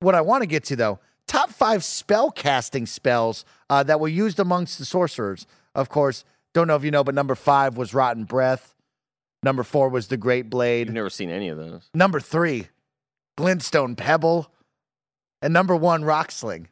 what 0.00 0.14
I 0.14 0.20
want 0.20 0.42
to 0.42 0.46
get 0.46 0.62
to 0.64 0.76
though, 0.76 1.00
top 1.26 1.50
five 1.50 1.82
spell 1.82 2.30
casting 2.30 2.86
spells 2.86 3.44
uh, 3.68 3.82
that 3.82 3.98
were 3.98 4.08
used 4.08 4.38
amongst 4.38 4.78
the 4.78 4.84
sorcerers. 4.84 5.46
Of 5.74 5.88
course, 5.88 6.24
don't 6.54 6.68
know 6.68 6.76
if 6.76 6.84
you 6.84 6.90
know, 6.92 7.02
but 7.02 7.14
number 7.14 7.34
five 7.34 7.76
was 7.76 7.92
Rotten 7.92 8.24
Breath. 8.24 8.72
Number 9.42 9.62
four 9.64 9.88
was 9.88 10.06
the 10.08 10.16
Great 10.16 10.44
You've 10.46 10.50
Blade. 10.50 10.92
never 10.92 11.10
seen 11.10 11.28
any 11.30 11.48
of 11.48 11.58
those. 11.58 11.90
Number 11.92 12.20
three, 12.20 12.68
Glintstone 13.36 13.96
Pebble. 13.96 14.50
And 15.42 15.52
number 15.52 15.76
one, 15.76 16.04
Rock 16.04 16.30
Sling. 16.30 16.68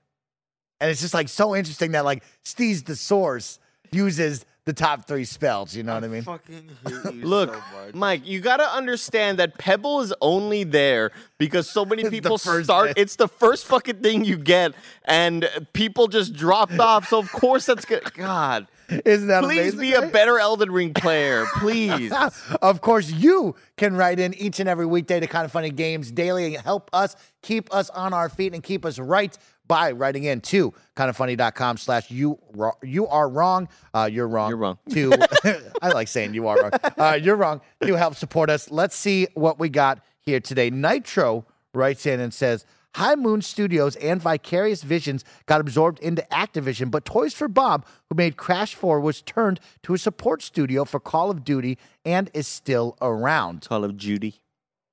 And 0.81 0.91
it's 0.91 1.01
just 1.01 1.15
like 1.15 1.29
so 1.29 1.55
interesting 1.55 1.93
that 1.93 2.05
like 2.05 2.23
Steez 2.45 2.85
the 2.85 2.97
Source 2.97 3.59
uses 3.93 4.45
the 4.67 4.73
top 4.73 5.07
three 5.07 5.25
spells. 5.25 5.77
You 5.77 5.83
know 5.83 5.95
what 5.95 6.05
I 6.05 6.09
mean? 6.09 6.23
Fucking 6.23 6.71
hate 6.87 7.15
you 7.15 7.25
Look, 7.27 7.53
so 7.55 7.61
much. 7.85 7.95
Mike, 7.95 8.27
you 8.27 8.41
got 8.41 8.57
to 8.59 8.65
understand 8.69 9.39
that 9.39 9.59
Pebble 9.59 10.01
is 10.01 10.13
only 10.21 10.65
there 10.65 11.13
because 11.39 11.69
so 11.69 11.85
many 11.85 12.09
people 12.11 12.39
start. 12.39 12.89
bit. 12.89 12.99
It's 12.99 13.17
the 13.17 13.29
first 13.29 13.67
fucking 13.67 13.97
thing 14.01 14.25
you 14.25 14.37
get, 14.39 14.73
and 15.05 15.49
people 15.75 16.09
just 16.09 16.33
dropped 16.35 16.79
off. 16.79 17.09
So 17.09 17.19
of 17.19 17.31
course 17.31 17.67
that's 17.67 17.85
good. 17.85 18.03
God, 18.15 18.67
Isn't 19.05 19.29
that 19.29 19.45
please 19.45 19.75
amazing? 19.75 19.81
be 19.81 19.93
a 19.95 20.09
better 20.11 20.39
Elden 20.39 20.71
Ring 20.71 20.95
player, 20.95 21.47
please. 21.59 22.13
of 22.63 22.81
course, 22.81 23.11
you 23.11 23.55
can 23.77 23.97
write 23.97 24.21
in 24.21 24.35
each 24.35 24.61
and 24.61 24.69
every 24.69 24.87
weekday 24.87 25.21
to 25.21 25.27
Kinda 25.27 25.49
Funny 25.49 25.71
Games 25.71 26.11
daily 26.11 26.55
and 26.55 26.65
help 26.65 26.91
us 26.93 27.17
keep 27.43 27.73
us 27.75 27.91
on 27.91 28.13
our 28.13 28.29
feet 28.29 28.55
and 28.55 28.63
keep 28.63 28.85
us 28.85 28.99
right 28.99 29.37
by 29.67 29.93
writing 29.93 30.25
in 30.25 30.41
to 30.43 30.75
kindafunny.com 30.97 31.79
slash 31.79 32.11
you 32.11 32.39
you 32.83 33.07
are 33.07 33.29
wrong. 33.29 33.69
Uh, 33.95 34.09
you're 34.13 34.29
wrong. 34.29 34.51
You're 34.51 34.59
wrong. 34.59 34.79
To 34.91 35.73
I 35.83 35.89
like 35.89 36.09
saying 36.09 36.35
you 36.35 36.49
are 36.49 36.61
wrong. 36.61 36.71
Uh, 36.99 37.19
you're 37.21 37.37
wrong. 37.37 37.61
To 37.83 37.95
help 37.95 38.15
support 38.15 38.51
us. 38.51 38.71
Let's 38.71 38.95
see 38.95 39.27
what 39.35 39.59
we 39.59 39.69
got 39.71 40.05
here 40.21 40.41
today. 40.41 40.69
Nitro 40.71 41.47
writes 41.73 42.05
in 42.07 42.21
and 42.21 42.33
says, 42.33 42.67
High 42.95 43.17
Moon 43.17 43.43
Studios 43.43 43.97
and 43.97 44.21
Vicarious 44.23 44.83
Visions 44.83 45.25
got 45.47 45.61
absorbed 45.61 45.99
into 46.01 46.23
Activision, 46.31 46.91
but 46.91 47.05
Toys 47.05 47.35
for 47.35 47.49
Bob, 47.49 47.85
who 48.09 48.15
made 48.17 48.37
Crash 48.37 48.75
4, 48.75 49.01
was 49.01 49.21
turned 49.23 49.59
to 49.83 49.95
a 49.95 49.99
support 49.99 50.43
studio 50.43 50.85
for 50.85 51.01
Call 51.01 51.31
of 51.31 51.45
Duty 51.45 51.77
and 52.05 52.31
is 52.35 52.47
still 52.47 52.97
around. 53.03 53.67
Call 53.69 53.85
of 53.85 53.97
Duty. 53.97 54.41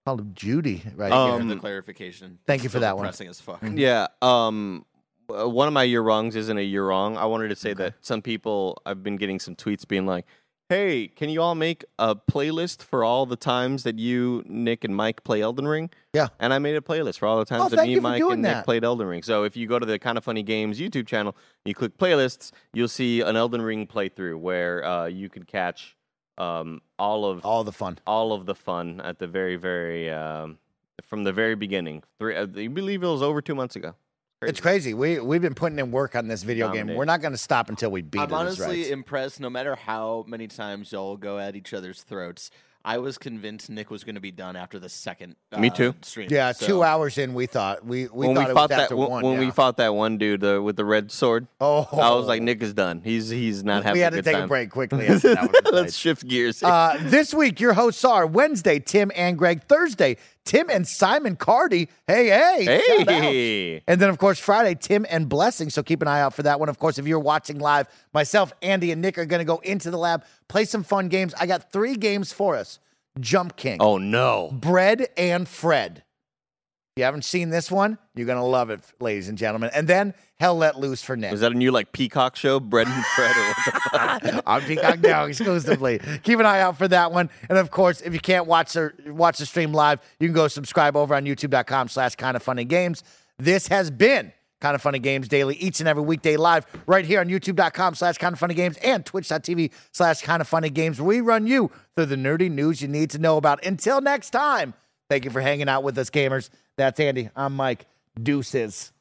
Call 0.05 0.19
of 0.19 0.33
Duty, 0.33 0.81
right 0.95 1.11
Thank 1.11 1.27
you 1.27 1.37
here. 1.37 1.45
the 1.47 1.53
Um, 1.53 1.59
clarification. 1.59 2.39
thank 2.47 2.63
you 2.63 2.69
for 2.69 2.77
So 2.77 2.81
that 2.81 2.95
one. 2.97 3.05
Depressing 3.05 3.27
as 3.27 3.39
fuck. 3.39 3.59
Yeah. 3.73 4.07
Um, 4.21 4.85
one 5.27 5.67
of 5.67 5.73
my 5.73 5.83
year 5.83 6.01
wrongs 6.01 6.35
isn't 6.35 6.57
a 6.57 6.61
year 6.61 6.85
wrong. 6.87 7.15
I 7.17 7.25
wanted 7.25 7.49
to 7.49 7.55
say 7.55 7.73
that 7.75 7.93
some 8.01 8.21
people 8.21 8.81
I've 8.85 9.03
been 9.03 9.15
getting 9.15 9.39
some 9.39 9.55
tweets 9.55 9.87
being 9.87 10.05
like, 10.05 10.25
"Hey, 10.71 11.07
can 11.09 11.27
you 11.29 11.41
all 11.41 11.53
make 11.53 11.83
a 11.99 12.15
playlist 12.15 12.81
for 12.81 13.03
all 13.03 13.25
the 13.25 13.35
times 13.35 13.83
that 13.83 13.99
you, 13.99 14.41
Nick, 14.47 14.85
and 14.85 14.95
Mike 14.95 15.23
play 15.25 15.41
Elden 15.41 15.67
Ring?" 15.67 15.89
Yeah. 16.13 16.29
And 16.39 16.53
I 16.53 16.59
made 16.59 16.75
a 16.77 16.81
playlist 16.81 17.19
for 17.19 17.25
all 17.27 17.37
the 17.39 17.45
times 17.45 17.65
Oh, 17.65 17.75
that 17.75 17.85
me, 17.85 17.99
Mike, 17.99 18.21
and 18.21 18.45
that. 18.45 18.57
Nick 18.57 18.65
played 18.65 18.83
Elden 18.85 19.05
Ring. 19.07 19.21
So 19.23 19.43
if 19.43 19.57
you 19.57 19.67
go 19.67 19.79
to 19.79 19.85
the 19.85 19.99
Kinda 19.99 20.21
Funny 20.21 20.43
Games 20.43 20.79
YouTube 20.79 21.07
channel, 21.07 21.35
you 21.65 21.73
click 21.73 21.97
playlists, 21.97 22.51
you'll 22.73 22.87
see 22.87 23.19
an 23.19 23.35
Elden 23.35 23.61
Ring 23.61 23.85
playthrough 23.85 24.39
where 24.39 24.85
uh, 24.85 25.05
you 25.07 25.27
could 25.29 25.45
catch 25.45 25.97
um, 26.37 26.81
all 26.97 27.25
of 27.25 27.45
All 27.45 27.63
the 27.65 27.73
fun. 27.73 27.99
all 28.07 28.31
of 28.31 28.45
the 28.45 28.55
fun 28.55 29.01
at 29.01 29.19
the 29.19 29.27
very, 29.27 29.57
very 29.57 30.09
um, 30.09 30.57
from 31.01 31.25
the 31.25 31.33
very 31.33 31.55
beginning. 31.55 32.03
Three, 32.17 32.35
you 32.55 32.69
believe 32.69 33.03
it 33.03 33.07
was 33.07 33.21
over 33.21 33.41
two 33.41 33.55
months 33.55 33.75
ago. 33.75 33.95
It's 34.43 34.59
crazy. 34.59 34.95
We 34.95 35.19
we've 35.19 35.41
been 35.41 35.53
putting 35.53 35.77
in 35.77 35.91
work 35.91 36.15
on 36.15 36.27
this 36.27 36.41
video 36.41 36.71
game. 36.73 36.87
We're 36.95 37.05
not 37.05 37.21
going 37.21 37.33
to 37.33 37.37
stop 37.37 37.69
until 37.69 37.91
we 37.91 38.01
beat 38.01 38.19
I'm 38.21 38.25
it. 38.31 38.33
is 38.33 38.59
honestly 38.59 38.81
right. 38.83 38.91
impressed. 38.91 39.39
No 39.39 39.51
matter 39.51 39.75
how 39.75 40.25
many 40.27 40.47
times 40.47 40.91
y'all 40.91 41.15
go 41.15 41.37
at 41.37 41.55
each 41.55 41.75
other's 41.75 42.01
throats, 42.01 42.49
I 42.83 42.97
was 42.97 43.19
convinced 43.19 43.69
Nick 43.69 43.91
was 43.91 44.03
going 44.03 44.15
to 44.15 44.21
be 44.21 44.31
done 44.31 44.55
after 44.55 44.79
the 44.79 44.89
second. 44.89 45.35
Me 45.55 45.69
uh, 45.69 45.73
too. 45.75 45.95
Stream. 46.01 46.27
yeah, 46.31 46.53
So- 46.53 46.65
two 46.65 46.81
hours 46.83 47.19
in, 47.19 47.35
we 47.35 47.45
thought 47.45 47.85
we 47.85 48.07
we 48.07 48.25
when 48.25 48.35
thought 48.35 48.45
we 48.45 48.51
it 48.51 48.53
fought 48.55 48.61
was 48.61 48.69
that 48.69 48.79
after 48.81 48.95
when, 48.97 49.09
one. 49.11 49.23
when 49.23 49.37
we 49.39 49.51
fought 49.51 49.77
that 49.77 49.93
one 49.93 50.17
dude 50.17 50.43
uh, 50.43 50.59
with 50.59 50.75
the 50.75 50.85
red 50.85 51.11
sword, 51.11 51.45
oh, 51.59 51.87
I 51.93 52.09
was 52.15 52.25
like, 52.25 52.41
Nick 52.41 52.63
is 52.63 52.73
done. 52.73 53.01
He's 53.03 53.29
he's 53.29 53.63
not 53.63 53.83
having. 53.83 53.99
we 53.99 54.01
had 54.01 54.13
a 54.13 54.17
to 54.17 54.21
take 54.23 54.33
time. 54.33 54.45
a 54.45 54.47
break 54.47 54.71
quickly. 54.71 55.05
After 55.05 55.35
that 55.35 55.53
one. 55.65 55.73
Let's 55.75 55.95
shift 55.95 56.27
gears. 56.27 56.61
here. 56.61 56.69
Uh, 56.69 56.97
this 56.99 57.31
week, 57.31 57.59
your 57.59 57.73
hosts 57.73 58.03
are 58.03 58.25
Wednesday, 58.25 58.79
Tim 58.79 59.11
and 59.15 59.37
Greg. 59.37 59.65
Thursday, 59.65 60.17
Tim 60.45 60.69
and 60.69 60.87
Simon 60.87 61.35
Cardy. 61.35 61.87
Hey, 62.07 62.27
hey. 62.27 62.65
hey, 62.65 63.83
And 63.87 64.01
then, 64.01 64.09
of 64.09 64.17
course, 64.17 64.39
Friday, 64.39 64.75
Tim 64.75 65.05
and 65.09 65.29
Blessing. 65.29 65.69
So 65.69 65.83
keep 65.83 66.01
an 66.01 66.07
eye 66.07 66.21
out 66.21 66.33
for 66.33 66.43
that 66.43 66.59
one. 66.59 66.69
Of 66.69 66.79
course, 66.79 66.97
if 66.97 67.07
you're 67.07 67.19
watching 67.19 67.59
live, 67.59 67.87
myself, 68.13 68.51
Andy, 68.61 68.91
and 68.91 69.01
Nick 69.01 69.17
are 69.17 69.25
going 69.25 69.39
to 69.39 69.45
go 69.45 69.59
into 69.59 69.91
the 69.91 69.97
lab, 69.97 70.23
play 70.47 70.65
some 70.65 70.83
fun 70.83 71.09
games. 71.09 71.33
I 71.39 71.45
got 71.45 71.71
three 71.71 71.95
games 71.95 72.33
for 72.33 72.55
us 72.55 72.79
Jump 73.19 73.55
King, 73.57 73.77
oh 73.81 73.97
no! 73.97 74.49
Bread, 74.53 75.07
and 75.17 75.47
Fred. 75.47 76.03
If 76.93 76.99
you 76.99 77.05
haven't 77.05 77.23
seen 77.23 77.51
this 77.51 77.71
one, 77.71 77.97
you're 78.15 78.25
going 78.25 78.37
to 78.37 78.43
love 78.43 78.69
it, 78.69 78.81
ladies 78.99 79.29
and 79.29 79.37
gentlemen. 79.37 79.69
And 79.73 79.87
then 79.87 80.13
Hell 80.41 80.57
Let 80.57 80.77
Loose 80.77 81.01
for 81.01 81.15
Nick. 81.15 81.31
Is 81.31 81.39
that 81.39 81.53
a 81.53 81.55
new 81.55 81.71
like 81.71 81.93
Peacock 81.93 82.35
show, 82.35 82.59
Bread 82.59 82.85
and 82.87 83.05
Fred? 83.15 83.31
Or 83.37 83.43
what 83.45 83.55
the 84.23 84.29
fuck? 84.33 84.43
on 84.45 84.61
Peacock 84.63 84.99
now 84.99 85.23
exclusively. 85.23 86.01
Keep 86.23 86.39
an 86.41 86.45
eye 86.45 86.59
out 86.59 86.77
for 86.77 86.89
that 86.89 87.13
one. 87.13 87.29
And 87.47 87.57
of 87.57 87.71
course, 87.71 88.01
if 88.01 88.13
you 88.13 88.19
can't 88.19 88.45
watch 88.45 88.73
the 88.73 88.91
watch 89.07 89.37
the 89.37 89.45
stream 89.45 89.71
live, 89.71 90.01
you 90.19 90.27
can 90.27 90.35
go 90.35 90.49
subscribe 90.49 90.97
over 90.97 91.15
on 91.15 91.23
youtube.com 91.23 91.87
slash 91.87 92.15
kinda 92.15 92.41
funny 92.41 92.65
games. 92.65 93.05
This 93.39 93.67
has 93.69 93.89
been 93.89 94.33
Kinda 94.61 94.77
Funny 94.77 94.99
Games 94.99 95.29
Daily 95.29 95.55
each 95.55 95.79
and 95.79 95.87
every 95.87 96.03
weekday 96.03 96.35
live 96.35 96.65
right 96.87 97.05
here 97.05 97.21
on 97.21 97.29
youtube.com 97.29 97.95
slash 97.95 98.17
kinda 98.17 98.35
funny 98.35 98.53
games 98.53 98.75
and 98.83 99.05
twitch.tv 99.05 99.71
slash 99.93 100.21
kinda 100.23 100.43
funny 100.43 100.69
games. 100.69 100.99
We 101.01 101.21
run 101.21 101.47
you 101.47 101.71
through 101.95 102.07
the 102.07 102.17
nerdy 102.17 102.51
news 102.51 102.81
you 102.81 102.89
need 102.89 103.11
to 103.11 103.17
know 103.17 103.37
about. 103.37 103.65
Until 103.65 104.01
next 104.01 104.31
time, 104.31 104.73
thank 105.09 105.23
you 105.23 105.31
for 105.31 105.39
hanging 105.39 105.69
out 105.69 105.83
with 105.83 105.97
us, 105.97 106.09
gamers. 106.09 106.49
That's 106.81 106.99
Andy. 106.99 107.29
I'm 107.35 107.55
Mike. 107.55 107.85
Deuces. 108.19 108.91